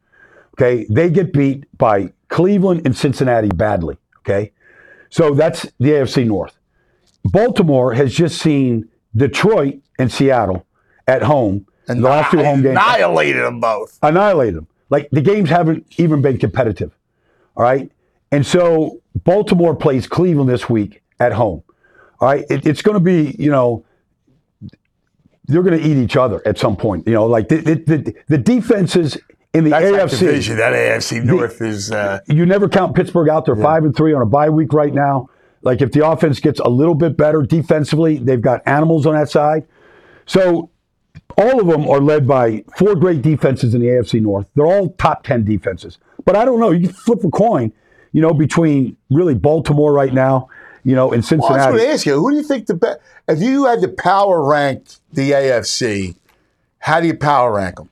Okay? 0.55 0.85
They 0.89 1.09
get 1.09 1.31
beat 1.31 1.63
by 1.77 2.11
Cleveland 2.27 2.81
and 2.83 2.93
Cincinnati 2.97 3.47
badly, 3.47 3.95
okay? 4.19 4.51
So 5.09 5.33
that's 5.33 5.61
the 5.79 5.91
AFC 5.91 6.27
North. 6.27 6.57
Baltimore 7.23 7.93
has 7.93 8.13
just 8.13 8.39
seen 8.39 8.89
Detroit 9.15 9.75
and 9.99 10.11
Seattle 10.11 10.65
at 11.07 11.23
home. 11.23 11.65
and 11.87 12.03
the 12.03 12.09
last 12.09 12.31
two 12.31 12.37
home 12.43 12.61
games 12.61 12.71
annihilated 12.71 13.43
them 13.43 13.59
both. 13.59 13.99
Annihilated 14.01 14.55
them. 14.55 14.67
Like 14.89 15.09
the 15.11 15.21
games 15.21 15.49
haven't 15.49 15.85
even 15.97 16.21
been 16.21 16.37
competitive. 16.37 16.91
All 17.55 17.63
right. 17.63 17.91
And 18.31 18.45
so 18.45 19.01
Baltimore 19.15 19.75
plays 19.75 20.07
Cleveland 20.07 20.49
this 20.49 20.69
week 20.69 21.01
at 21.19 21.33
home. 21.33 21.63
All 22.19 22.27
right. 22.29 22.45
It, 22.49 22.65
it's 22.65 22.81
going 22.81 22.95
to 22.95 23.03
be, 23.03 23.35
you 23.37 23.51
know, 23.51 23.83
they're 25.47 25.63
going 25.63 25.77
to 25.79 25.85
eat 25.85 25.97
each 25.97 26.15
other 26.15 26.41
at 26.45 26.57
some 26.57 26.75
point. 26.77 27.07
You 27.07 27.13
know, 27.13 27.25
like 27.25 27.49
the, 27.49 27.57
the, 27.57 27.75
the, 27.75 28.15
the 28.29 28.37
defenses 28.37 29.17
in 29.53 29.65
the 29.65 29.71
That's 29.71 29.91
that 29.91 30.09
AFC. 30.09 30.19
division. 30.19 30.57
That 30.57 30.73
AFC 30.73 31.23
North 31.23 31.61
is. 31.61 31.91
Uh, 31.91 32.19
You 32.27 32.45
never 32.45 32.69
count 32.69 32.95
Pittsburgh 32.95 33.27
out. 33.29 33.45
They're 33.45 33.55
five 33.55 33.83
and 33.83 33.95
three 33.95 34.13
on 34.13 34.21
a 34.21 34.25
bye 34.25 34.49
week 34.49 34.71
right 34.71 34.93
now. 34.93 35.29
Like 35.63 35.81
if 35.81 35.91
the 35.91 36.07
offense 36.07 36.39
gets 36.39 36.59
a 36.59 36.69
little 36.69 36.95
bit 36.95 37.15
better 37.17 37.41
defensively, 37.43 38.17
they've 38.17 38.41
got 38.41 38.61
animals 38.65 39.05
on 39.05 39.13
that 39.13 39.29
side. 39.29 39.65
So 40.25 40.69
all 41.37 41.59
of 41.61 41.67
them 41.67 41.87
are 41.89 41.99
led 41.99 42.27
by 42.27 42.63
four 42.77 42.95
great 42.95 43.21
defenses 43.21 43.73
in 43.73 43.81
the 43.81 43.87
AFC 43.87 44.21
North. 44.21 44.47
They're 44.55 44.65
all 44.65 44.89
top 44.93 45.23
ten 45.23 45.43
defenses. 45.45 45.97
But 46.25 46.35
I 46.35 46.45
don't 46.45 46.59
know. 46.59 46.71
You 46.71 46.87
can 46.87 46.95
flip 46.95 47.23
a 47.23 47.29
coin, 47.29 47.71
you 48.11 48.21
know, 48.21 48.33
between 48.33 48.97
really 49.09 49.33
Baltimore 49.35 49.93
right 49.93 50.13
now, 50.13 50.49
you 50.83 50.95
know, 50.95 51.11
and 51.11 51.23
well, 51.23 51.33
I 51.33 51.37
was 51.37 51.47
Cincinnati. 51.47 51.71
going 51.77 51.87
to 51.87 51.93
ask 51.93 52.05
you, 52.05 52.15
who 52.19 52.31
do 52.31 52.37
you 52.37 52.43
think 52.43 52.67
the 52.67 52.73
best? 52.75 52.99
If 53.27 53.41
you 53.41 53.65
had 53.65 53.81
to 53.81 53.87
power 53.87 54.43
rank 54.43 54.83
the 55.13 55.31
AFC, 55.31 56.15
how 56.79 56.99
do 56.99 57.07
you 57.07 57.15
power 57.15 57.53
rank 57.53 57.75
them? 57.77 57.89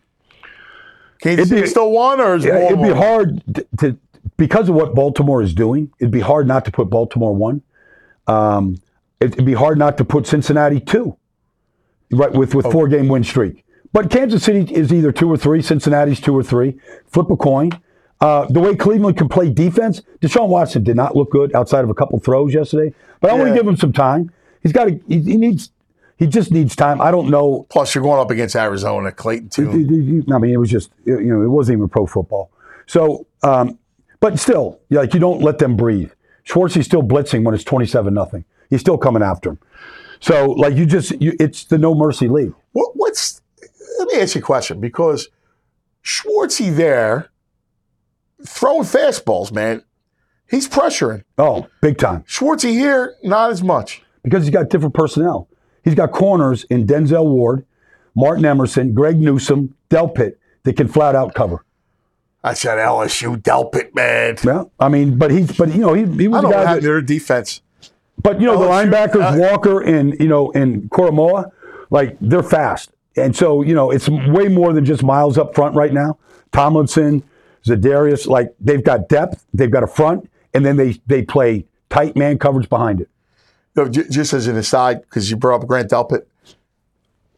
Kansas 1.22 1.52
It'd 1.52 1.64
be- 1.66 1.70
still 1.70 1.92
one, 1.92 2.20
or 2.20 2.36
is 2.36 2.46
Yeah, 2.46 2.58
it'd 2.68 2.82
be 2.82 2.90
hard 2.92 3.42
to 3.80 3.98
because 4.40 4.70
of 4.70 4.76
what 4.76 4.96
Baltimore 4.96 5.44
is 5.44 5.54
doing. 5.54 5.92
It'd 6.00 6.12
be 6.12 6.22
hard 6.22 6.48
not 6.48 6.66
to 6.66 6.72
put 6.72 6.90
Baltimore 6.90 7.36
one. 7.36 7.62
Um, 8.26 8.78
it'd 9.20 9.46
be 9.46 9.54
hard 9.54 9.78
not 9.78 9.98
to 9.98 10.06
put 10.06 10.26
Cincinnati 10.26 10.80
two, 10.80 11.16
right? 12.12 12.32
With 12.32 12.56
with 12.56 12.72
four 12.72 12.88
game 12.88 13.08
win 13.08 13.24
streak. 13.24 13.64
But 13.92 14.10
Kansas 14.10 14.44
City 14.44 14.74
is 14.74 14.94
either 14.94 15.12
two 15.12 15.32
or 15.32 15.38
three. 15.38 15.62
Cincinnati's 15.62 16.20
two 16.20 16.36
or 16.36 16.44
three. 16.44 16.80
Flip 17.08 17.30
a 17.30 17.36
coin. 17.36 17.72
Uh, 18.22 18.46
the 18.50 18.60
way 18.60 18.76
Cleveland 18.76 19.18
can 19.18 19.30
play 19.30 19.50
defense, 19.50 20.02
Deshaun 20.22 20.50
Watson 20.50 20.84
did 20.84 20.96
not 20.96 21.16
look 21.16 21.32
good 21.32 21.56
outside 21.56 21.84
of 21.84 21.90
a 21.90 21.94
couple 21.94 22.20
throws 22.20 22.54
yesterday. 22.54 22.94
But 23.22 23.32
I 23.32 23.34
want 23.34 23.50
to 23.50 23.56
give 23.56 23.68
him 23.68 23.78
some 23.78 23.94
time. 23.94 24.32
He's 24.62 24.74
got 24.74 24.86
to. 24.86 25.00
He, 25.08 25.22
he 25.22 25.38
needs. 25.38 25.72
He 26.18 26.28
just 26.28 26.52
needs 26.52 26.76
time. 26.76 27.00
I 27.00 27.12
don't 27.12 27.30
know 27.30 27.66
Plus, 27.70 27.96
you're 27.96 28.04
going 28.04 28.20
up 28.20 28.30
against 28.30 28.54
Arizona, 28.54 29.10
Clayton 29.10 29.50
too. 29.50 29.70
I 30.34 30.38
mean, 30.38 30.54
it 30.54 30.58
was 30.58 30.70
just 30.70 30.92
you 31.06 31.22
know, 31.22 31.42
it 31.42 31.48
wasn't 31.48 31.78
even 31.78 31.88
pro 31.88 32.06
football. 32.06 32.52
So, 32.88 33.26
um, 33.42 33.79
but 34.20 34.40
still, 34.40 34.80
like 34.90 35.14
you 35.14 35.20
don't 35.20 35.42
let 35.42 35.58
them 35.58 35.76
breathe. 35.76 36.12
Schwartzy's 36.48 36.86
still 36.86 37.04
blitzing 37.04 37.44
when 37.44 37.54
it's 37.54 37.64
twenty-seven 37.64 38.14
nothing. 38.14 38.46
He's 38.70 38.82
still 38.82 38.98
coming 38.98 39.24
after 39.24 39.52
him. 39.52 39.60
So, 40.20 40.52
like 40.52 40.76
you 40.76 40.86
just, 40.86 41.12
you, 41.22 41.34
it's 41.40 41.64
the 41.64 41.78
no 41.78 41.96
mercy 41.96 42.28
league. 42.28 42.54
What, 42.74 42.92
what's? 42.96 43.42
Let 43.98 44.08
me 44.10 44.20
ask 44.22 44.36
you 44.36 44.40
a 44.40 44.44
question 44.44 44.80
because 44.82 45.30
Schwartzy 46.04 46.76
there 46.76 47.30
throwing 48.46 48.84
fastballs, 48.84 49.52
man. 49.52 49.84
He's 50.50 50.68
pressuring. 50.68 51.24
Oh, 51.38 51.68
big 51.82 51.98
time 51.98 52.24
Schwartzy 52.24 52.72
here, 52.72 53.16
not 53.24 53.52
as 53.52 53.62
much. 53.62 54.02
because 54.24 54.44
he's 54.44 54.54
got 54.54 54.70
different 54.70 54.94
personnel. 54.94 55.48
He's 55.84 55.96
got 55.96 56.12
corners 56.12 56.66
in 56.66 56.86
Denzel 56.86 57.26
Ward, 57.26 57.66
Martin 58.16 58.46
Emerson, 58.46 58.94
Greg 58.94 59.18
Newsome, 59.18 59.76
Delpit 59.90 60.36
that 60.64 60.74
can 60.78 60.88
flat 60.88 61.16
out 61.16 61.34
cover. 61.34 61.64
That's 62.44 62.64
that 62.64 62.78
LSU 62.78 63.38
Delpit, 63.42 63.94
man. 63.94 64.38
Yeah, 64.44 64.64
I 64.80 64.88
mean, 64.88 65.18
but 65.18 65.32
he's, 65.32 65.52
but 65.58 65.70
you 65.74 65.82
know, 65.82 65.94
he, 65.94 66.06
he 66.06 66.28
was 66.28 66.40
a 66.40 66.42
don't 66.44 66.52
know 66.52 66.64
guy 66.64 66.76
that, 66.76 66.84
their 66.84 67.02
defense. 67.02 67.62
But 68.22 68.40
you 68.40 68.48
know, 68.48 68.58
the 68.58 68.66
linebackers, 68.66 69.36
uh, 69.36 69.38
Walker 69.38 69.82
and 69.82 70.18
you 70.20 70.28
know, 70.28 70.52
and 70.54 70.90
Koramoah, 70.90 71.52
like 71.90 72.18
they're 72.22 72.44
fast. 72.44 72.92
And 73.16 73.36
so, 73.36 73.62
you 73.62 73.74
know, 73.74 73.92
it's 73.92 74.08
way 74.08 74.48
more 74.48 74.72
than 74.72 74.86
just 74.86 75.04
Myles 75.04 75.38
up 75.38 75.54
front 75.54 75.76
right 75.76 75.92
now. 75.92 76.18
Tomlinson, 76.52 77.24
Za'Darius, 77.66 78.28
like 78.28 78.54
they've 78.60 78.84
got 78.84 79.10
depth, 79.10 79.46
they've 79.54 79.72
got 79.72 79.84
a 79.84 79.88
front, 79.88 80.30
and 80.54 80.66
then 80.66 80.78
they 80.78 81.00
they 81.08 81.22
play 81.22 81.66
tight 81.90 82.16
man 82.16 82.38
coverage 82.38 82.70
behind 82.70 83.02
it. 83.02 83.10
No, 83.76 83.88
j- 83.90 84.08
just 84.10 84.34
as 84.34 84.48
an 84.48 84.58
aside, 84.58 85.02
because 85.02 85.30
you 85.30 85.38
brought 85.38 85.62
up 85.62 85.68
Grant 85.68 85.92
Delpit, 85.92 86.26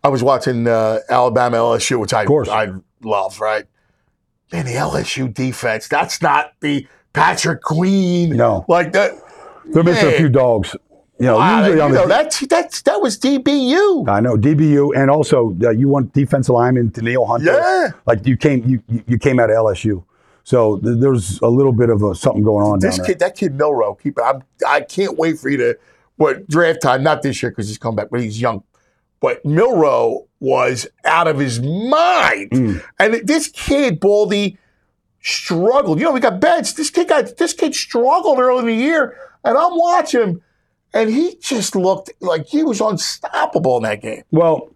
I 0.03 0.09
was 0.09 0.23
watching 0.23 0.67
uh, 0.67 0.99
Alabama 1.09 1.57
LSU, 1.57 1.99
which 1.99 2.13
I. 2.13 2.25
I 2.49 2.69
love, 3.03 3.39
right? 3.39 3.65
Man, 4.51 4.65
the 4.65 4.73
LSU 4.73 5.33
defense, 5.33 5.87
that's 5.87 6.21
not 6.21 6.53
the 6.59 6.87
Patrick 7.13 7.61
Queen. 7.61 8.35
No. 8.35 8.65
Like 8.67 8.91
that. 8.93 9.11
They're 9.65 9.83
missing 9.83 10.09
a 10.09 10.17
few 10.17 10.29
dogs. 10.29 10.75
You 11.19 11.27
know, 11.27 11.37
Wow, 11.37 11.59
usually 11.59 11.77
you 11.77 11.83
on 11.83 11.93
know, 11.93 12.01
the 12.01 12.07
that's, 12.07 12.39
that's, 12.47 12.81
that 12.81 12.99
was 12.99 13.17
DBU. 13.19 14.09
I 14.09 14.19
know 14.21 14.35
DBU, 14.35 14.95
and 14.97 15.11
also 15.11 15.55
uh, 15.63 15.69
you 15.69 15.87
want 15.87 16.13
defensive 16.13 16.55
lineman 16.55 16.89
Danielle 16.89 17.25
Hunter. 17.25 17.53
Yeah. 17.53 17.89
like 18.07 18.25
you 18.25 18.35
came 18.35 18.63
you 18.67 19.03
you- 19.07 19.19
came 19.19 19.39
out 19.39 19.51
of 19.51 19.55
LSU, 19.55 20.03
so 20.43 20.79
th- 20.79 20.97
there's 20.99 21.39
a 21.41 21.47
little 21.47 21.73
bit 21.73 21.91
of 21.91 22.01
a, 22.01 22.15
something 22.15 22.43
going 22.43 22.65
on 22.65 22.79
This 22.79 22.99
kid, 23.05 23.19
that 23.19 23.35
kid 23.35 23.53
Milroe, 23.53 23.93
keep 23.93 24.17
it. 24.17 24.23
I'm, 24.23 24.41
I 24.67 24.81
can't 24.81 25.15
wait 25.15 25.37
for 25.37 25.49
you 25.49 25.57
to 25.57 25.77
what 26.15 26.47
draft 26.49 26.81
time. 26.81 27.03
Not 27.03 27.21
this 27.21 27.43
year 27.43 27.51
because 27.51 27.67
he's 27.67 27.77
coming 27.77 27.97
back, 27.97 28.07
but 28.09 28.19
he's 28.21 28.41
young. 28.41 28.63
But 29.21 29.45
Milroe 29.45 30.27
was 30.39 30.87
out 31.05 31.27
of 31.27 31.37
his 31.39 31.61
mind, 31.61 32.49
Mm. 32.51 32.83
and 32.99 33.13
this 33.27 33.47
kid 33.47 33.99
Baldy 33.99 34.57
struggled. 35.21 35.99
You 35.99 36.05
know, 36.05 36.11
we 36.11 36.19
got 36.19 36.39
beds. 36.39 36.73
This 36.73 36.89
kid 36.89 37.07
got 37.07 37.37
this 37.37 37.53
kid 37.53 37.75
struggled 37.75 38.39
early 38.39 38.59
in 38.61 38.65
the 38.65 38.73
year, 38.73 39.15
and 39.43 39.57
I'm 39.57 39.77
watching 39.77 40.21
him, 40.21 40.41
and 40.93 41.09
he 41.09 41.35
just 41.39 41.75
looked 41.75 42.11
like 42.19 42.47
he 42.47 42.63
was 42.63 42.81
unstoppable 42.81 43.77
in 43.77 43.83
that 43.83 44.01
game. 44.01 44.23
Well, 44.31 44.69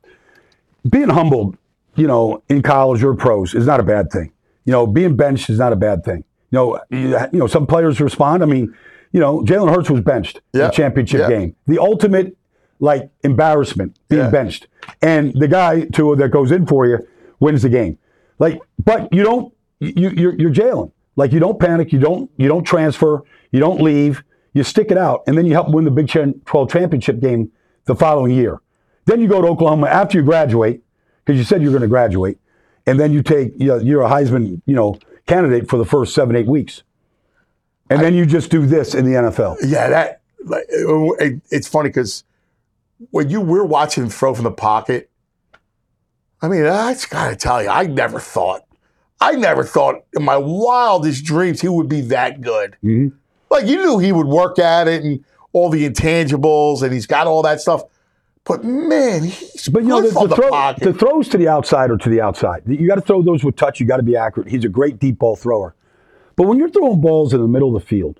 being 0.87 1.09
humbled, 1.09 1.57
you 1.95 2.05
know, 2.07 2.43
in 2.47 2.61
college 2.61 3.03
or 3.03 3.15
pros 3.15 3.55
is 3.55 3.65
not 3.65 3.79
a 3.79 3.83
bad 3.83 4.11
thing. 4.11 4.31
You 4.65 4.71
know, 4.71 4.85
being 4.87 5.15
benched 5.15 5.49
is 5.49 5.57
not 5.59 5.73
a 5.73 5.75
bad 5.75 6.03
thing. 6.03 6.23
You 6.51 6.57
know, 6.59 6.79
you, 6.91 7.17
you 7.33 7.39
know, 7.39 7.47
some 7.47 7.65
players 7.65 7.99
respond. 7.99 8.43
I 8.43 8.45
mean, 8.45 8.75
you 9.11 9.19
know, 9.19 9.41
Jalen 9.41 9.73
Hurts 9.73 9.89
was 9.89 10.01
benched 10.01 10.41
in 10.53 10.59
the 10.59 10.69
championship 10.69 11.27
game. 11.27 11.55
The 11.67 11.79
ultimate, 11.79 12.35
like, 12.79 13.09
embarrassment 13.23 13.97
being 14.09 14.23
Yeah. 14.23 14.29
benched. 14.29 14.67
And 15.01 15.33
the 15.33 15.47
guy, 15.47 15.81
Tua, 15.85 16.15
that 16.17 16.29
goes 16.29 16.51
in 16.51 16.65
for 16.65 16.85
you 16.85 16.99
wins 17.39 17.61
the 17.63 17.69
game. 17.69 17.97
Like, 18.39 18.59
but 18.83 19.11
you 19.13 19.23
don't, 19.23 19.53
you, 19.79 20.09
you're, 20.09 20.35
you're 20.35 20.51
Jalen. 20.53 20.91
Like, 21.15 21.31
you 21.31 21.39
don't 21.39 21.59
panic. 21.59 21.91
You 21.93 21.99
don't, 21.99 22.29
you 22.37 22.47
don't 22.47 22.63
transfer. 22.63 23.23
You 23.51 23.59
don't 23.59 23.81
leave. 23.81 24.23
You 24.53 24.63
stick 24.63 24.91
it 24.91 24.97
out. 24.97 25.23
And 25.27 25.37
then 25.37 25.45
you 25.45 25.53
help 25.53 25.69
win 25.69 25.85
the 25.85 25.91
Big 25.91 26.07
Ten 26.09 26.41
12 26.45 26.69
championship 26.71 27.19
game 27.19 27.51
the 27.85 27.95
following 27.95 28.31
year. 28.33 28.59
Then 29.05 29.21
you 29.21 29.27
go 29.27 29.41
to 29.41 29.47
Oklahoma 29.47 29.87
after 29.87 30.17
you 30.17 30.23
graduate, 30.23 30.81
because 31.23 31.37
you 31.37 31.45
said 31.45 31.61
you're 31.61 31.71
going 31.71 31.81
to 31.83 31.87
graduate, 31.87 32.37
and 32.87 32.99
then 32.99 33.11
you 33.13 33.21
take 33.23 33.53
you 33.57 33.67
know, 33.67 33.77
you're 33.77 34.01
a 34.01 34.09
Heisman 34.09 34.61
you 34.65 34.75
know 34.75 34.97
candidate 35.27 35.69
for 35.69 35.77
the 35.77 35.85
first 35.85 36.13
seven 36.15 36.35
eight 36.35 36.47
weeks. 36.47 36.83
and 37.89 38.01
then 38.01 38.13
you 38.15 38.25
just 38.25 38.49
do 38.49 38.65
this 38.65 38.95
in 38.95 39.05
the 39.05 39.11
NFL. 39.11 39.57
Yeah, 39.65 39.89
that 39.89 40.21
like, 40.43 40.65
it- 40.69 41.41
it's 41.51 41.67
funny 41.67 41.89
because 41.89 42.23
when 43.11 43.29
you 43.29 43.41
were 43.41 43.65
watching 43.65 44.03
him 44.03 44.09
throw 44.09 44.33
from 44.33 44.43
the 44.45 44.51
pocket, 44.51 45.09
I 46.41 46.47
mean, 46.47 46.65
I 46.65 46.93
just 46.93 47.09
gotta 47.09 47.35
tell 47.35 47.61
you, 47.63 47.69
I 47.69 47.87
never 47.87 48.19
thought, 48.19 48.61
I 49.19 49.31
never 49.33 49.63
thought 49.63 50.03
in 50.13 50.23
my 50.23 50.37
wildest 50.37 51.25
dreams 51.25 51.61
he 51.61 51.67
would 51.69 51.89
be 51.89 52.01
that 52.01 52.41
good. 52.41 52.77
Mhm. 52.83 53.13
Like 53.49 53.65
you 53.65 53.77
knew 53.77 53.99
he 53.99 54.11
would 54.11 54.27
work 54.27 54.59
at 54.59 54.87
it 54.87 55.03
and 55.03 55.23
all 55.53 55.69
the 55.69 55.89
intangibles, 55.89 56.81
and 56.81 56.91
he's 56.93 57.07
got 57.07 57.27
all 57.27 57.41
that 57.43 57.61
stuff. 57.61 57.83
But 58.43 58.63
man, 58.63 59.23
he's 59.23 59.69
But 59.69 59.83
you 59.83 59.89
know, 59.89 60.01
the, 60.01 60.09
the, 60.09 60.27
the 60.27 60.35
throw, 60.35 60.73
the 60.79 60.93
throws 60.93 61.29
to 61.29 61.37
the 61.37 61.47
outside 61.47 61.89
or 61.89 61.97
to 61.97 62.09
the 62.09 62.21
outside. 62.21 62.61
You 62.67 62.87
got 62.87 62.95
to 62.95 63.01
throw 63.01 63.23
those 63.23 63.43
with 63.43 63.55
touch. 63.55 63.79
You 63.79 63.87
got 63.87 63.97
to 63.97 64.03
be 64.03 64.15
accurate. 64.15 64.49
He's 64.49 64.65
a 64.65 64.69
great 64.69 64.99
deep 64.99 65.17
ball 65.19 65.35
thrower. 65.35 65.73
But 66.35 66.47
when 66.47 66.59
you're 66.59 66.69
throwing 66.69 67.01
balls 67.01 67.33
in 67.33 67.41
the 67.41 67.47
middle 67.47 67.75
of 67.75 67.81
the 67.81 67.87
field, 67.87 68.19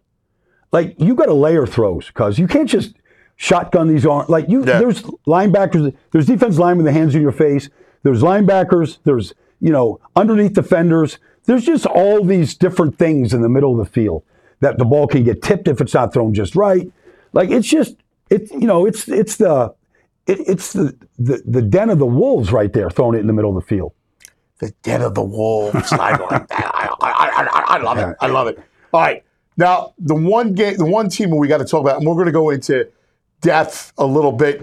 like 0.71 0.95
you 0.97 1.13
got 1.13 1.25
to 1.25 1.33
layer 1.33 1.67
throws 1.67 2.07
because 2.07 2.39
you 2.39 2.47
can't 2.47 2.67
just 2.69 2.95
shotgun 3.35 3.87
these 3.87 4.05
arms. 4.05 4.29
Like 4.29 4.47
you, 4.49 4.59
Yeah. 4.65 4.79
there's 4.79 5.01
linebackers, 5.27 5.93
there's 6.11 6.25
defense 6.25 6.57
line 6.57 6.77
with 6.77 6.85
the 6.85 6.91
hands 6.91 7.15
in 7.15 7.21
your 7.21 7.31
face. 7.31 7.69
There's 8.03 8.21
linebackers. 8.21 8.99
There's 9.03 9.33
you 9.59 9.71
know 9.71 9.99
underneath 10.15 10.53
defenders. 10.53 11.17
There's 11.45 11.65
just 11.65 11.85
all 11.85 12.23
these 12.23 12.55
different 12.55 12.97
things 12.97 13.33
in 13.33 13.41
the 13.41 13.49
middle 13.49 13.71
of 13.79 13.85
the 13.85 13.91
field 13.91 14.23
that 14.61 14.77
the 14.77 14.85
ball 14.85 15.07
can 15.07 15.23
get 15.23 15.41
tipped 15.43 15.67
if 15.67 15.79
it's 15.81 15.93
not 15.93 16.13
thrown 16.13 16.33
just 16.33 16.55
right. 16.55 16.91
Like 17.33 17.49
it's 17.49 17.67
just 17.67 17.95
it's 18.29 18.51
you 18.51 18.67
know 18.67 18.85
it's 18.85 19.07
it's 19.07 19.35
the 19.37 19.73
it, 20.27 20.39
it's 20.47 20.73
the, 20.73 20.95
the 21.19 21.41
the 21.45 21.61
den 21.61 21.89
of 21.89 21.99
the 21.99 22.05
wolves 22.05 22.51
right 22.51 22.71
there, 22.73 22.89
throwing 22.89 23.15
it 23.15 23.19
in 23.19 23.27
the 23.27 23.33
middle 23.33 23.55
of 23.55 23.63
the 23.63 23.67
field. 23.67 23.93
the 24.59 24.71
den 24.83 25.01
of 25.01 25.13
the 25.13 25.23
wolves. 25.23 25.91
I. 25.93 26.11
I, 26.51 26.89
I, 27.01 27.47
I, 27.47 27.63
I 27.67 27.77
love 27.79 27.97
it. 27.97 28.15
I 28.21 28.27
love 28.27 28.47
it. 28.47 28.57
All 28.93 29.01
right. 29.01 29.23
Now, 29.57 29.93
the 29.99 30.15
one 30.15 30.53
game, 30.53 30.77
the 30.77 30.85
one 30.85 31.09
team 31.09 31.35
we 31.35 31.47
got 31.47 31.57
to 31.59 31.65
talk 31.65 31.81
about, 31.81 31.97
and 31.97 32.07
we're 32.07 32.13
going 32.15 32.25
to 32.27 32.31
go 32.31 32.49
into 32.49 32.87
depth 33.45 33.93
a 33.97 34.05
little 34.05 34.31
bit, 34.31 34.61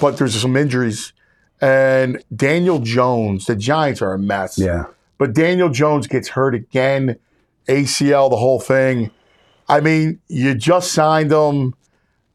but 0.00 0.16
there's 0.16 0.40
some 0.40 0.56
injuries. 0.56 1.12
And 1.60 2.22
Daniel 2.34 2.78
Jones, 2.78 3.44
the 3.46 3.54
Giants 3.56 4.00
are 4.00 4.14
a 4.14 4.18
mess. 4.18 4.58
Yeah. 4.58 4.84
But 5.18 5.34
Daniel 5.34 5.68
Jones 5.68 6.06
gets 6.06 6.28
hurt 6.28 6.54
again, 6.54 7.18
ACL, 7.68 8.30
the 8.30 8.36
whole 8.36 8.60
thing. 8.60 9.10
I 9.68 9.80
mean, 9.80 10.20
you 10.28 10.54
just 10.54 10.92
signed 10.92 11.30
him. 11.32 11.74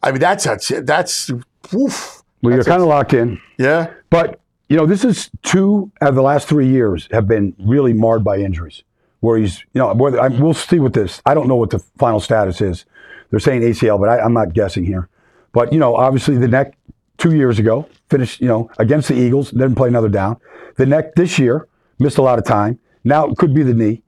I 0.04 0.12
mean, 0.12 0.20
that's 0.20 0.46
that's 0.84 1.30
oof. 1.74 2.22
Well, 2.42 2.54
you're 2.54 2.64
kind 2.66 2.82
of 2.82 2.88
locked 2.90 3.14
in, 3.14 3.40
Yeah. 3.58 3.94
but 4.10 4.40
you 4.68 4.76
know 4.76 4.86
this 4.86 5.06
is 5.06 5.32
two 5.44 5.92
out 6.02 6.10
of 6.10 6.16
the 6.16 6.22
last 6.22 6.48
three 6.48 6.68
years 6.68 7.08
have 7.12 7.26
been 7.28 7.56
really 7.58 7.94
marred 7.94 8.24
by 8.24 8.38
injuries. 8.38 8.84
Where 9.22 9.38
he's, 9.38 9.60
you 9.74 9.80
know, 9.80 9.94
whether 9.94 10.20
I, 10.20 10.28
we'll 10.28 10.54
see 10.54 10.80
with 10.80 10.92
this. 10.94 11.22
I 11.26 11.34
don't 11.34 11.48
know 11.48 11.56
what 11.56 11.70
the 11.70 11.80
final 11.98 12.20
status 12.20 12.60
is. 12.60 12.84
They're 13.30 13.40
saying 13.40 13.62
ACL, 13.62 13.98
but 13.98 14.10
I, 14.10 14.20
I'm 14.20 14.34
not 14.34 14.54
guessing 14.54 14.84
here. 14.84 15.08
But 15.54 15.72
you 15.72 15.80
know, 15.80 15.96
obviously 15.96 16.38
the 16.38 16.48
neck 16.48 16.76
two 17.18 17.36
years 17.36 17.60
ago 17.60 17.88
finished, 18.10 18.42
you 18.42 18.48
know, 18.48 18.70
against 18.78 19.08
the 19.08 19.16
Eagles, 19.16 19.52
didn't 19.52 19.76
play 19.76 19.88
another 19.88 20.10
down. 20.10 20.38
The 20.76 20.86
neck 20.86 21.16
this 21.16 21.40
year 21.40 21.68
missed 22.00 22.18
a 22.18 22.22
lot 22.22 22.38
of 22.38 22.46
time. 22.46 22.80
Now 23.04 23.28
it 23.28 23.38
could 23.38 23.54
be 23.54 23.64
the 23.64 23.74
knee. 23.74 24.04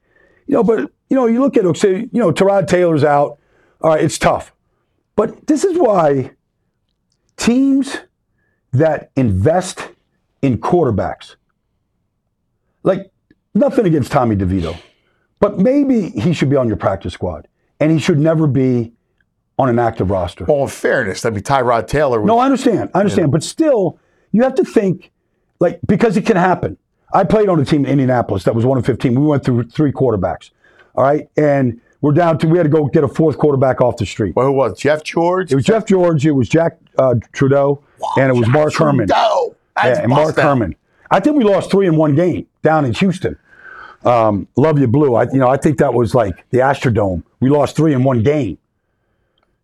You 0.48 0.56
know, 0.56 0.64
but 0.64 0.92
you 1.10 1.16
know, 1.16 1.28
you 1.28 1.40
look 1.40 1.56
at 1.56 1.78
say, 1.78 2.10
you 2.12 2.20
know, 2.20 2.32
Tyrod 2.32 2.68
Taylor's 2.68 3.04
out. 3.04 3.40
All 3.82 3.92
right, 3.92 4.04
it's 4.04 4.18
tough. 4.18 4.52
But 5.16 5.48
this 5.48 5.64
is 5.64 5.78
why 5.78 6.32
teams 7.38 7.98
that 8.74 9.12
invest 9.16 9.90
in 10.42 10.58
quarterbacks, 10.58 11.36
like 12.84 13.12
nothing 13.54 13.86
against 13.86 14.12
Tommy 14.12 14.36
DeVito, 14.36 14.78
but 15.40 15.60
maybe 15.60 16.10
he 16.10 16.34
should 16.34 16.50
be 16.50 16.56
on 16.56 16.68
your 16.68 16.78
practice 16.78 17.14
squad 17.14 17.48
and 17.80 17.92
he 17.92 18.00
should 18.00 18.20
never 18.20 18.48
be 18.48 18.94
on 19.58 19.70
an 19.70 19.80
active 19.80 20.10
roster. 20.12 20.46
Well, 20.46 20.64
in 20.64 20.68
fairness, 20.68 21.26
I 21.26 21.30
mean, 21.30 21.42
Tyrod 21.42 21.88
Taylor 21.88 22.20
was 22.20 22.28
No, 22.28 22.40
I 22.40 22.46
understand. 22.46 22.92
I 22.94 23.00
understand. 23.00 23.32
But 23.32 23.44
still, 23.44 24.00
you 24.32 24.44
have 24.44 24.56
to 24.56 24.66
think, 24.66 25.12
like, 25.60 25.80
because 25.88 26.18
it 26.18 26.26
can 26.26 26.36
happen. 26.36 26.78
I 27.14 27.24
played 27.24 27.48
on 27.48 27.60
a 27.60 27.66
team 27.66 27.86
in 27.86 27.92
Indianapolis 27.92 28.44
that 28.44 28.56
was 28.56 28.66
one 28.66 28.78
of 28.78 28.86
15. 28.86 29.20
We 29.20 29.26
went 29.26 29.46
through 29.46 29.70
three 29.70 29.92
quarterbacks. 29.92 30.52
All 30.96 31.04
right. 31.04 31.30
And 31.38 31.80
we're 32.02 32.12
down 32.12 32.38
to, 32.40 32.48
we 32.48 32.58
had 32.58 32.64
to 32.64 32.70
go 32.70 32.86
get 32.88 33.04
a 33.04 33.08
fourth 33.08 33.38
quarterback 33.38 33.80
off 33.80 33.98
the 33.98 34.06
street. 34.06 34.36
Well, 34.36 34.48
who 34.48 34.52
was 34.52 34.78
Jeff 34.78 35.04
George? 35.04 35.52
It 35.52 35.56
was 35.56 35.66
Jeff 35.66 35.86
George, 35.86 36.26
it 36.26 36.32
was 36.32 36.50
Jack 36.50 36.78
uh, 36.98 37.16
Trudeau, 37.32 37.82
and 38.18 38.30
it 38.30 38.36
was 38.36 38.48
Mark 38.50 38.74
Herrmann. 38.74 39.08
Trudeau. 39.08 39.56
That's 39.76 39.98
Yeah, 39.98 40.04
and 40.04 40.10
Mark. 40.10 40.36
Herrmann. 40.36 40.76
I 41.10 41.20
think 41.20 41.38
we 41.38 41.44
lost 41.44 41.72
three 41.72 41.88
in 41.88 41.96
one 41.96 42.16
game 42.16 42.48
down 42.64 42.86
in 42.86 42.94
Houston. 42.94 43.38
Um, 44.04 44.48
love 44.56 44.80
you, 44.80 44.88
Blue. 44.88 45.16
I, 45.16 45.24
you 45.24 45.40
know, 45.40 45.48
I 45.48 45.58
think 45.58 45.78
that 45.80 45.94
was 45.94 46.14
like 46.14 46.46
the 46.52 46.60
Astrodome. 46.60 47.24
We 47.40 47.50
lost 47.50 47.76
three 47.76 47.94
in 47.94 48.04
one 48.04 48.22
game. 48.24 48.58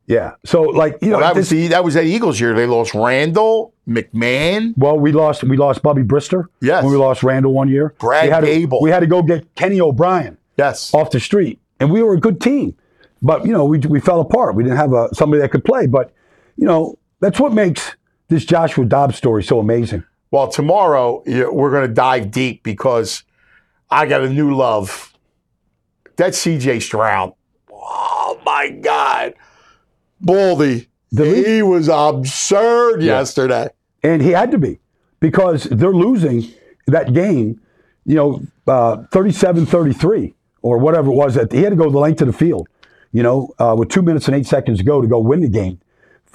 Yeah. 0.08 0.32
So, 0.46 0.64
like, 0.64 0.98
you 1.02 1.10
know, 1.10 1.18
Well, 1.18 1.28
that 1.28 1.36
was 1.36 1.50
this- 1.50 1.62
the 1.62 1.68
that 1.70 1.84
was 1.84 1.94
that 1.94 2.06
Eagles 2.06 2.40
year. 2.40 2.54
They 2.54 2.66
lost 2.66 2.94
Randall, 2.94 3.74
McMahon. 3.88 4.74
well, 4.78 5.00
we 5.00 5.12
lost. 5.12 5.44
We 5.44 5.56
lost 5.58 5.82
Bubby 5.84 6.02
Brister. 6.04 6.46
Yes. 6.62 6.84
When 6.84 6.92
we 6.92 6.98
lost 6.98 7.24
Randall 7.24 7.54
one 7.54 7.70
year. 7.70 7.94
Brad 8.00 8.26
we 8.26 8.30
had 8.32 8.42
to, 8.42 8.48
Goebel. 8.48 8.82
We 8.82 8.90
had 8.90 9.00
to 9.02 9.08
go 9.08 9.22
get 9.22 9.54
Kenny 9.56 9.80
O'Brien 9.80 10.38
Yes. 10.58 10.94
off 10.94 11.12
the 11.12 11.20
street, 11.20 11.60
and 11.80 11.92
we 11.92 12.02
were 12.04 12.14
a 12.14 12.20
good 12.20 12.42
team. 12.42 12.76
But 13.22 13.46
you 13.46 13.52
know, 13.54 13.66
we 13.66 13.78
we 13.80 14.00
fell 14.00 14.20
apart. 14.20 14.56
We 14.56 14.64
didn't 14.64 14.78
have 14.80 14.94
a 14.94 15.10
somebody 15.14 15.42
that 15.42 15.52
could 15.52 15.64
play. 15.64 15.86
But 15.86 16.12
you 16.58 16.66
know, 16.66 16.98
that's 17.22 17.40
what 17.40 17.54
makes 17.54 17.96
this 18.28 18.44
Joshua 18.44 18.86
Dobbs 18.86 19.16
story 19.16 19.44
so 19.44 19.60
amazing. 19.60 20.04
Well, 20.32 20.48
tomorrow 20.48 21.22
we're 21.26 21.72
going 21.72 21.88
to 21.88 21.94
dive 21.94 22.32
deep 22.32 22.64
because 22.64 23.24
I 23.90 24.06
got 24.08 24.22
a 24.24 24.30
new 24.30 24.56
love. 24.56 25.14
That's 26.16 26.38
C.J. 26.38 26.80
Stroud. 26.80 27.34
Oh 27.72 28.40
my 28.46 28.70
God, 28.70 29.34
Baldy. 30.22 30.88
The- 31.12 31.26
he 31.26 31.62
was 31.62 31.90
absurd 31.90 33.02
yesterday. 33.04 33.70
And 34.04 34.22
he 34.22 34.32
had 34.32 34.52
to 34.52 34.58
be 34.58 34.80
because 35.20 35.66
they're 35.66 35.94
losing 35.94 36.48
that 36.88 37.14
game, 37.14 37.60
you 38.06 38.16
know, 38.16 38.42
uh, 38.68 39.04
37 39.12 39.66
33 39.66 40.34
or 40.62 40.78
whatever 40.78 41.10
it 41.12 41.16
was. 41.16 41.36
That 41.36 41.52
He 41.52 41.62
had 41.62 41.70
to 41.72 41.76
go 41.76 41.90
the 41.90 42.00
length 42.00 42.22
of 42.22 42.28
the 42.28 42.34
field, 42.34 42.68
you 43.12 43.22
know, 43.24 43.54
uh, 43.60 43.76
with 43.78 43.90
two 43.90 44.02
minutes 44.02 44.28
and 44.28 44.36
eight 44.36 44.46
seconds 44.48 44.80
to 44.80 44.84
go 44.86 45.02
to 45.02 45.08
go 45.08 45.20
win 45.20 45.42
the 45.42 45.50
game, 45.50 45.80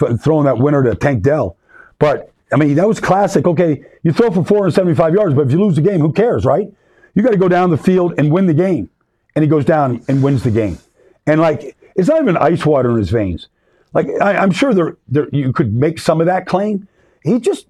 f- 0.01 0.21
throwing 0.21 0.45
that 0.45 0.59
winner 0.59 0.83
to 0.85 0.95
Tank 0.95 1.23
Dell. 1.23 1.57
But, 1.99 2.31
I 2.53 2.57
mean, 2.57 2.75
that 2.77 2.87
was 2.87 3.01
classic. 3.01 3.47
Okay, 3.47 3.83
you 4.03 4.13
throw 4.13 4.31
for 4.31 4.45
475 4.45 5.15
yards, 5.15 5.35
but 5.35 5.47
if 5.47 5.53
you 5.53 5.59
lose 5.65 5.75
the 5.77 5.83
game, 5.83 6.01
who 6.01 6.13
cares, 6.13 6.45
right? 6.45 6.71
You 7.15 7.23
got 7.23 7.31
to 7.33 7.39
go 7.39 7.49
down 7.49 7.71
the 7.71 7.79
field 7.79 8.15
and 8.19 8.31
win 8.31 8.47
the 8.47 8.55
game. 8.55 8.91
And 9.35 9.43
he 9.43 9.49
goes 9.49 9.65
down 9.65 10.03
and 10.09 10.23
wins 10.23 10.43
the 10.45 10.51
game. 10.51 10.79
And, 11.27 11.41
like, 11.41 11.77
it's 11.97 12.09
not 12.09 12.21
even 12.23 12.37
ice 12.37 12.65
water 12.65 12.91
in 12.91 12.99
his 12.99 13.11
veins. 13.11 13.49
Like 13.97 14.09
I, 14.21 14.37
I'm 14.37 14.51
sure 14.51 14.75
there, 14.75 14.99
there, 15.09 15.27
you 15.33 15.55
could 15.55 15.73
make 15.73 15.99
some 15.99 16.21
of 16.21 16.27
that 16.27 16.45
claim. 16.45 16.87
He 17.23 17.41
just 17.41 17.65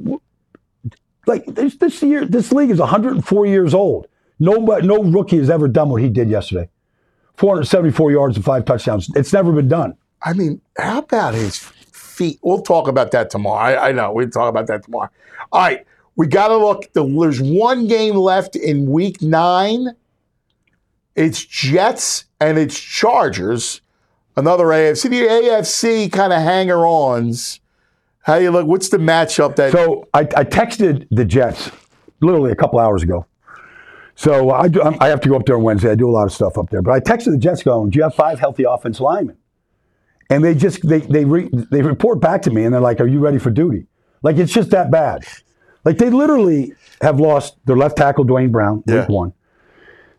like 1.25 1.47
this, 1.47 1.77
this 1.77 2.03
year, 2.03 2.25
this 2.25 2.51
league 2.51 2.71
is 2.71 2.81
104 2.81 3.47
years 3.47 3.73
old. 3.73 4.09
Nobody, 4.41 4.85
no 4.89 5.05
rookie 5.05 5.39
has 5.39 5.49
ever 5.49 5.69
done 5.69 5.89
what 5.89 6.03
he 6.03 6.09
did 6.09 6.29
yesterday. 6.29 6.69
474 7.37 8.11
yards 8.11 8.35
and 8.35 8.45
five 8.45 8.65
touchdowns. 8.65 9.09
It's 9.15 9.33
never 9.33 9.53
been 9.53 9.69
done. 9.69 9.97
I 10.21 10.33
mean, 10.33 10.61
how 10.77 10.99
about 10.99 11.35
his 11.35 11.59
feet? 11.59 12.41
We'll 12.43 12.63
talk 12.63 12.89
about 12.89 13.13
that 13.13 13.31
tomorrow. 13.31 13.61
I, 13.61 13.91
I 13.91 13.93
know 13.93 14.11
we'll 14.11 14.29
talk 14.29 14.49
about 14.49 14.67
that 14.67 14.83
tomorrow. 14.83 15.11
All 15.53 15.61
right, 15.61 15.87
we 16.17 16.27
got 16.27 16.49
to 16.49 16.57
look. 16.57 16.93
The, 16.93 17.07
there's 17.07 17.41
one 17.41 17.87
game 17.87 18.17
left 18.17 18.57
in 18.57 18.91
Week 18.91 19.23
Nine. 19.23 19.91
It's 21.15 21.45
Jets 21.45 22.25
and 22.41 22.59
it's 22.59 22.77
Chargers. 22.77 23.81
Another 24.37 24.65
AFC. 24.67 25.09
The 25.11 25.23
AFC 25.23 26.13
kind 26.13 26.33
of 26.33 26.41
hanger-ons. 26.43 27.61
How 28.23 28.37
you 28.37 28.51
look? 28.51 28.67
What's 28.67 28.89
the 28.89 28.99
matchup 28.99 29.57
that? 29.57 29.73
So 29.73 30.09
I, 30.13 30.21
I 30.21 30.45
texted 30.45 31.07
the 31.11 31.25
Jets 31.25 31.71
literally 32.21 32.51
a 32.51 32.57
couple 32.57 32.79
hours 32.81 33.03
ago. 33.03 33.27
So 34.15 34.51
I, 34.51 34.69
do, 34.69 34.83
I 34.83 35.09
have 35.09 35.21
to 35.21 35.29
go 35.29 35.37
up 35.37 35.45
there 35.47 35.57
on 35.57 35.63
Wednesday. 35.63 35.91
I 35.91 35.95
do 35.95 36.09
a 36.09 36.11
lot 36.11 36.25
of 36.25 36.33
stuff 36.33 36.57
up 36.59 36.71
there. 36.71 36.81
But 36.83 36.93
I 36.93 37.01
texted 37.01 37.33
the 37.33 37.39
Jets 37.39 37.63
going, 37.63 37.91
do 37.91 37.99
you 37.99 38.03
have 38.03 38.15
five 38.15 38.41
healthy 38.41 38.65
offense 38.65 38.99
linemen? 38.99 39.37
And 40.31 40.43
they 40.43 40.55
just, 40.55 40.87
they, 40.89 41.01
they, 41.01 41.25
re, 41.25 41.49
they 41.71 41.83
report 41.83 42.21
back 42.21 42.43
to 42.43 42.51
me 42.51 42.65
and 42.65 42.73
they're 42.75 42.81
like, 42.81 43.01
are 43.01 43.07
you 43.07 43.21
ready 43.21 43.39
for 43.39 43.51
duty? 43.51 43.87
Like, 44.23 44.39
it's 44.39 44.53
just 44.53 44.71
that 44.71 44.91
bad. 44.91 45.25
Like, 45.85 45.99
they 45.99 46.11
literally 46.11 46.73
have 47.03 47.21
lost 47.21 47.59
their 47.67 47.77
left 47.77 47.97
tackle, 47.99 48.25
Duane 48.25 48.51
Brown, 48.51 48.83
Yeah. 48.87 49.01
week 49.03 49.09
one. 49.11 49.33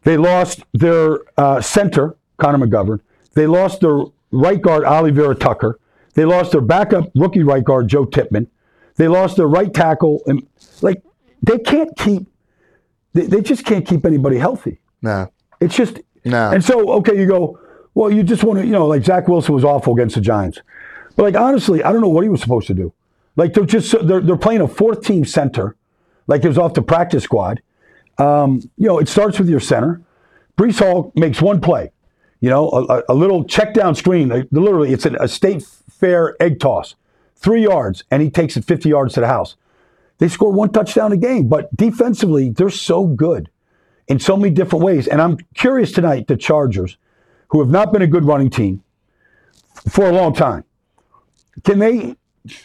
They 0.03 0.15
lost 0.15 0.61
their 0.73 1.19
uh, 1.37 1.59
center, 1.59 2.15
Connor 2.37 2.65
McGovern. 2.65 3.01
They 3.37 3.45
lost 3.45 3.81
their 3.81 3.99
right 4.31 4.59
guard, 4.59 4.83
Alijah 4.83 5.13
Vera-Tucker. 5.13 5.79
They 6.15 6.25
lost 6.25 6.53
their 6.53 6.61
backup 6.61 7.11
rookie 7.13 7.43
right 7.43 7.63
guard, 7.63 7.87
Joe 7.87 8.03
Tippmann. 8.03 8.47
They 8.95 9.07
lost 9.07 9.37
their 9.37 9.45
right 9.45 9.71
tackle. 9.71 10.23
And, 10.25 10.47
like, 10.81 11.03
they 11.43 11.59
can't 11.59 11.95
keep, 11.97 12.25
they, 13.13 13.27
they 13.27 13.41
just 13.41 13.63
can't 13.63 13.85
keep 13.85 14.07
anybody 14.07 14.39
healthy. 14.39 14.79
no, 15.03 15.31
It's 15.61 15.75
just, 15.75 15.99
no. 16.25 16.49
and 16.49 16.65
so, 16.65 16.89
okay, 16.93 17.15
you 17.15 17.27
go, 17.27 17.59
well, 17.93 18.11
you 18.11 18.23
just 18.23 18.43
want 18.43 18.57
to, 18.59 18.65
you 18.65 18.71
know, 18.71 18.87
like 18.87 19.03
Zach 19.03 19.27
Wilson 19.27 19.53
was 19.53 19.63
awful 19.63 19.93
against 19.93 20.15
the 20.15 20.21
Giants. 20.21 20.59
But 21.15 21.21
like, 21.21 21.35
honestly, 21.35 21.83
I 21.83 21.91
don't 21.91 22.01
know 22.01 22.09
what 22.09 22.23
he 22.23 22.29
was 22.29 22.41
supposed 22.41 22.65
to 22.67 22.73
do. 22.73 22.91
Like, 23.35 23.53
they're 23.53 23.65
just, 23.65 23.91
they're, 24.07 24.21
they're 24.21 24.35
playing 24.35 24.61
a 24.61 24.67
fourth 24.67 25.03
team 25.03 25.25
center, 25.25 25.75
like 26.25 26.43
it 26.43 26.47
was 26.47 26.57
off 26.57 26.73
the 26.73 26.81
practice 26.81 27.23
squad. 27.23 27.61
Um, 28.17 28.61
you 28.77 28.87
know, 28.87 28.97
it 28.97 29.07
starts 29.07 29.37
with 29.37 29.47
your 29.47 29.59
center. 29.59 30.01
Breece 30.57 30.79
Hall 30.79 31.11
makes 31.15 31.39
one 31.39 31.61
play. 31.61 31.91
You 32.39 32.49
know, 32.49 32.69
a, 32.69 33.03
a 33.09 33.15
little 33.15 33.43
check 33.43 33.73
down 33.73 33.95
screen. 33.95 34.29
Literally, 34.51 34.93
it's 34.93 35.05
a, 35.05 35.27
state 35.27 35.63
fair 35.63 36.35
egg 36.39 36.59
toss, 36.59 36.95
three 37.35 37.63
yards, 37.63 38.03
and 38.11 38.21
he 38.21 38.29
takes 38.29 38.55
it 38.57 38.63
50 38.65 38.89
yards 38.89 39.13
to 39.15 39.21
the 39.21 39.27
house. 39.27 39.55
They 40.19 40.27
score 40.27 40.51
one 40.51 40.71
touchdown 40.71 41.11
a 41.11 41.17
game, 41.17 41.47
but 41.47 41.75
defensively, 41.75 42.49
they're 42.49 42.69
so 42.69 43.05
good 43.07 43.49
in 44.07 44.19
so 44.19 44.37
many 44.37 44.53
different 44.53 44.83
ways. 44.83 45.07
And 45.07 45.21
I'm 45.21 45.37
curious 45.55 45.91
tonight, 45.91 46.27
the 46.27 46.37
Chargers, 46.37 46.97
who 47.49 47.59
have 47.59 47.69
not 47.69 47.91
been 47.91 48.01
a 48.01 48.07
good 48.07 48.25
running 48.25 48.49
team 48.49 48.83
for 49.89 50.05
a 50.05 50.11
long 50.11 50.33
time, 50.33 50.63
can 51.63 51.79
they 51.79 52.15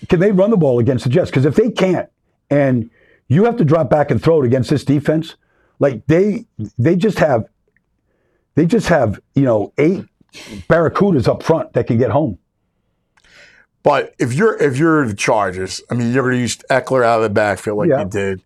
can 0.09 0.21
they 0.21 0.33
run 0.33 0.51
the 0.51 0.57
ball 0.57 0.79
against 0.79 1.05
the 1.05 1.11
Jets? 1.11 1.31
Because 1.31 1.45
if 1.45 1.57
they 1.57 1.71
can't, 1.71 2.09
and 2.51 2.91
you 3.29 3.45
have 3.45 3.57
to 3.57 3.65
drop 3.65 3.91
back 3.91 4.11
and 4.11 4.23
throw 4.23 4.43
it 4.43 4.47
against 4.47 4.71
this 4.71 4.85
defense, 4.85 5.37
like 5.79 6.07
they 6.07 6.47
they 6.79 6.97
just 6.97 7.19
have 7.19 7.47
they 8.55 8.67
just 8.67 8.89
have 8.89 9.21
you 9.35 9.43
know 9.45 9.73
eight 9.79 10.05
barracudas 10.69 11.29
up 11.29 11.43
front 11.43 11.73
that 11.75 11.87
can 11.87 11.99
get 11.99 12.11
home. 12.11 12.39
But 13.83 14.15
if 14.19 14.33
you're 14.33 14.57
if 14.63 14.77
you're 14.79 15.07
the 15.07 15.15
Chargers, 15.15 15.81
I 15.91 15.95
mean, 15.95 16.13
you're 16.13 16.23
going 16.23 16.37
to 16.37 16.41
use 16.41 16.57
Ekeler 16.71 17.05
out 17.05 17.17
of 17.19 17.23
the 17.25 17.31
backfield 17.31 17.79
like 17.79 17.89
Yeah. 17.89 18.03
you 18.03 18.09
did. 18.09 18.43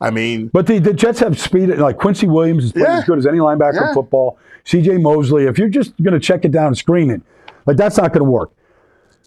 I 0.00 0.10
mean, 0.10 0.48
But 0.48 0.66
the, 0.66 0.78
the 0.78 0.92
Jets 0.92 1.20
have 1.20 1.40
speed. 1.40 1.70
Like 1.70 1.96
Quincy 1.96 2.26
Williams 2.28 2.64
is 2.66 2.72
playing 2.72 2.86
Yeah. 2.86 2.98
as 2.98 3.04
good 3.04 3.18
as 3.18 3.26
any 3.26 3.38
linebacker 3.38 3.74
Yeah. 3.80 3.88
in 3.88 3.94
football. 3.94 4.38
C.J. 4.64 4.98
Mosley. 4.98 5.44
If 5.44 5.58
you're 5.58 5.68
just 5.70 5.96
going 6.02 6.12
to 6.14 6.20
check 6.20 6.44
it 6.44 6.50
down 6.52 6.66
and 6.68 6.76
screen 6.78 7.10
it, 7.10 7.22
like 7.66 7.76
that's 7.76 7.96
not 7.96 8.12
going 8.12 8.24
to 8.24 8.30
work. 8.30 8.50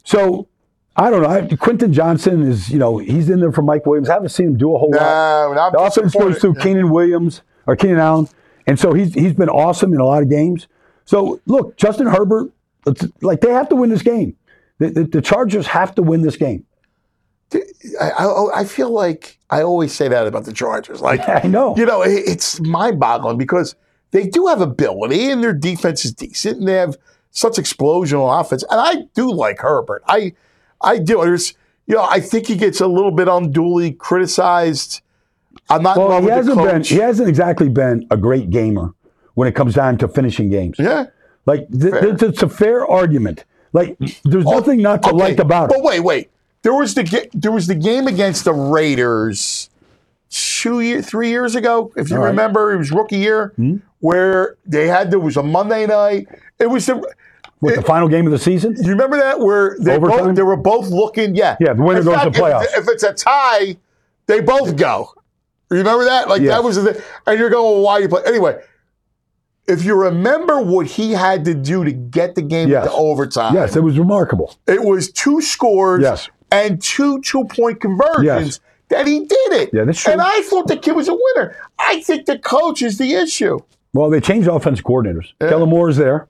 So 0.03 0.47
I 0.95 1.09
don't 1.09 1.23
know. 1.23 1.29
I, 1.29 1.47
Quentin 1.55 1.91
Johnston 1.91 2.43
is, 2.43 2.69
you 2.69 2.77
know, 2.77 2.97
he's 2.97 3.29
in 3.29 3.39
there 3.39 3.51
for 3.51 3.61
Mike 3.61 3.85
Williams. 3.85 4.09
I 4.09 4.13
haven't 4.13 4.29
seen 4.29 4.47
him 4.47 4.57
do 4.57 4.75
a 4.75 4.77
whole 4.77 4.91
lot. 4.91 5.57
I'm 5.57 5.71
The 5.73 5.79
offense 5.79 6.13
goes 6.13 6.39
through 6.39 6.55
Keenan 6.55 6.89
Williams 6.91 7.41
or 7.67 7.75
Keenan 7.75 7.97
Allen, 7.99 8.27
and 8.69 8.79
so 8.79 8.93
he's 8.93 9.13
he's 9.13 9.33
been 9.33 9.49
awesome 9.49 9.93
in 9.93 9.99
a 9.99 10.05
lot 10.05 10.21
of 10.23 10.29
games. 10.29 10.67
So 11.05 11.41
look, 11.45 11.75
Justin 11.77 12.07
Herbert, 12.07 12.51
like 13.21 13.41
they 13.41 13.51
have 13.51 13.67
to 13.69 13.75
win 13.75 13.89
this 13.89 14.01
game. 14.03 14.35
The, 14.77 14.89
the, 14.91 15.03
the 15.03 15.21
Chargers 15.21 15.67
have 15.67 15.93
to 15.95 16.01
win 16.01 16.21
this 16.21 16.37
game. 16.37 16.65
I, 17.53 18.09
I, 18.11 18.13
oh, 18.19 18.51
I 18.55 18.63
feel 18.63 18.91
like 18.91 19.39
I 19.49 19.63
always 19.63 19.91
say 19.93 20.07
that 20.07 20.27
about 20.27 20.45
the 20.45 20.53
Chargers. 20.53 21.01
Like, 21.01 21.27
I 21.45 21.47
know. 21.47 21.75
you 21.75 21.85
know, 21.85 22.01
it- 22.03 22.23
it's 22.27 22.59
mind-boggling 22.61 23.37
because 23.37 23.75
they 24.11 24.27
do 24.27 24.47
have 24.47 24.61
ability 24.61 25.29
and 25.31 25.43
their 25.43 25.53
defense 25.53 26.05
is 26.05 26.13
decent 26.13 26.59
and 26.59 26.67
they 26.67 26.73
have 26.75 26.95
such 27.31 27.53
explosional 27.53 28.39
offense. 28.39 28.63
And 28.69 28.79
I 28.79 29.07
do 29.15 29.31
like 29.31 29.59
Herbert. 29.59 30.03
I, 30.07 30.33
I 30.81 30.99
do. 30.99 31.21
There's, 31.23 31.53
you 31.87 31.95
know, 31.95 32.03
I 32.03 32.19
think 32.19 32.47
he 32.47 32.55
gets 32.55 32.81
a 32.81 32.87
little 32.87 33.11
bit 33.11 33.27
unduly 33.27 33.91
criticized. 33.93 35.01
I'm 35.69 35.81
not 35.83 35.97
Well, 35.97 36.21
he 36.21 36.27
hasn't 36.29 36.57
been 36.57 36.83
he 36.83 36.95
hasn't 36.97 37.27
exactly 37.29 37.69
been 37.69 38.05
a 38.11 38.17
great 38.17 38.49
gamer 38.49 38.93
when 39.35 39.47
it 39.47 39.53
comes 39.55 39.75
down 39.75 39.97
to 39.99 40.07
finishing 40.07 40.49
games. 40.49 40.77
yeah. 40.79 41.05
Like 41.45 41.67
th- 41.71 41.93
th- 41.93 42.21
it's 42.23 42.43
a 42.43 42.49
fair 42.49 42.85
argument. 42.85 43.45
Like 43.73 43.97
there's 44.23 44.45
nothing 44.45 44.81
not 44.81 45.03
to 45.03 45.09
Okay, 45.09 45.17
like 45.17 45.39
about 45.39 45.65
it. 45.71 45.75
But 45.75 45.83
wait, 45.83 45.99
wait. 46.01 46.29
There 46.61 46.73
was 46.73 46.93
the 46.95 47.03
ga- 47.03 47.29
there 47.33 47.51
was 47.51 47.67
the 47.67 47.75
game 47.75 48.07
against 48.07 48.45
the 48.45 48.53
Raiders 48.53 49.69
two 50.29 50.81
year, 50.81 51.01
three 51.01 51.29
years 51.29 51.55
ago, 51.55 51.91
if 51.95 52.09
you 52.09 52.17
All 52.17 52.21
right. 52.23 52.29
Hmm? 52.31 52.37
remember. 52.37 52.73
It 52.73 52.77
was 52.77 52.91
rookie 52.91 53.17
year 53.17 53.53
where 53.99 54.57
they 54.65 54.87
had 54.87 55.09
there 55.11 55.19
was 55.19 55.37
a 55.37 55.43
Monday 55.43 55.85
night. 55.87 56.27
It 56.59 56.67
was 56.67 56.85
the 56.85 56.95
With 57.61 57.75
the 57.75 57.81
final 57.81 58.07
game 58.07 58.25
of 58.25 58.31
the 58.31 58.39
season, 58.39 58.75
you 58.81 58.89
remember 58.91 59.17
that 59.17 59.39
where 59.39 59.75
they 59.79 59.95
Overtime? 59.95 60.25
both 60.27 60.35
they 60.35 60.43
were 60.43 60.57
both 60.57 60.89
looking. 60.89 61.35
Yeah, 61.35 61.55
Yeah, 61.59 61.73
the 61.73 61.81
winner 61.83 61.99
In 61.99 62.05
goes 62.05 62.21
to 62.21 62.31
playoffs. 62.31 62.63
If, 62.65 62.79
if 62.79 62.87
it's 62.89 63.03
a 63.03 63.13
tie, 63.13 63.77
they 64.27 64.41
both 64.41 64.75
go. 64.75 65.13
Remember 65.69 66.05
that? 66.05 66.27
Like 66.29 66.41
Yes. 66.41 66.51
that 66.55 66.63
was 66.63 66.75
the 66.81 66.93
thing. 66.93 67.01
and 67.27 67.39
you're 67.39 67.49
going, 67.49 67.63
well, 67.73 67.81
why 67.83 67.99
you 67.99 68.07
play 68.09 68.21
anyway? 68.25 68.59
If 69.67 69.85
you 69.85 69.93
remember 69.95 70.59
what 70.61 70.87
he 70.87 71.11
had 71.11 71.45
to 71.45 71.53
do 71.53 71.83
to 71.83 71.91
get 71.91 72.33
the 72.35 72.41
game 72.41 72.69
Yes. 72.69 72.85
into 72.85 72.95
overtime, 72.97 73.53
yes, 73.53 73.75
it 73.75 73.83
was 73.83 73.99
remarkable. 73.99 74.55
it 74.67 74.83
was 74.83 75.11
two 75.11 75.41
scores 75.41 76.01
Yes. 76.01 76.27
and 76.51 76.81
two 76.81 77.21
two 77.21 77.45
point 77.45 77.79
conversions 77.79 78.25
Yes. 78.25 78.59
that 78.89 79.05
he 79.05 79.19
did 79.19 79.51
it. 79.53 79.69
Yeah, 79.71 79.83
that's 79.83 80.01
true. 80.01 80.13
And 80.13 80.21
I 80.21 80.41
thought 80.41 80.67
the 80.67 80.77
kid 80.77 80.93
was 80.95 81.07
a 81.07 81.13
winner. 81.13 81.55
I 81.77 82.01
think 82.01 82.25
the 82.25 82.39
coach 82.39 82.81
is 82.81 82.97
the 82.97 83.13
issue. 83.13 83.59
Well, 83.93 84.09
they 84.09 84.19
changed 84.21 84.47
offense 84.47 84.81
coordinators. 84.81 85.33
Kellen 85.39 85.69
Moore 85.69 85.89
is 85.89 85.97
there. 85.97 86.27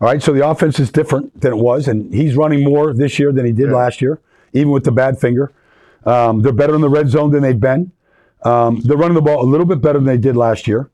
All 0.00 0.08
right, 0.08 0.22
so 0.22 0.32
the 0.32 0.48
offense 0.48 0.78
is 0.78 0.90
different 0.90 1.38
than 1.40 1.52
it 1.52 1.56
was, 1.58 1.88
and 1.88 2.14
he's 2.14 2.36
running 2.36 2.62
more 2.64 2.94
this 2.94 3.18
year 3.18 3.32
than 3.32 3.44
he 3.44 3.52
did 3.52 3.70
last 3.70 4.00
year, 4.00 4.20
even 4.54 4.70
with 4.70 4.84
the 4.84 4.92
bad 4.92 5.18
finger. 5.18 5.50
Um, 6.06 6.40
they're 6.40 6.52
better 6.52 6.74
in 6.74 6.80
the 6.80 6.88
red 6.88 7.08
zone 7.08 7.32
than 7.32 7.42
they've 7.42 7.58
been. 7.58 7.90
Um, 8.44 8.80
they're 8.80 8.96
running 8.96 9.14
the 9.14 9.22
ball 9.22 9.42
a 9.42 9.48
little 9.48 9.66
bit 9.66 9.80
better 9.80 9.98
than 9.98 10.06
they 10.06 10.16
did 10.16 10.36
last 10.36 10.66
year. 10.66 10.90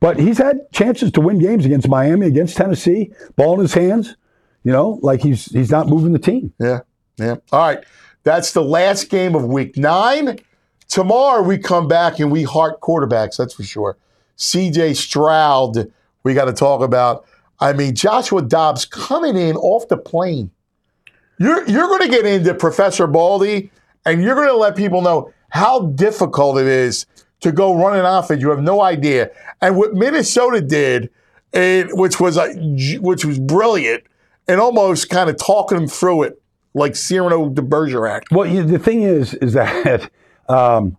But 0.00 0.18
he's 0.18 0.38
had 0.38 0.70
chances 0.72 1.12
to 1.12 1.20
win 1.20 1.38
games 1.38 1.64
against 1.64 1.88
Miami, 1.88 2.26
against 2.26 2.56
Tennessee, 2.56 3.12
ball 3.36 3.54
in 3.54 3.60
his 3.60 3.74
hands. 3.74 4.16
You 4.64 4.72
know, 4.72 4.98
like 5.02 5.22
he's 5.22 5.46
he's 5.46 5.70
not 5.70 5.88
moving 5.88 6.12
the 6.12 6.18
team. 6.18 6.52
Yeah. 6.58 6.80
Yeah. 7.18 7.36
All 7.52 7.60
right. 7.60 7.84
That's 8.24 8.52
the 8.52 8.62
last 8.62 9.10
game 9.10 9.34
of 9.34 9.44
week 9.44 9.76
nine. 9.76 10.38
Tomorrow 10.88 11.42
we 11.42 11.58
come 11.58 11.88
back 11.88 12.18
and 12.18 12.30
we 12.30 12.42
heart 12.42 12.80
quarterbacks, 12.80 13.36
that's 13.36 13.54
for 13.54 13.62
sure. 13.62 13.96
CJ 14.36 14.96
Stroud, 14.96 15.90
we 16.22 16.34
got 16.34 16.44
to 16.46 16.52
talk 16.52 16.82
about. 16.82 17.24
I 17.60 17.72
mean, 17.72 17.94
Joshua 17.94 18.42
Dobbs 18.42 18.84
coming 18.84 19.36
in 19.36 19.56
off 19.56 19.88
the 19.88 19.96
plane. 19.96 20.50
You're 21.38 21.66
you're 21.68 21.86
going 21.86 22.02
to 22.02 22.08
get 22.08 22.26
into 22.26 22.54
Professor 22.54 23.06
Baldy 23.06 23.70
and 24.04 24.22
you're 24.22 24.34
going 24.34 24.48
to 24.48 24.56
let 24.56 24.76
people 24.76 25.00
know 25.00 25.32
how 25.52 25.80
difficult 25.80 26.56
it 26.56 26.66
is 26.66 27.04
to 27.40 27.52
go 27.52 27.76
run 27.76 27.98
an 27.98 28.06
offense. 28.06 28.40
You 28.40 28.48
have 28.48 28.62
no 28.62 28.80
idea. 28.80 29.30
And 29.60 29.76
what 29.76 29.92
Minnesota 29.92 30.62
did, 30.62 31.10
and 31.52 31.90
which 31.92 32.18
was 32.18 32.38
a, 32.38 32.54
which 33.00 33.26
was 33.26 33.38
brilliant, 33.38 34.04
and 34.48 34.58
almost 34.58 35.10
kind 35.10 35.28
of 35.28 35.36
talking 35.36 35.76
them 35.76 35.88
through 35.88 36.22
it 36.22 36.42
like 36.72 36.96
Cyrano 36.96 37.50
de 37.50 37.60
Bergerac. 37.60 38.22
Well, 38.30 38.46
you, 38.46 38.62
the 38.62 38.78
thing 38.78 39.02
is, 39.02 39.34
is 39.34 39.52
that 39.52 40.10
um, 40.48 40.96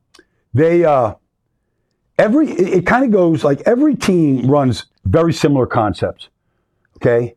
they 0.54 0.86
uh, 0.86 1.16
every 2.20 2.52
it, 2.52 2.68
it 2.68 2.86
kind 2.86 3.04
of 3.04 3.10
goes 3.12 3.44
like 3.44 3.62
every 3.66 3.96
team 3.96 4.46
runs 4.46 4.86
very 5.06 5.34
similar 5.34 5.66
concepts. 5.66 6.30
Okay, 6.98 7.34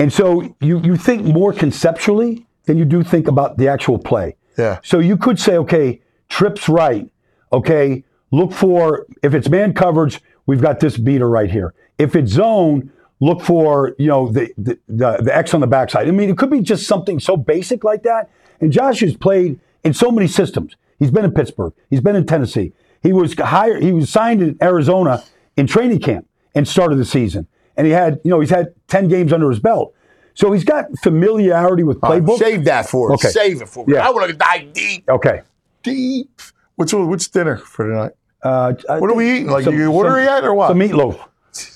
and 0.00 0.12
so 0.12 0.42
you 0.60 0.80
you 0.80 0.96
think 0.96 1.22
more 1.24 1.52
conceptually 1.52 2.44
than 2.64 2.76
you 2.76 2.84
do 2.84 3.04
think 3.04 3.28
about 3.28 3.56
the 3.56 3.68
actual 3.68 4.00
play. 4.00 4.34
Yeah. 4.58 4.80
So 4.82 4.98
you 4.98 5.16
could 5.16 5.38
say, 5.38 5.58
okay, 5.58 6.00
trips 6.28 6.68
right. 6.68 7.08
Okay, 7.52 8.04
look 8.30 8.52
for 8.52 9.06
if 9.22 9.34
it's 9.34 9.48
man 9.48 9.72
coverage, 9.72 10.20
we've 10.46 10.60
got 10.60 10.80
this 10.80 10.96
beater 10.98 11.28
right 11.28 11.50
here. 11.50 11.74
If 11.98 12.16
it's 12.16 12.32
zone, 12.32 12.90
look 13.20 13.40
for 13.40 13.94
you 13.98 14.08
know 14.08 14.30
the 14.30 14.52
the, 14.58 14.78
the, 14.88 15.18
the 15.22 15.36
X 15.36 15.54
on 15.54 15.60
the 15.60 15.66
backside. 15.66 16.08
I 16.08 16.10
mean, 16.10 16.30
it 16.30 16.38
could 16.38 16.50
be 16.50 16.60
just 16.60 16.86
something 16.86 17.20
so 17.20 17.36
basic 17.36 17.84
like 17.84 18.02
that. 18.02 18.30
And 18.60 18.72
Josh 18.72 19.00
has 19.00 19.16
played 19.16 19.60
in 19.84 19.92
so 19.92 20.10
many 20.10 20.26
systems. 20.26 20.76
He's 20.98 21.10
been 21.10 21.24
in 21.24 21.32
Pittsburgh. 21.32 21.72
He's 21.90 22.00
been 22.00 22.16
in 22.16 22.26
Tennessee. 22.26 22.72
He 23.02 23.12
was 23.12 23.34
hired. 23.34 23.82
He 23.82 23.92
was 23.92 24.10
signed 24.10 24.42
in 24.42 24.56
Arizona 24.62 25.22
in 25.56 25.66
training 25.66 26.00
camp 26.00 26.26
and 26.54 26.66
started 26.66 26.96
the 26.96 27.04
season. 27.04 27.46
And 27.76 27.86
he 27.86 27.92
had 27.92 28.20
you 28.24 28.30
know 28.30 28.40
he's 28.40 28.50
had 28.50 28.74
ten 28.88 29.08
games 29.08 29.32
under 29.32 29.48
his 29.50 29.60
belt. 29.60 29.94
So 30.34 30.52
he's 30.52 30.64
got 30.64 30.86
familiarity 31.02 31.82
with 31.82 31.98
playbook. 31.98 32.38
Save 32.38 32.64
that 32.66 32.88
for 32.88 33.12
us. 33.12 33.24
Okay. 33.24 33.30
Save 33.30 33.62
it 33.62 33.68
for 33.68 33.86
me. 33.86 33.94
Yeah. 33.94 34.06
I 34.06 34.10
want 34.10 34.30
to 34.30 34.36
dive 34.36 34.70
deep, 34.74 35.08
Okay. 35.08 35.40
Deep. 35.86 36.40
What's 36.74 36.92
what's 36.92 37.28
dinner 37.28 37.56
for 37.56 37.86
tonight? 37.88 38.12
Uh, 38.42 38.74
What 38.98 39.08
are 39.10 39.14
we 39.14 39.30
eating? 39.32 39.46
Like 39.48 39.64
you 39.66 39.90
ordering 39.92 40.24
yet 40.26 40.44
or 40.44 40.52
what? 40.54 40.68
Some 40.68 40.78
meatloaf. 40.80 41.18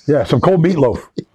Yeah, 0.07 0.25
some 0.25 0.41
cold 0.41 0.63
meatloaf. 0.63 1.07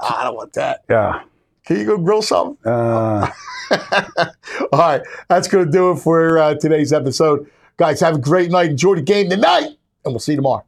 Ah, 0.00 0.20
I 0.20 0.24
don't 0.24 0.36
want 0.36 0.52
that. 0.52 0.84
Yeah. 0.88 1.22
Can 1.66 1.78
you 1.78 1.84
go 1.84 1.98
grill 1.98 2.22
something? 2.22 2.56
Uh, 2.64 3.28
All 4.72 4.78
right, 4.78 5.02
that's 5.28 5.48
going 5.48 5.64
to 5.66 5.72
do 5.72 5.90
it 5.90 5.96
for 5.96 6.38
uh, 6.38 6.54
today's 6.54 6.92
episode. 6.92 7.50
Guys, 7.78 7.98
have 8.00 8.14
a 8.14 8.18
great 8.18 8.48
night. 8.50 8.70
Enjoy 8.70 8.94
the 8.94 9.02
game 9.02 9.28
tonight, 9.28 9.70
and 10.04 10.12
we'll 10.12 10.20
see 10.20 10.32
you 10.32 10.36
tomorrow. 10.36 10.64